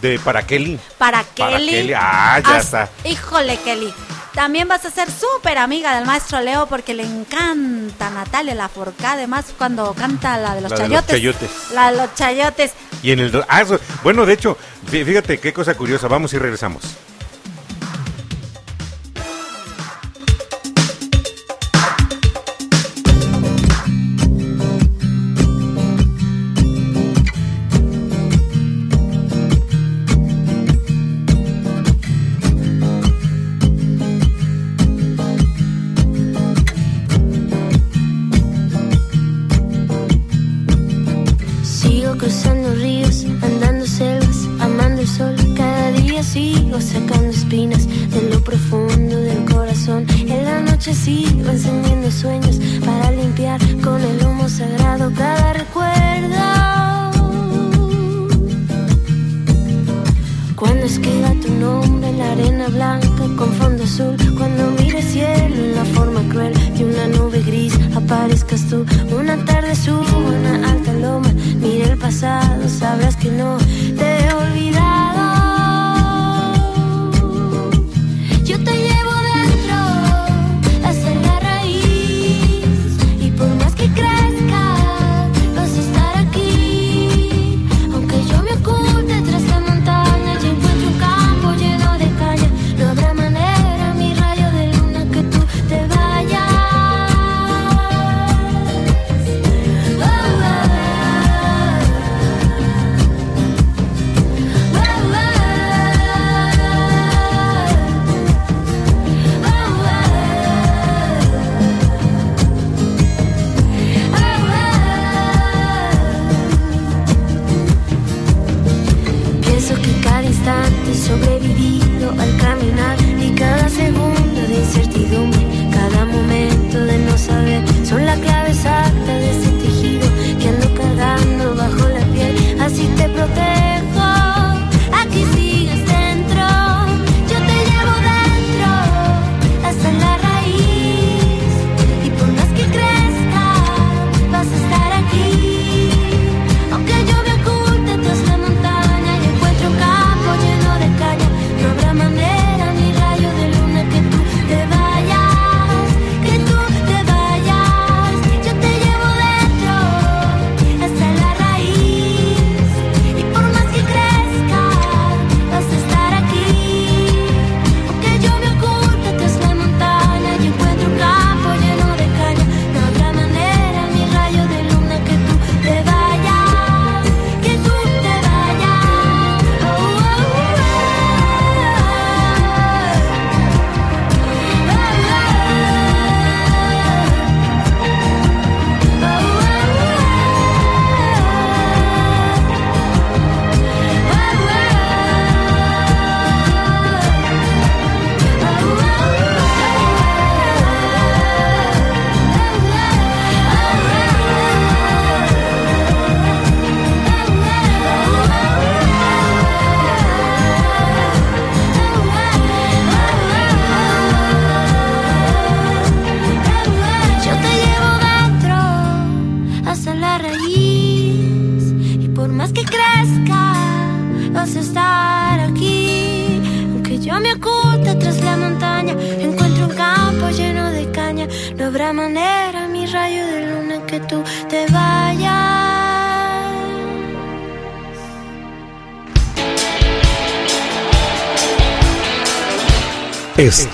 [0.00, 0.78] De para Kelly.
[0.98, 1.92] Para Para Kelly.
[1.94, 2.88] Ah, ya está.
[3.04, 3.92] Híjole, Kelly.
[4.34, 9.46] También vas a ser súper amiga del maestro Leo porque le encanta Natalia Laforcade, además
[9.56, 11.50] cuando canta la de los La de los chayotes.
[11.72, 12.72] La de los chayotes.
[13.02, 13.44] Y en el...
[13.48, 13.64] Ah,
[14.04, 14.56] bueno, de hecho,
[14.88, 16.06] fí- fíjate qué cosa curiosa.
[16.06, 16.82] Vamos y regresamos.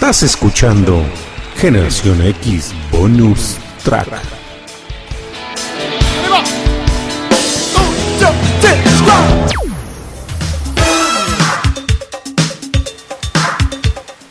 [0.05, 1.02] Estás escuchando
[1.56, 4.06] Generación X Bonus Track.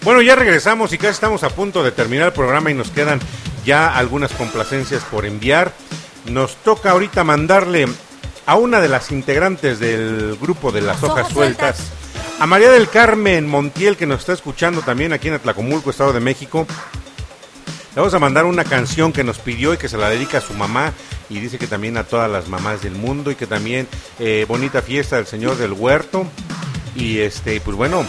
[0.03, 3.19] Bueno, ya regresamos y casi estamos a punto de terminar el programa y nos quedan
[3.65, 5.73] ya algunas complacencias por enviar.
[6.29, 7.87] Nos toca ahorita mandarle
[8.45, 12.02] a una de las integrantes del grupo de las, Las hojas, hojas sueltas, sueltas.
[12.44, 16.20] A María del Carmen Montiel, que nos está escuchando también aquí en Atlacomulco, Estado de
[16.20, 16.68] México.
[17.95, 20.41] Le vamos a mandar una canción que nos pidió y que se la dedica a
[20.41, 20.91] su mamá
[21.30, 23.88] y dice que también a todas las mamás del mundo y que también
[24.20, 26.28] eh, bonita fiesta del Señor del Huerto.
[26.98, 28.06] Y este, pues bueno,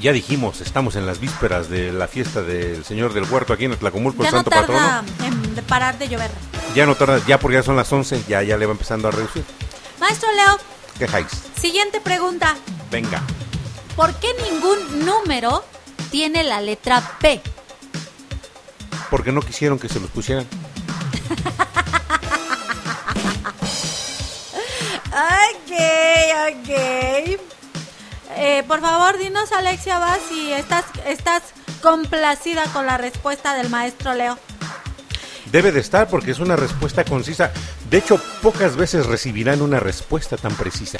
[0.00, 3.72] ya dijimos, estamos en las vísperas de la fiesta del Señor del Huerto aquí en
[3.72, 5.56] Atlacomulco, Ya el no Santo tarda Patrono.
[5.58, 6.30] en parar de llover.
[6.74, 9.10] Ya no tarda, ya porque ya son las 11, ya, ya le va empezando a
[9.10, 9.44] reducir.
[10.00, 10.58] Maestro Leo,
[10.98, 11.26] quejáis.
[11.60, 12.56] Siguiente pregunta.
[12.90, 13.22] Venga.
[13.96, 15.64] ¿Por qué ningún número
[16.10, 17.40] tiene la letra P?
[19.10, 20.46] Porque no quisieron que se los pusieran.
[25.10, 25.72] Ok,
[26.48, 27.40] ok.
[28.36, 31.42] Eh, por favor, dinos, Alexia, va si estás, estás
[31.82, 34.38] complacida con la respuesta del maestro Leo.
[35.50, 37.52] Debe de estar porque es una respuesta concisa.
[37.90, 40.98] De hecho, pocas veces recibirán una respuesta tan precisa.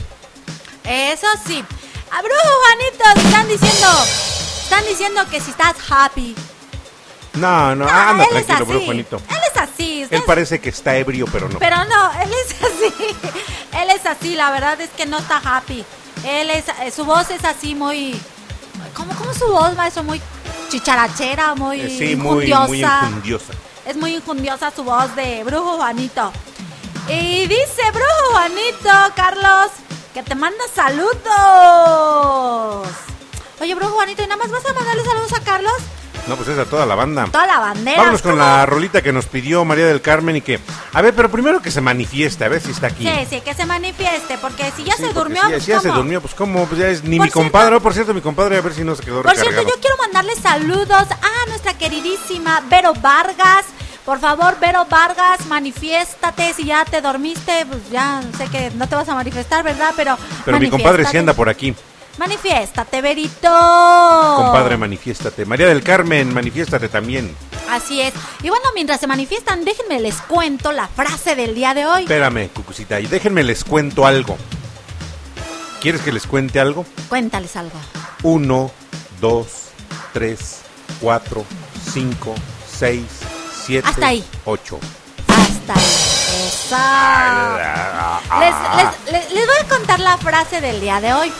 [0.89, 1.62] Eso sí.
[2.10, 3.86] A Brujo Juanito están diciendo,
[4.62, 6.35] están diciendo que si estás happy.
[7.35, 8.85] No, no, Ah, anda él tranquilo, así.
[8.86, 9.16] Juanito.
[9.28, 10.06] Él es así.
[10.10, 11.59] Él parece que está ebrio, pero no.
[11.59, 13.16] Pero no, él es así.
[13.78, 15.85] Él es así, la verdad es que no está happy.
[16.27, 18.19] Él es, eh, su voz es así muy...
[18.94, 20.02] ¿Cómo, cómo su voz, maestro?
[20.02, 20.20] Muy
[20.70, 23.52] chicharachera, muy Eh, sí, muy, muy injundiosa.
[23.86, 26.32] Es muy injundiosa su voz de Brujo Juanito.
[27.09, 29.70] Y dice Brujo Juanito, Carlos,
[30.19, 31.19] que te manda saludos.
[33.61, 35.73] Oye, Brujo Juanito, ¿y nada más vas a mandarle saludos a Carlos?
[36.27, 37.27] No, pues es a toda la banda.
[37.31, 37.99] Toda la bandera.
[37.99, 38.43] Vámonos con ¿cómo?
[38.43, 40.59] la rolita que nos pidió María del Carmen y que...
[40.93, 43.05] A ver, pero primero que se manifieste, a ver si está aquí.
[43.09, 45.70] Sí, sí, que se manifieste, porque si ya Sí, se durmió, si ya- pues, si
[45.70, 47.95] ya se durmió, pues cómo, pues ya es ni Por mi cierto- compadre, Oh, por
[47.95, 49.53] cierto, mi compadre, a ver si no se quedó Por recargado.
[49.62, 53.65] cierto, yo quiero mandarle saludos a nuestra queridísima Vero Vargas.
[54.09, 56.55] Por favor, Vero Vargas, manifiéstate.
[56.55, 59.93] Si ya te dormiste, pues ya sé que no te vas a manifestar, ¿verdad?
[59.97, 60.16] Pero,
[60.47, 61.74] Pero mi compadre sí anda por aquí.
[62.16, 63.51] Manifiéstate, Verito.
[63.51, 65.44] Compadre, manifiéstate.
[65.44, 67.36] María del Carmen, manifiéstate también.
[67.68, 68.14] Así es.
[68.43, 72.05] Y bueno, mientras se manifiestan, déjenme les cuento la frase del día de hoy.
[72.05, 74.39] Espérame, Cucucita, y déjenme les cuento algo.
[75.82, 76.86] ¿Quieres que les cuente algo?
[77.10, 77.78] Cuéntales algo.
[78.22, 78.70] Uno,
[79.20, 79.68] dos,
[80.14, 80.62] tres,
[80.98, 81.44] cuatro,
[81.93, 82.35] cinco,
[82.66, 83.05] seis,
[83.77, 84.24] Hasta ahí.
[84.45, 84.78] ocho.
[85.28, 85.81] Hasta ahí.
[88.40, 91.32] Les, les- les- les voy a contar la frase del día de hoy.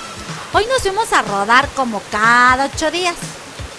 [0.53, 3.15] Hoy nos fuimos a rodar como cada ocho días.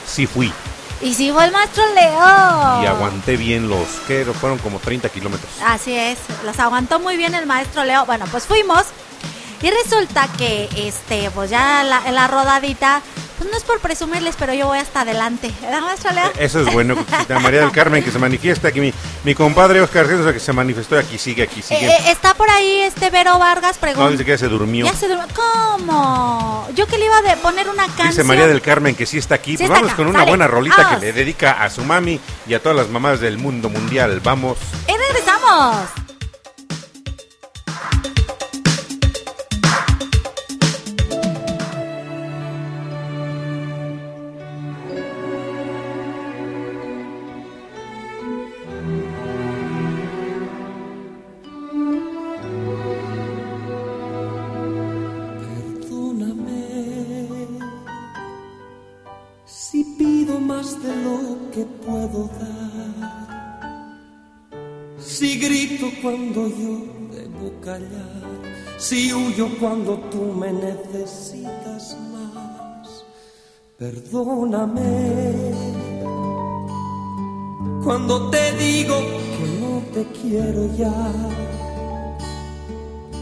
[0.07, 0.53] Sí fui
[1.01, 2.84] Y sí fue el maestro Leo.
[2.84, 5.51] y aguanté bien los que fueron como 30 kilómetros.
[5.65, 8.05] Así es, los aguantó muy bien el maestro Leo.
[8.05, 8.84] Bueno, pues fuimos
[9.61, 13.01] y resulta que, este, pues ya la, la rodadita,
[13.39, 15.51] pues no es por presumirles, pero yo voy hasta adelante.
[15.61, 16.31] ¿Verdad, maestro Leo?
[16.37, 17.39] Eso es bueno, Cucucita.
[17.39, 18.79] María del Carmen que se manifiesta aquí.
[18.81, 18.93] Mi,
[19.23, 21.87] mi compadre Oscar Censo que se manifestó aquí, sigue, aquí, Eh, sigue.
[21.87, 24.11] eh, está por ahí este Vero Vargas no, pregunta.
[24.11, 24.85] dice que ya se durmió.
[24.85, 25.25] Ya se durmió.
[25.33, 26.67] ¿Cómo?
[26.75, 28.09] Yo que le iba a poner una canción.
[28.09, 29.51] Dice María del Carmen que sí está aquí.
[29.51, 30.31] Sí pues está vamos acá, con una sale.
[30.31, 30.99] buena rolita Vamos.
[30.99, 34.19] que le dedica a su mami y a todas las mamás del mundo mundial.
[34.23, 34.57] Vamos.
[34.87, 36.09] Y regresamos.
[68.77, 73.06] Si huyo cuando tú me necesitas más.
[73.77, 75.53] Perdóname
[77.84, 80.93] cuando te digo que no te quiero ya.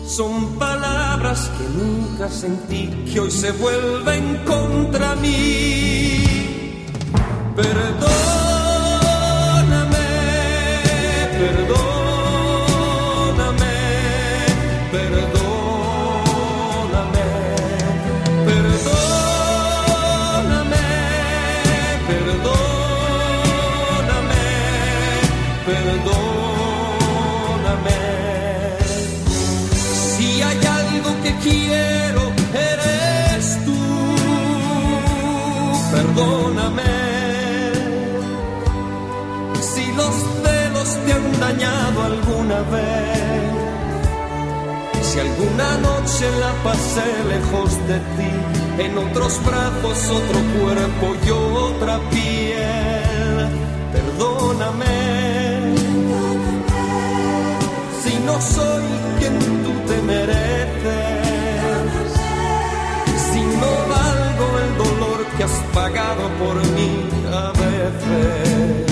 [0.06, 6.24] Son palabras que nunca sentí, que hoy se vuelven contra mí.
[7.56, 8.47] Perdóname,
[41.48, 43.52] dañado alguna vez.
[45.08, 48.34] Si alguna noche la pasé lejos de ti,
[48.86, 53.38] en otros brazos, otro cuerpo y otra piel.
[53.96, 54.98] Perdóname
[58.02, 58.86] si no soy
[59.20, 60.90] quien tú te mereces,
[63.32, 66.92] si no valgo el dolor que has pagado por mí
[67.32, 68.87] a veces.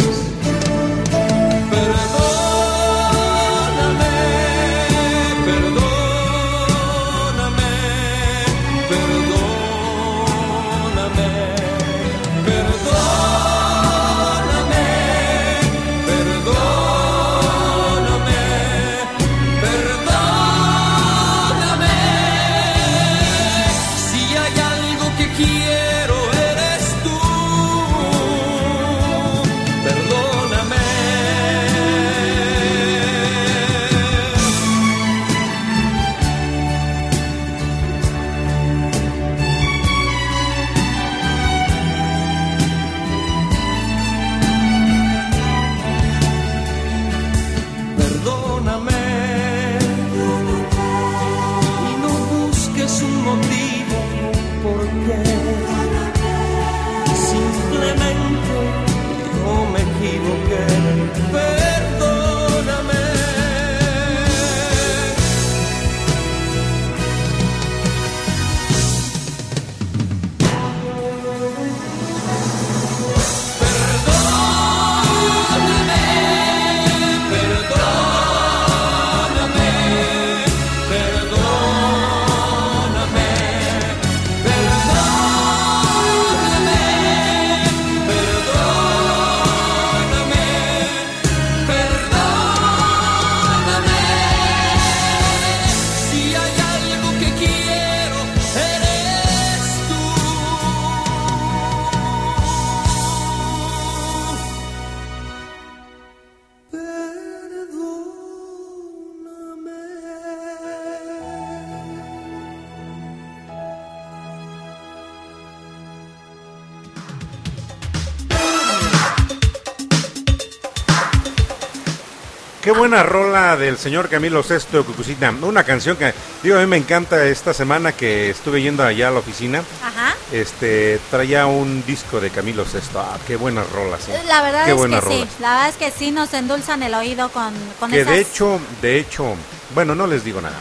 [122.96, 125.30] Buena rola del señor Camilo Sesto Cucucita.
[125.42, 129.12] Una canción que, digo, a mí me encanta esta semana que estuve yendo allá a
[129.12, 129.62] la oficina.
[129.84, 130.16] Ajá.
[130.32, 133.02] Este, traía un disco de Camilo Sesto.
[133.02, 134.08] Ah, qué buenas rolas.
[134.28, 135.40] La verdad qué es buenas que sí, rolas.
[135.42, 138.14] la verdad es que sí nos endulzan el oído con, con Que esas...
[138.14, 139.36] de hecho, de hecho,
[139.74, 140.56] bueno, no les digo nada.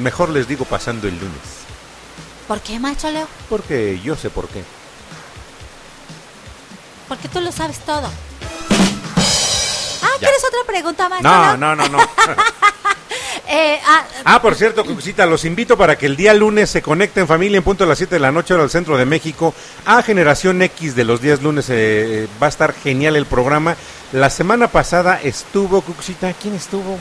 [0.00, 1.66] Mejor les digo pasando el lunes.
[2.46, 3.28] ¿Por qué, macho Leo?
[3.50, 4.64] Porque yo sé por qué.
[7.08, 8.08] Porque tú lo sabes todo.
[10.18, 11.98] ¿Quieres otra pregunta, macho No, no, no, no.
[13.50, 17.26] Eh, ah, Ah, por cierto, Cucucita, los invito para que el día lunes se conecten
[17.26, 19.54] familia en punto a las 7 de la noche hora del centro de México
[19.86, 21.66] a Generación X de los días lunes.
[21.70, 23.74] eh, va a estar genial el programa.
[24.12, 26.98] La semana pasada estuvo, Cucucita, ¿quién estuvo?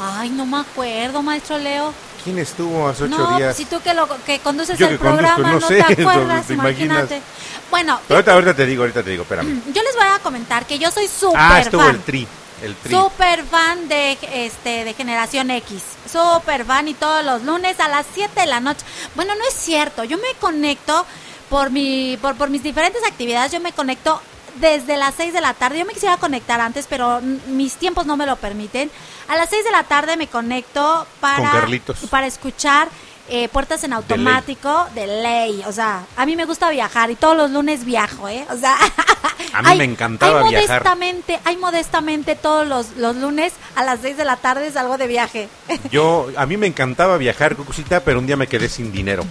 [0.00, 1.92] ay, no me acuerdo, maestro Leo.
[2.28, 3.56] ¿Quién estuvo hace ocho no, días?
[3.56, 6.50] si tú que, lo, que conduces Yo el que programa, no no, sé, te acuerdas,
[6.50, 7.22] imagínate.
[7.70, 9.62] Bueno, Pero ahorita, ahorita te digo, ahorita te digo, espérame.
[9.72, 11.94] yo les voy a comentar que yo soy súper Ah, estuvo fan.
[11.94, 12.28] el tri,
[12.62, 12.94] el tri.
[12.94, 15.82] Súper fan de este de Generación X.
[16.12, 18.84] Súper fan y todos los lunes a las 7 de la noche.
[19.14, 20.04] Bueno, no es cierto.
[20.04, 21.06] Yo me conecto
[21.48, 23.52] por mi por, por mis diferentes actividades.
[23.52, 24.20] Yo me conecto
[24.60, 25.78] desde las 6 de la tarde.
[25.78, 28.90] Yo me quisiera conectar antes, pero mis tiempos no me lo permiten.
[29.28, 32.88] A las 6 de la tarde me conecto para Con para escuchar
[33.28, 35.62] eh, puertas en automático de ley.
[35.66, 38.46] O sea, a mí me gusta viajar y todos los lunes viajo, ¿eh?
[38.50, 38.76] O sea,
[39.52, 40.82] A mí me encantaba hay viajar.
[40.82, 45.06] modestamente, hay modestamente todos los, los lunes a las 6 de la tarde salgo de
[45.06, 45.48] viaje.
[45.90, 49.24] Yo, a mí me encantaba viajar, Cucucita, pero un día me quedé sin dinero.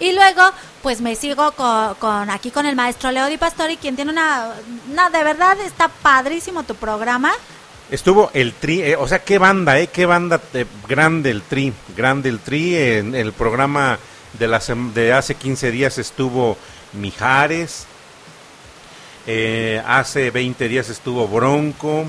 [0.00, 0.42] Y luego,
[0.88, 4.54] pues me sigo con, aquí con el maestro Leo Di Pastori, quien tiene una,
[4.90, 7.30] una, de verdad está padrísimo tu programa.
[7.90, 9.88] Estuvo el Tri, eh, o sea, qué banda, ¿eh?
[9.88, 12.74] Qué banda eh, grande el Tri, grande el Tri.
[12.74, 13.98] En el programa
[14.38, 14.48] de,
[14.94, 16.56] de hace 15 días estuvo
[16.94, 17.86] Mijares,
[19.26, 22.06] eh, hace 20 días estuvo Bronco,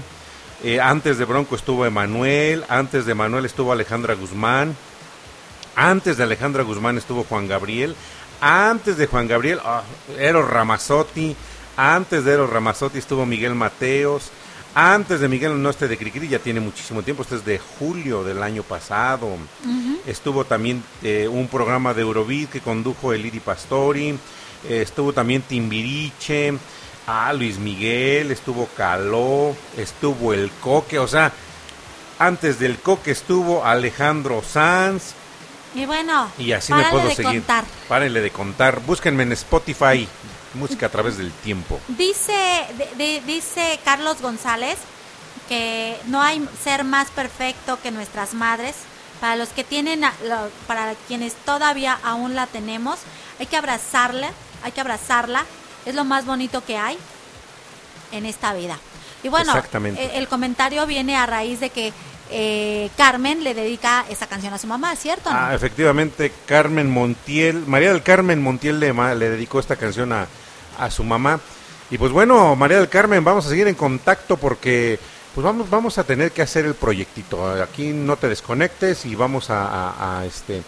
[0.82, 4.74] antes de Bronco estuvo Emanuel, antes de Emanuel estuvo Alejandra Guzmán,
[5.76, 7.98] antes de Alejandra Guzmán estuvo Juan Gabriel,
[8.42, 9.84] antes de Juan Gabriel, ah,
[10.18, 11.36] Eros Ramazzotti,
[11.78, 14.32] antes de Eros Ramazzotti estuvo Miguel Mateos,
[14.76, 18.24] antes de Miguel no este de Cricri, ya tiene muchísimo tiempo, este es de julio
[18.24, 19.28] del año pasado.
[20.06, 25.42] Estuvo también eh, un programa de Eurobeat que condujo el Iri Pastori, eh, estuvo también
[25.42, 26.54] Timbiriche,
[27.08, 31.34] ah, Luis Miguel, estuvo Caló, estuvo el Coque, o sea,
[32.20, 35.14] antes del Coque estuvo Alejandro Sanz,
[35.76, 37.32] Y bueno, y así me puedo de seguir.
[37.42, 37.64] contar.
[37.88, 38.80] Párenle de contar.
[38.82, 40.08] Búsquenme en Spotify.
[40.56, 41.80] Música a través del tiempo.
[41.90, 44.78] Dice, de- de- dice Carlos González
[45.48, 48.76] que no hay ser más perfecto que nuestras madres.
[49.22, 50.02] Para los que tienen,
[50.66, 53.00] para quienes todavía aún la tenemos,
[53.40, 54.32] hay que abrazarla,
[54.64, 55.46] hay que abrazarla.
[55.86, 56.98] Es lo más bonito que hay
[58.12, 58.80] en esta vida.
[59.22, 60.02] Y bueno, Exactamente.
[60.04, 61.92] eh, el comentario viene a raíz de que
[62.32, 65.32] eh, Carmen le dedica esa canción a su mamá, ¿cierto?
[65.32, 65.38] no?
[65.38, 70.28] Ah, efectivamente, Carmen Montiel, María del Carmen Montiel le, ma- le dedicó esta canción a,
[70.78, 71.40] a su mamá.
[71.92, 75.00] Y pues bueno, María del Carmen, vamos a seguir en contacto porque
[75.34, 77.52] pues vamos, vamos a tener que hacer el proyectito.
[77.64, 80.62] Aquí no te desconectes y vamos a, a- a, este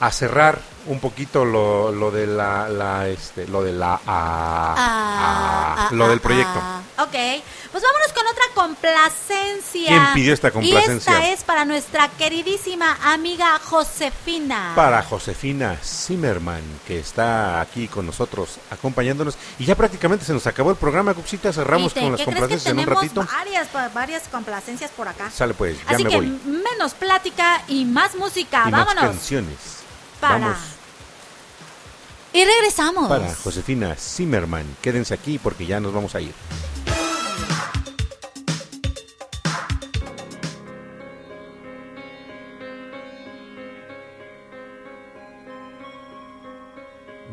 [0.00, 6.08] a cerrar un poquito lo, lo de la, la, este lo de la a- lo
[6.08, 6.58] del proyecto.
[6.98, 7.42] Ok,
[7.72, 9.88] pues vámonos con otra complacencia.
[9.88, 11.12] ¿Quién pidió esta complacencia?
[11.12, 14.72] Y esta es para nuestra queridísima amiga Josefina.
[14.76, 19.36] para Josefina Zimmerman, que está aquí con nosotros acompañándonos.
[19.58, 21.52] Y ya prácticamente se nos acabó el programa, Cuxita.
[21.52, 23.26] Cerramos te- con las ¿qué crees que complacencias en un ratito.
[23.32, 25.30] Varias, varias complacencias por acá.
[25.30, 26.26] Sale pues, ya Así me que voy.
[26.44, 28.64] menos plática y más música.
[28.68, 29.02] y más Vámonos.
[29.12, 29.56] canciones.
[30.20, 30.38] Para.
[30.38, 30.58] Vamos
[32.34, 33.08] Y regresamos.
[33.08, 34.76] para Josefina Zimmerman.
[34.82, 36.32] Quédense aquí porque ya nos vamos a ir.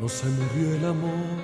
[0.00, 1.36] No se murió el amor,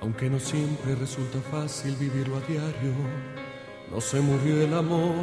[0.00, 2.92] aunque no siempre resulta fácil vivirlo a diario.
[3.90, 5.16] No se murió el amor,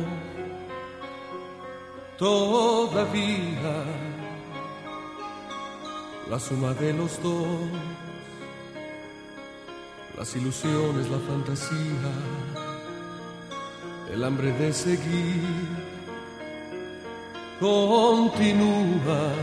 [2.17, 3.85] todavía.
[6.29, 7.47] La suma de los dos,
[10.17, 12.11] las ilusiones, la fantasía,
[14.11, 15.47] el hambre de seguir,
[17.57, 19.33] continúa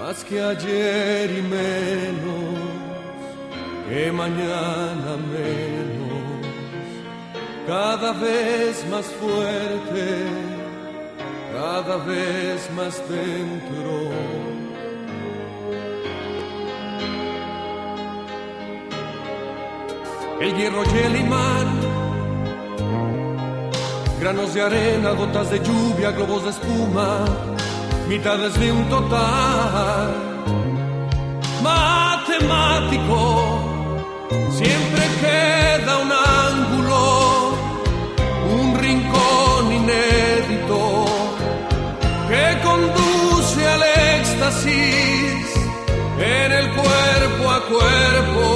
[0.00, 2.60] más que ayer y menos
[3.88, 6.46] que mañana menos,
[7.66, 10.06] cada vez más fuerte,
[11.52, 14.40] cada vez más dentro.
[20.40, 21.68] el hierro y el imán.
[24.20, 27.24] Granos de arena, gotas de lluvia, globos de espuma,
[28.10, 30.08] mitades de un total.
[31.62, 33.20] Matemático,
[34.58, 36.10] siempre queda un
[36.46, 37.02] ángulo,
[38.58, 40.82] un rincón inédito
[42.30, 43.82] que conduce al
[44.18, 45.46] éxtasis
[46.18, 48.46] en el cuerpo a cuerpo.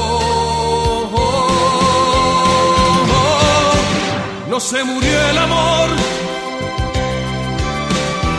[4.50, 5.88] No se murió el amor,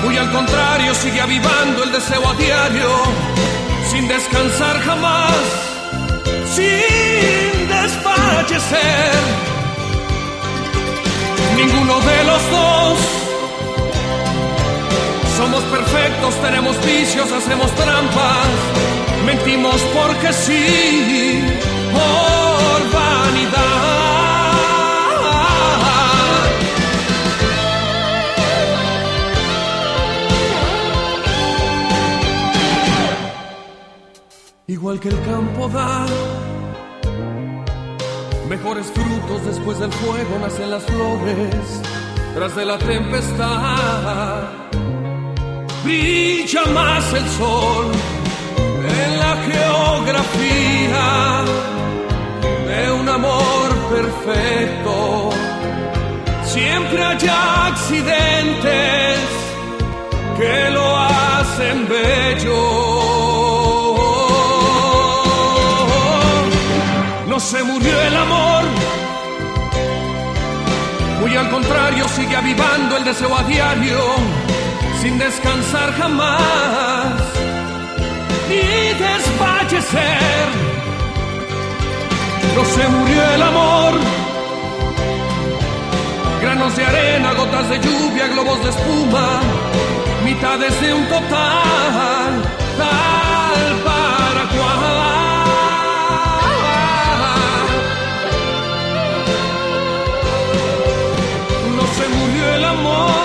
[0.06, 2.90] muy al contrario sigue avivando el deseo a diario,
[3.91, 5.36] sin descansar jamás,
[6.53, 9.14] sin desfallecer.
[11.56, 12.99] Ninguno de los dos
[15.38, 18.48] somos perfectos, tenemos vicios, hacemos trampas,
[19.26, 21.44] mentimos porque sí,
[21.91, 24.05] por vanidad.
[34.86, 36.06] Igual que el campo da
[38.48, 41.82] mejores frutos después del fuego, nacen las flores
[42.36, 44.44] tras de la tempestad
[45.84, 47.91] brilla más el sol
[49.02, 51.06] en la geografía
[52.68, 55.32] de un amor perfecto.
[56.44, 59.18] Siempre hay accidentes
[60.38, 62.95] que lo hacen bello.
[67.46, 68.64] Se murió el amor,
[71.22, 74.00] muy al contrario sigue avivando el deseo a diario
[75.00, 77.14] sin descansar jamás
[78.50, 80.48] ni desfallecer.
[82.56, 83.94] No se murió el amor,
[86.42, 89.42] granos de arena, gotas de lluvia, globos de espuma,
[90.24, 92.44] mitades de un total,
[102.76, 103.24] amor.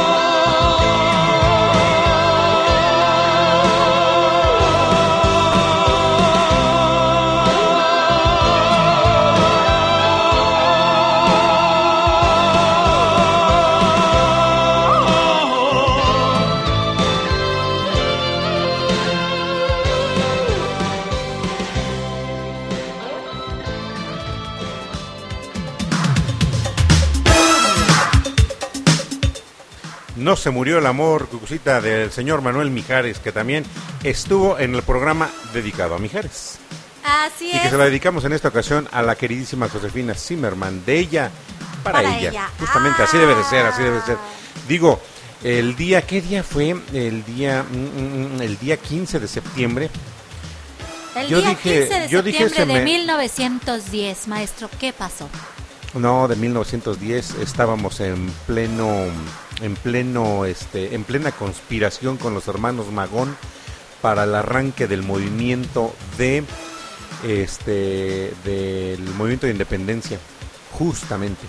[30.31, 33.65] No se murió el amor, cucucita, del señor Manuel Mijares, que también
[34.05, 36.61] estuvo en el programa dedicado a Mijares.
[37.05, 37.71] Así Y que es.
[37.71, 41.33] se la dedicamos en esta ocasión a la queridísima Josefina Zimmerman, de ella
[41.83, 42.29] para, Para ella.
[42.31, 42.45] ella.
[42.49, 42.53] Ah.
[42.61, 44.19] Justamente, así debe de ser, así debe de ser.
[44.69, 45.01] Digo,
[45.43, 46.77] el día, ¿qué día fue?
[46.95, 49.91] El día, mm, mm, mm, el día 15 de septiembre.
[51.17, 54.93] El Yo día dije- 15 de yo dije, septiembre se de me- 1910, maestro, ¿qué
[54.93, 55.29] pasó?
[55.93, 59.07] No, de 1910 estábamos en pleno,
[59.63, 63.37] en pleno, este, en plena conspiración con los hermanos Magón
[64.03, 66.45] para el arranque del movimiento de,
[67.24, 70.19] este, del movimiento de independencia,
[70.72, 71.47] justamente.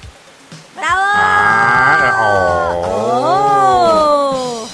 [0.75, 1.01] ¡Bravo!
[1.03, 2.17] Ah,
[3.03, 4.67] Oh.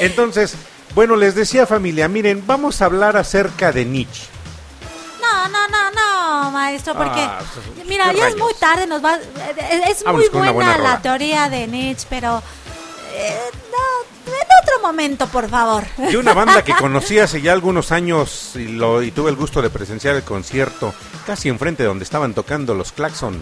[0.00, 0.56] Entonces,
[0.94, 4.26] bueno, les decía familia, miren, vamos a hablar acerca de Nietzsche.
[5.20, 5.83] No, no, no,
[6.42, 7.38] no, maestro, porque Ah,
[7.74, 10.90] pues, mira, ya es muy tarde, nos va es Vámonos muy con una buena, buena
[10.94, 12.42] la teoría de Nietzsche, pero
[13.14, 13.38] eh,
[13.70, 15.84] no, en otro momento, por favor.
[15.96, 19.62] De una banda que conocí hace ya algunos años y, lo, y tuve el gusto
[19.62, 20.92] de presenciar el concierto
[21.26, 23.40] casi enfrente de donde estaban tocando los Claxon.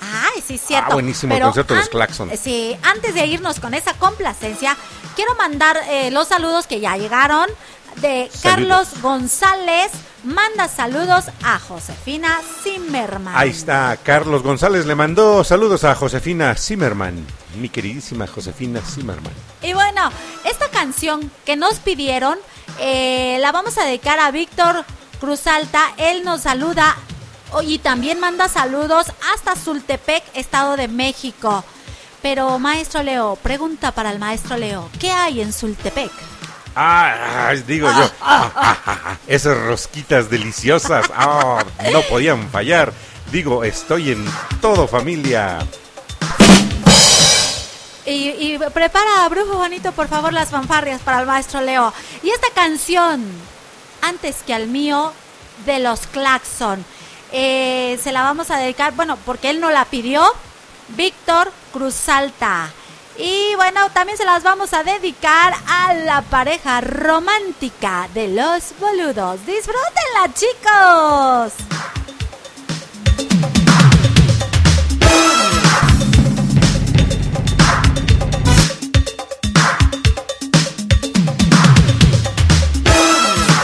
[0.00, 0.88] Ay, sí, cierto.
[0.90, 2.30] Ah, buenísimo el concierto de los Claxon.
[2.36, 4.76] Sí, antes de irnos con esa complacencia,
[5.16, 7.48] quiero mandar eh, los saludos que ya llegaron
[7.96, 8.40] de Saludos.
[8.42, 9.90] Carlos González.
[10.24, 13.34] Manda saludos a Josefina Zimmerman.
[13.34, 17.26] Ahí está, Carlos González le mandó saludos a Josefina Zimmerman,
[17.58, 19.32] mi queridísima Josefina Zimmerman.
[19.62, 20.10] Y bueno,
[20.44, 22.38] esta canción que nos pidieron
[22.78, 24.84] eh, la vamos a dedicar a Víctor
[25.20, 25.92] Cruz Alta.
[25.96, 26.96] Él nos saluda
[27.52, 31.64] oh, y también manda saludos hasta Zultepec, Estado de México.
[32.20, 36.12] Pero, maestro Leo, pregunta para el maestro Leo, ¿qué hay en Zultepec?
[36.82, 38.10] Ah, ah, digo yo,
[39.26, 42.90] esas rosquitas deliciosas, ah, no podían fallar.
[43.30, 44.24] Digo, estoy en
[44.62, 45.58] todo familia.
[48.06, 51.92] Y, prepara, Brujo Juanito, por favor, las fanfarrias para el maestro Leo.
[52.22, 53.26] Y esta canción,
[54.00, 55.12] antes que al mío,
[55.66, 56.82] de los Claxon.
[57.30, 60.24] eh, se la vamos a dedicar, bueno, porque él no la pidió,
[60.96, 62.72] Víctor Cruzalta.
[63.22, 69.44] Y bueno, también se las vamos a dedicar a la pareja romántica de los boludos.
[69.44, 71.52] ¡Disfrútenla, chicos!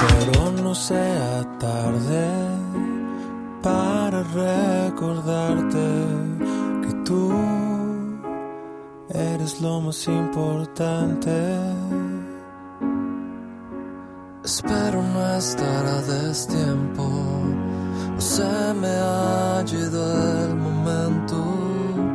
[0.00, 2.26] Pero no sea tarde
[3.62, 4.85] para recordarte
[9.46, 11.30] eres lo más importante.
[14.44, 17.04] Espero no estar a destiempo.
[18.14, 21.36] No se me ha ido el momento,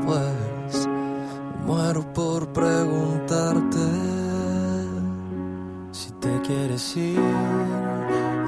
[0.06, 0.90] pues
[1.66, 3.88] muero por preguntarte.
[5.92, 7.22] Si te quieres ir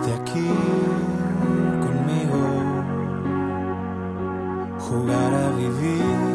[0.06, 0.50] de aquí
[1.86, 2.42] conmigo,
[4.80, 6.33] jugar a vivir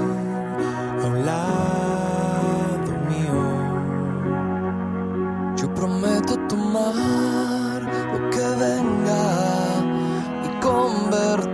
[6.92, 9.24] tomar lo que venga
[10.44, 11.47] y convertirlo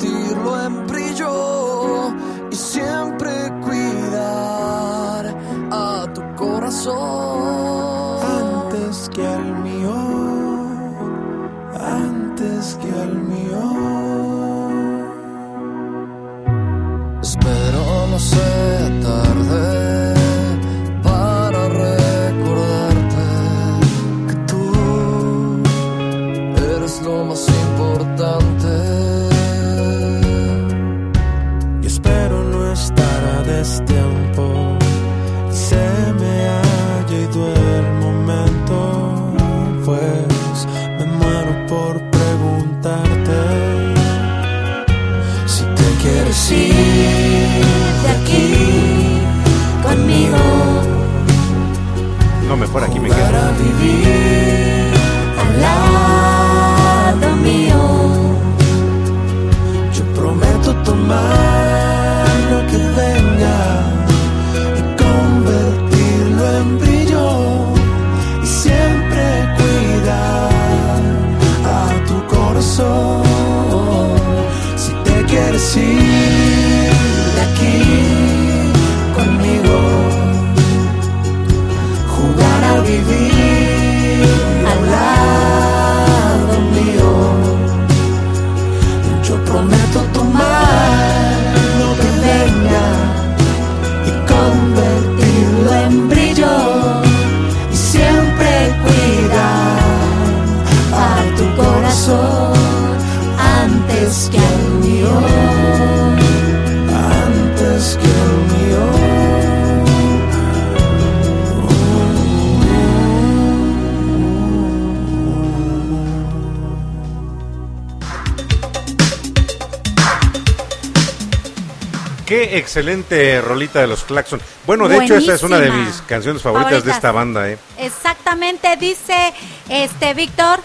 [122.27, 124.41] Qué excelente rolita de los Claxon.
[124.67, 127.59] Bueno, de hecho, esta es una de mis canciones favoritas de esta banda, ¿eh?
[127.79, 129.35] Exactamente, dice
[129.69, 130.61] este Víctor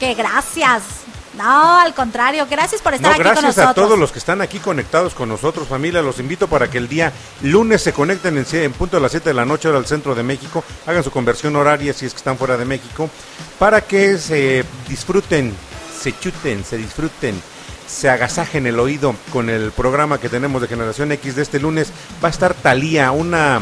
[0.00, 0.82] que gracias.
[1.36, 3.70] No, al contrario, gracias por estar No, aquí con gracias nosotros.
[3.70, 6.00] a todos los que están aquí conectados con nosotros, familia.
[6.00, 7.12] Los invito para que el día
[7.42, 10.14] lunes se conecten en, en punto de las 7 de la noche hora al centro
[10.14, 10.62] de México.
[10.86, 13.10] Hagan su conversión horaria si es que están fuera de México.
[13.58, 15.52] Para que se disfruten,
[16.00, 17.40] se chuten, se disfruten,
[17.94, 21.92] se agasajen el oído con el programa que tenemos de Generación X de este lunes.
[22.22, 23.60] Va a estar Talía, una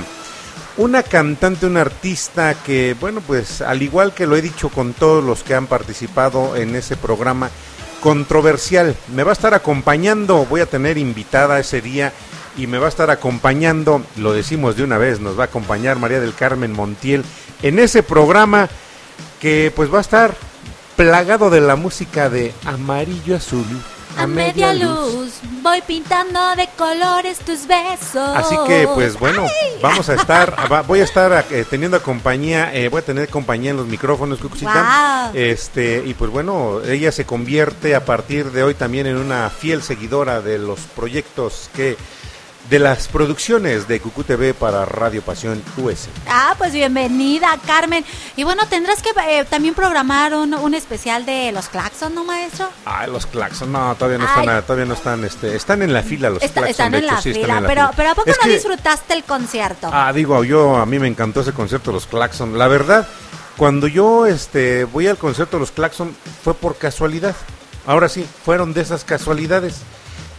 [0.78, 5.22] una cantante, una artista que, bueno, pues al igual que lo he dicho con todos
[5.22, 7.50] los que han participado en ese programa
[8.00, 12.12] controversial, me va a estar acompañando, voy a tener invitada ese día
[12.56, 15.98] y me va a estar acompañando, lo decimos de una vez, nos va a acompañar
[15.98, 17.22] María del Carmen Montiel
[17.62, 18.68] en ese programa
[19.40, 20.34] que pues va a estar
[20.96, 23.66] plagado de la música de amarillo azul.
[24.18, 25.32] A media luz,
[25.62, 28.36] voy pintando de colores tus besos.
[28.36, 29.46] Así que, pues bueno,
[29.80, 33.70] vamos a estar, va- voy a estar eh, teniendo compañía, eh, voy a tener compañía
[33.70, 35.30] en los micrófonos, Cucucita.
[35.32, 35.40] Wow.
[35.40, 39.82] Este, y pues bueno, ella se convierte a partir de hoy también en una fiel
[39.82, 41.96] seguidora de los proyectos que,
[42.70, 46.08] de las producciones de Cucu TV para Radio Pasión US.
[46.26, 48.02] Ah, pues bienvenida, Carmen.
[48.36, 52.70] Y bueno, tendrás que eh, también programar un, un especial de los Claxon, ¿no, maestro?
[52.86, 54.40] Ay, los Claxon, no, todavía no Ay.
[54.40, 57.04] están, todavía no están, este, están en la fila los Está- Claxon, están de en
[57.04, 57.92] hecho, están fila, en la pero, fila.
[57.96, 59.90] pero ¿a poco Es no que- disfrutaste el concierto?
[59.92, 62.56] Ah, digo, yo a mí me encantó ese concierto de los Claxon.
[62.56, 63.06] La verdad,
[63.58, 67.34] cuando yo este voy al concierto de los Claxon fue por casualidad.
[67.86, 69.74] Ahora sí, fueron de esas casualidades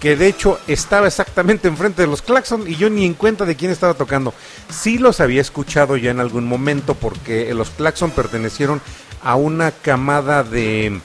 [0.03, 3.55] que de hecho estaba exactamente enfrente de los claxon y yo ni en cuenta de
[3.55, 4.33] quién estaba tocando.
[4.69, 8.81] Sí los había escuchado ya en algún momento porque los claxon pertenecieron
[9.23, 10.99] a una camada de,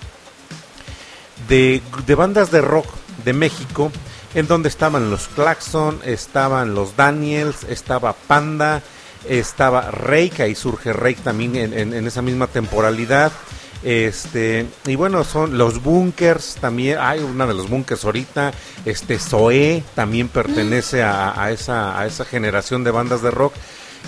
[1.49, 1.81] de,
[2.17, 2.87] bandas de rock
[3.25, 3.93] de México
[4.35, 8.83] en donde estaban los Claxon, estaban los Daniels, estaba Panda,
[9.29, 13.33] estaba Rake, ahí surge Rake también en, en- en esa misma temporalidad.
[13.83, 18.53] Este, y bueno, son los bunkers también, hay una de los bunkers ahorita,
[18.85, 23.55] este Zoé también pertenece a, a esa, a esa generación de bandas de rock.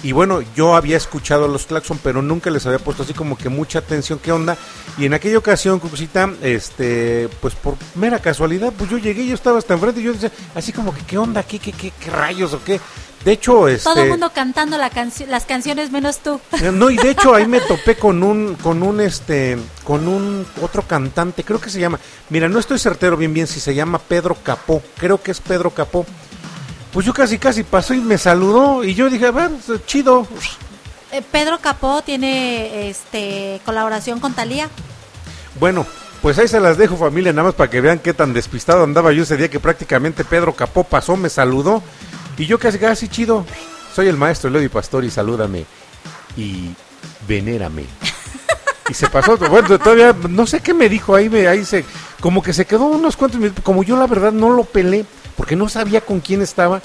[0.03, 3.37] Y bueno, yo había escuchado a los Claxon, pero nunca les había puesto así como
[3.37, 4.57] que mucha atención, ¿qué onda?
[4.97, 9.59] Y en aquella ocasión, Cucucita, este, pues por mera casualidad, pues yo llegué, yo estaba
[9.59, 11.43] hasta enfrente y yo decía, así como que, ¿qué onda?
[11.43, 12.81] ¿Qué, qué, qué, qué rayos o qué?
[13.25, 13.85] De hecho, este...
[13.85, 14.91] Todo el mundo cantando la
[15.29, 16.41] las canciones menos tú.
[16.53, 20.47] Eh, No, y de hecho ahí me topé con un, con un, este, con un
[20.63, 22.01] otro cantante, creo que se llama,
[22.31, 25.71] mira, no estoy certero bien bien si se llama Pedro Capó, creo que es Pedro
[25.71, 26.07] Capó.
[26.93, 29.51] Pues yo casi casi pasó y me saludó y yo dije, a ver,
[29.87, 30.27] chido.
[31.13, 34.69] Eh, Pedro Capó tiene este colaboración con Talía.
[35.61, 35.87] Bueno,
[36.23, 39.13] pues ahí se las dejo familia, nada más para que vean qué tan despistado andaba
[39.13, 41.83] yo ese día que prácticamente Pedro Capó pasó, me saludó
[42.41, 43.45] y yo casi casi chido.
[43.95, 45.67] Soy el maestro Lodi Pastori, salúdame
[46.39, 46.71] y
[47.29, 47.85] venérame.
[48.89, 51.85] Y se pasó, bueno, todavía no sé qué me dijo ahí, me, ahí se,
[52.21, 55.05] como que se quedó unos cuantos minutos, como yo la verdad no lo pelé,
[55.37, 56.81] porque no sabía con quién estaba.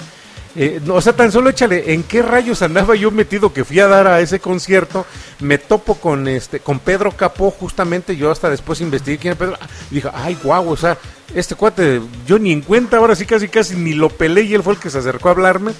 [0.58, 3.78] Eh, no, o sea, tan solo échale, ¿en qué rayos andaba yo metido que fui
[3.78, 5.04] a dar a ese concierto?
[5.40, 9.58] Me topo con este, con Pedro Capó, justamente, yo hasta después investigué quién era Pedro,
[9.90, 10.96] y dije, ay, guau, o sea,
[11.34, 14.62] este cuate, yo ni en cuenta, ahora sí casi casi ni lo pelé y él
[14.62, 15.72] fue el que se acercó a hablarme.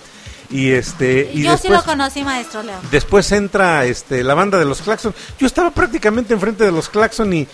[0.49, 2.79] Y este, y Yo después, sí lo conocí, maestro Leo.
[2.91, 5.13] Después entra este la banda de los Claxon.
[5.41, 7.49] Yo estaba prácticamente enfrente de los Claxon y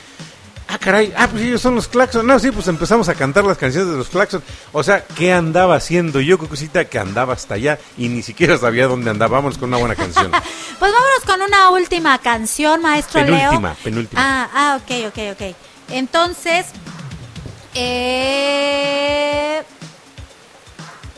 [0.68, 2.26] ah caray, ah pues ellos son los Claxon.
[2.26, 4.42] No, sí, pues empezamos a cantar las canciones de los Claxon.
[4.73, 8.86] O sea, ¿qué andaba haciendo yo, Cucucita, que andaba hasta allá y ni siquiera sabía
[8.86, 9.36] dónde andaba?
[9.36, 10.31] Vámonos con una buena canción.
[10.82, 13.76] Pues vámonos con una última canción, maestro penúltima, Leo.
[13.84, 14.20] penúltima.
[14.20, 15.55] Ah, ah, ok, ok, ok.
[15.91, 16.66] Entonces,
[17.74, 19.62] eh,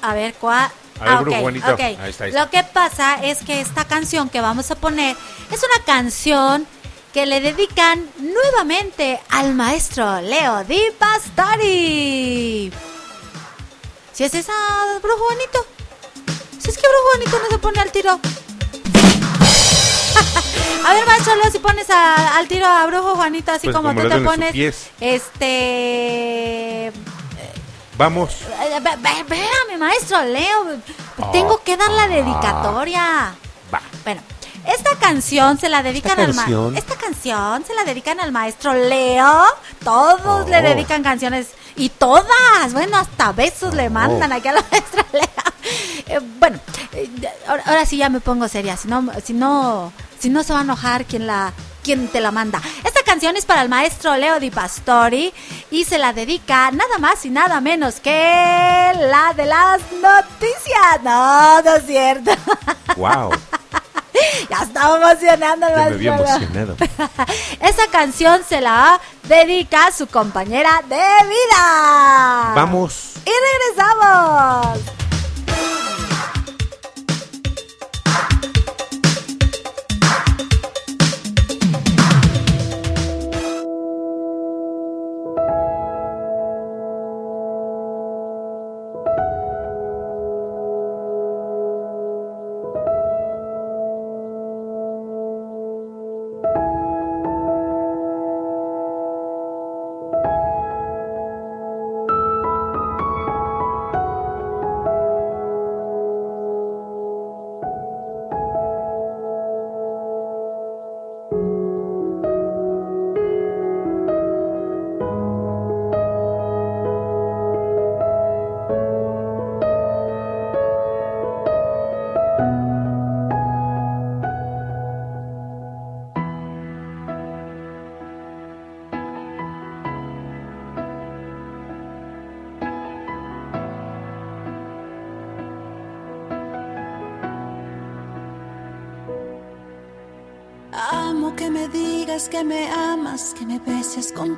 [0.03, 0.71] a ver, ¿cuál?
[1.01, 1.73] A ver, ah, Brujo ok, Juanito.
[1.73, 1.81] ok.
[1.81, 2.45] Ahí está, ahí está.
[2.45, 5.17] Lo que pasa es que esta canción que vamos a poner
[5.51, 6.67] es una canción
[7.15, 12.73] que le dedican nuevamente al maestro Leo Di Pastori.
[14.13, 14.53] Si es esa,
[15.01, 15.65] Brujo Juanito.
[16.59, 18.19] Si es que Brujo Juanito no se pone al tiro.
[20.87, 23.89] A ver, maestro Leo, si pones a- al tiro a Brujo Juanito, así Pues como,
[23.91, 24.55] como tú te pones.
[25.01, 26.93] Este.
[27.97, 28.33] Vamos.
[28.61, 28.77] eh,
[29.21, 30.79] Espérame, maestro Leo.
[31.33, 33.35] Tengo que dar la dedicatoria.
[33.73, 33.81] Va.
[34.05, 34.21] Bueno,
[34.67, 36.73] esta canción se la dedican al maestro.
[36.77, 39.45] Esta canción se la dedican al maestro Leo.
[39.83, 40.63] Todos le Oh.
[40.63, 41.49] dedican canciones.
[41.77, 42.73] Y todas.
[42.73, 44.35] Bueno, hasta besos le mandan Oh.
[44.37, 45.23] aquí a la maestra Leo.
[46.07, 46.59] Eh, bueno,
[46.93, 47.11] eh,
[47.49, 48.77] ahora, ahora sí ya me pongo seria.
[48.77, 51.53] Si no, si no, si no se va a enojar quien la
[51.83, 52.63] quien te la manda.
[52.83, 55.35] Esta canción es para el maestro Leo Di Pastori
[55.71, 61.03] y se la dedica nada más y nada menos que la de las noticias.
[61.03, 62.31] No, no es cierto.
[62.97, 63.33] Wow.
[64.59, 66.77] ya estaba emocionando el me había emocionado.
[67.61, 72.53] Esa canción se la dedica a su compañera de vida.
[72.55, 73.15] Vamos.
[73.25, 73.31] Y
[73.75, 75.04] regresamos.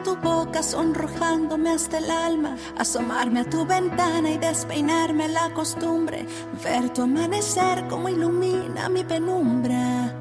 [0.07, 6.25] Tu boca, sonrojándome hasta el alma, asomarme a tu ventana y despeinarme la costumbre,
[6.63, 10.15] ver tu amanecer como ilumina mi penumbra.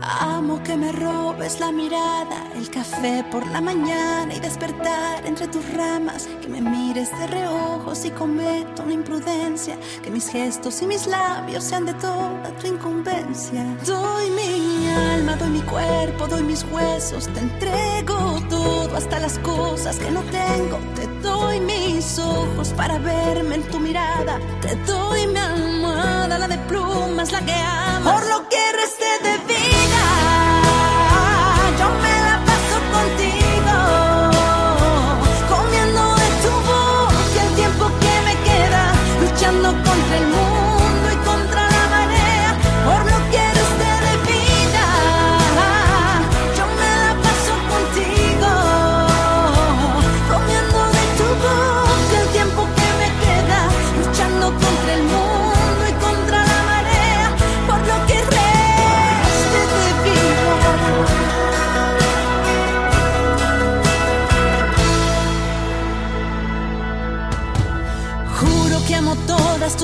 [0.00, 5.68] Amo que me robes la mirada, el café por la mañana y despertar entre tus
[5.74, 6.28] ramas.
[6.40, 9.76] Que me mires de reojo si cometo una imprudencia.
[10.02, 13.64] Que mis gestos y mis labios sean de toda tu incumbencia.
[13.84, 17.26] Doy mi alma, doy mi cuerpo, doy mis huesos.
[17.34, 18.35] Te entrego
[18.96, 20.78] hasta las cosas que no tengo.
[20.94, 24.40] Te doy mis ojos para verme en tu mirada.
[24.62, 28.45] Te doy mi almohada, la de plumas, la que amas.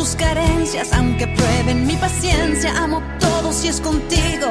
[0.02, 2.76] Tus carencias, aunque prueben mi paciencia.
[2.76, 4.48] Amo todo si es contigo.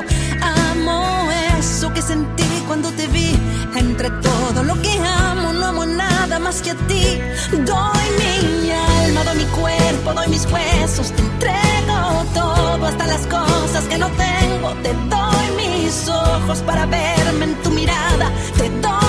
[0.72, 3.38] Amo eso que sentí cuando te vi.
[3.76, 7.20] Entre todo lo que amo, no amo nada más que a ti.
[7.52, 11.12] Doy mi alma, doy mi cuerpo, doy mis huesos.
[11.12, 14.70] Te entrego todo, hasta las cosas que no tengo.
[14.84, 18.32] Te doy mis ojos para verme en tu mirada.
[18.58, 19.01] Te doy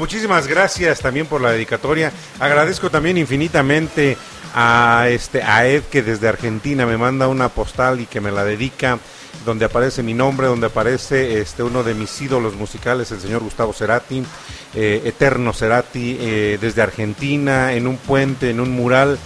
[0.00, 2.10] muchísimas gracias también por la dedicatoria.
[2.40, 4.16] Agradezco también infinitamente
[4.54, 8.42] a este a Ed que desde Argentina me manda una postal y que me la
[8.44, 8.98] dedica
[9.44, 13.72] donde aparece mi nombre, donde aparece este uno de mis ídolos musicales, el señor Gustavo
[13.72, 14.24] Cerati,
[14.74, 19.18] eh, Eterno Cerati, eh, desde Argentina, en un puente, en un mural.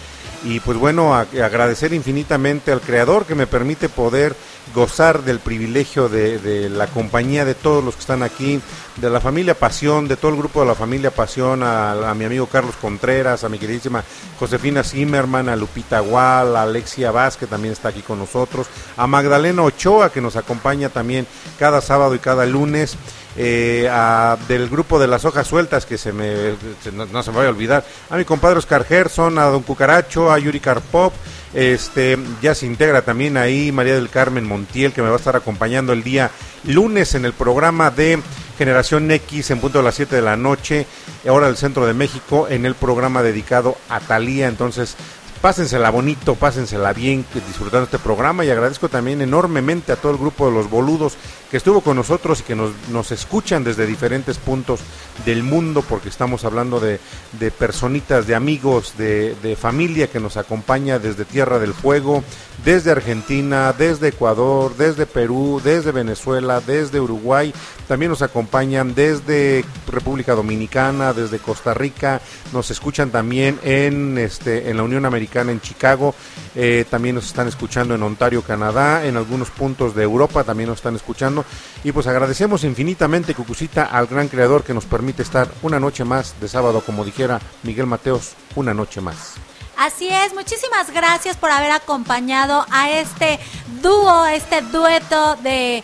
[0.45, 4.37] Y pues bueno, a- agradecer infinitamente al creador que me permite poder
[4.75, 8.61] gozar del privilegio de, la compañía de todos los que están aquí,
[8.97, 12.47] de la familia Pasión, de todo el grupo de la familia Pasión, a, mi amigo
[12.47, 14.03] Carlos Contreras, a mi queridísima
[14.39, 19.07] Josefina Zimmerman, a Lupita Gual, a Alexia Vaz, que también está aquí con nosotros, a
[19.07, 21.27] Magdalena Ochoa, que nos acompaña también
[21.59, 22.97] cada sábado y cada lunes.
[23.37, 26.55] eh, a- del grupo de las hojas sueltas que se me
[26.93, 30.31] no, no se me vaya a olvidar a mi compadre Oscar Gerson a don Cucaracho
[30.31, 31.13] a Yuri Karpov
[31.55, 35.37] este ya se integra también ahí María del Carmen Montiel que me va a estar
[35.37, 36.31] acompañando el día
[36.65, 38.21] lunes en el programa de
[38.59, 40.87] Generación X en punto de las 7 de la noche
[41.27, 44.97] hora del centro de México en el programa dedicado a Talía entonces
[45.45, 50.47] Pásensela bonito, pásensela bien, disfrutando este programa y agradezco también enormemente a todo el grupo
[50.47, 51.19] de los boludos
[51.55, 54.81] que estuvo con nosotros y que nos, nos escuchan desde diferentes puntos
[55.25, 56.99] del mundo porque estamos hablando de,
[57.39, 62.25] de personitas, de amigos, de, de familia que nos acompaña desde Tierra del Fuego,
[62.65, 67.55] desde Argentina, desde Ecuador, desde Perú, desde Venezuela, desde Uruguay,
[67.87, 72.21] también nos acompañan desde República Dominicana, desde Costa Rica,
[72.53, 76.17] nos escuchan también en, este, en la Unión Americana, en Chicago,
[76.57, 80.79] eh, también nos están escuchando en Ontario, Canadá, en algunos puntos de Europa también nos
[80.79, 81.44] están escuchando.
[81.83, 86.35] Y pues agradecemos infinitamente, Cucucita, al gran creador que nos permite estar una noche más
[86.41, 89.35] de sábado, como dijera Miguel Mateos, una noche más.
[89.77, 93.39] Así es, muchísimas gracias por haber acompañado a este
[93.83, 95.83] dúo, este dueto de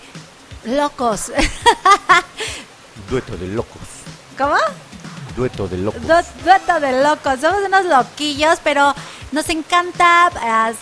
[0.64, 1.32] locos.
[3.10, 3.80] Dueto de locos.
[4.39, 4.55] ¿Cómo?
[5.36, 6.02] Dueto de locos.
[6.02, 8.94] Du- dueto de locos, somos unos loquillos, pero
[9.32, 10.26] nos encanta
[10.66, 10.76] as-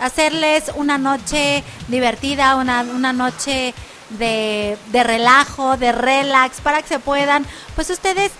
[0.00, 3.74] hacerles una noche divertida, una, una noche
[4.18, 8.32] de, de relajo, de relax, para que se puedan, pues ustedes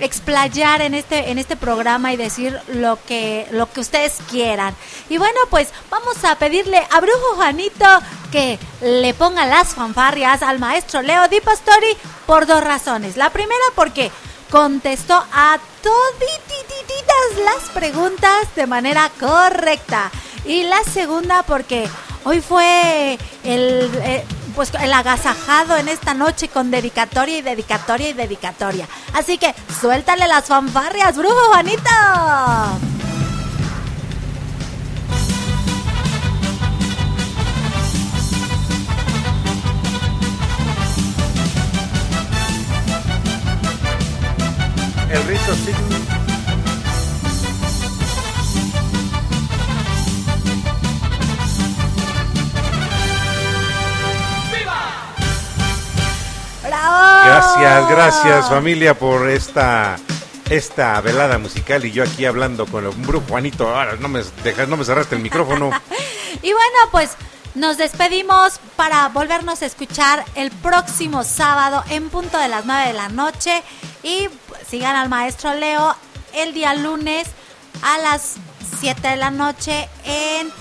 [0.00, 4.74] explayar en este en este programa y decir lo que lo que ustedes quieran.
[5.08, 7.86] Y bueno, pues vamos a pedirle a Brujo Juanito
[8.32, 11.96] que le ponga las fanfarrias al maestro Leo Di Pastori
[12.26, 13.16] por dos razones.
[13.16, 14.10] La primera porque
[14.50, 20.10] contestó a toditititas las preguntas de manera correcta.
[20.44, 21.88] Y la segunda porque
[22.24, 28.12] hoy fue el, eh, pues, el agasajado en esta noche con dedicatoria y dedicatoria y
[28.12, 28.88] dedicatoria.
[29.12, 31.90] Así que suéltale las fanfarrias, brujo Juanito.
[45.10, 46.03] El rito signo.
[57.24, 59.96] Gracias, gracias familia por esta
[60.50, 63.74] esta velada musical y yo aquí hablando con un brujo Juanito.
[63.74, 65.70] Ahora no me dejas, no me cerraste el micrófono.
[66.42, 67.12] Y bueno, pues
[67.54, 72.92] nos despedimos para volvernos a escuchar el próximo sábado en punto de las 9 de
[72.92, 73.62] la noche.
[74.02, 74.28] Y
[74.68, 75.94] sigan al maestro Leo
[76.34, 77.28] el día lunes
[77.82, 78.34] a las
[78.80, 80.52] 7 de la noche en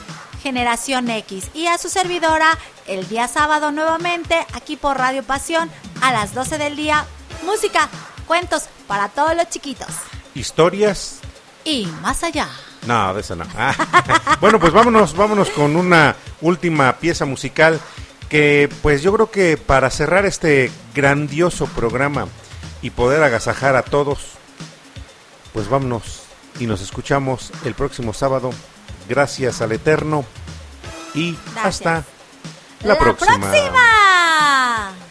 [0.43, 1.49] Generación X.
[1.55, 5.69] Y a su servidora el día sábado nuevamente aquí por Radio Pasión
[6.01, 7.05] a las 12 del día.
[7.45, 7.89] Música,
[8.27, 9.87] cuentos para todos los chiquitos.
[10.35, 11.19] Historias.
[11.65, 12.49] Y más allá.
[12.85, 13.45] No, de eso no.
[13.57, 14.37] Ah.
[14.41, 17.79] bueno, pues vámonos, vámonos con una última pieza musical
[18.29, 22.27] que pues yo creo que para cerrar este grandioso programa
[22.81, 24.33] y poder agasajar a todos,
[25.53, 26.23] pues vámonos
[26.59, 28.51] y nos escuchamos el próximo sábado.
[29.07, 30.25] Gracias al Eterno
[31.13, 32.03] y hasta
[32.83, 33.37] la, próxima.
[33.39, 35.02] próxima.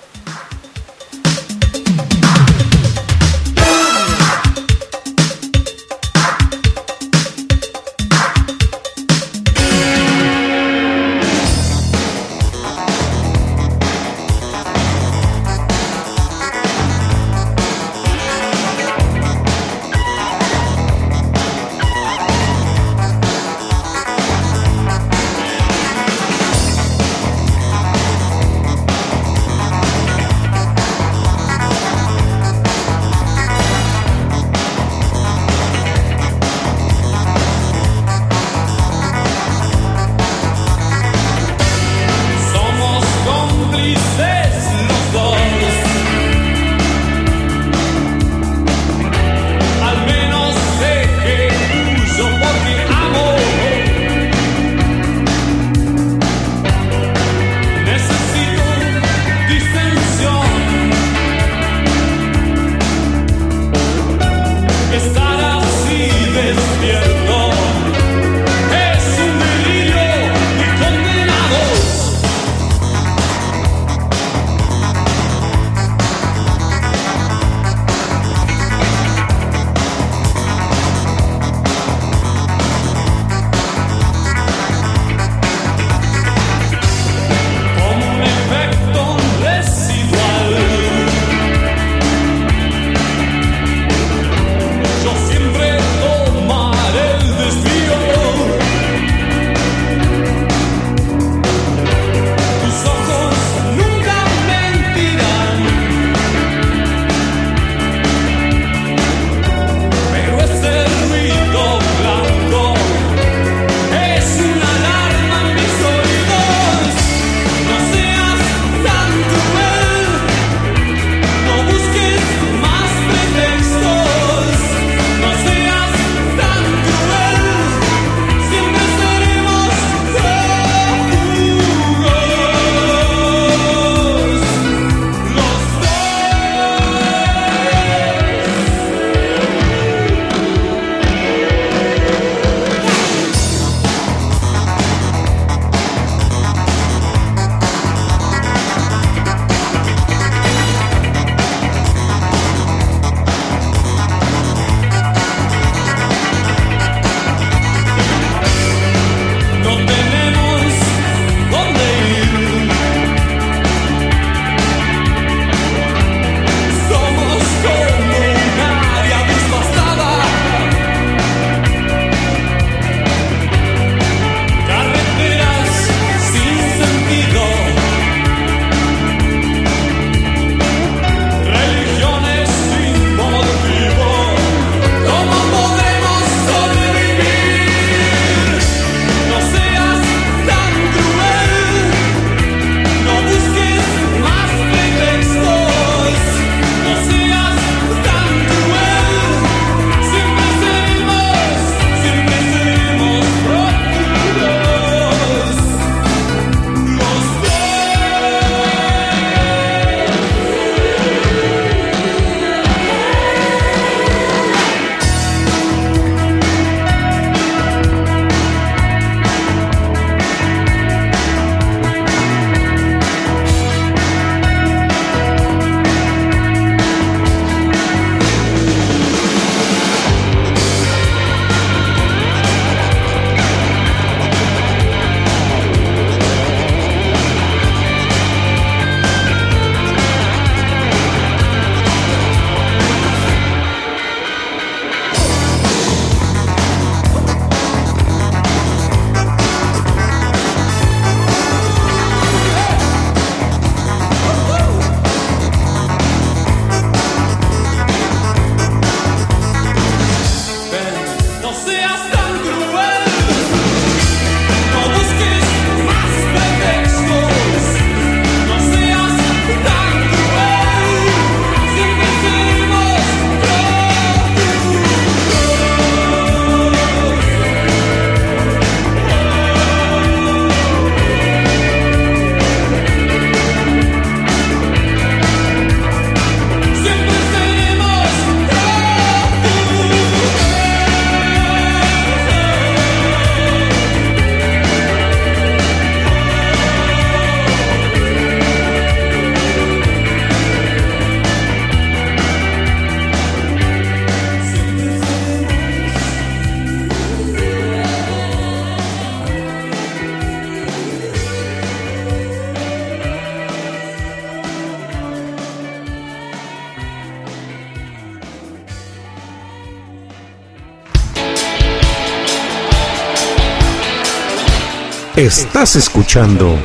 [325.38, 326.58] Estás escuchando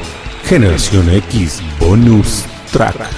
[0.44, 3.17] Generación X Bonus Track.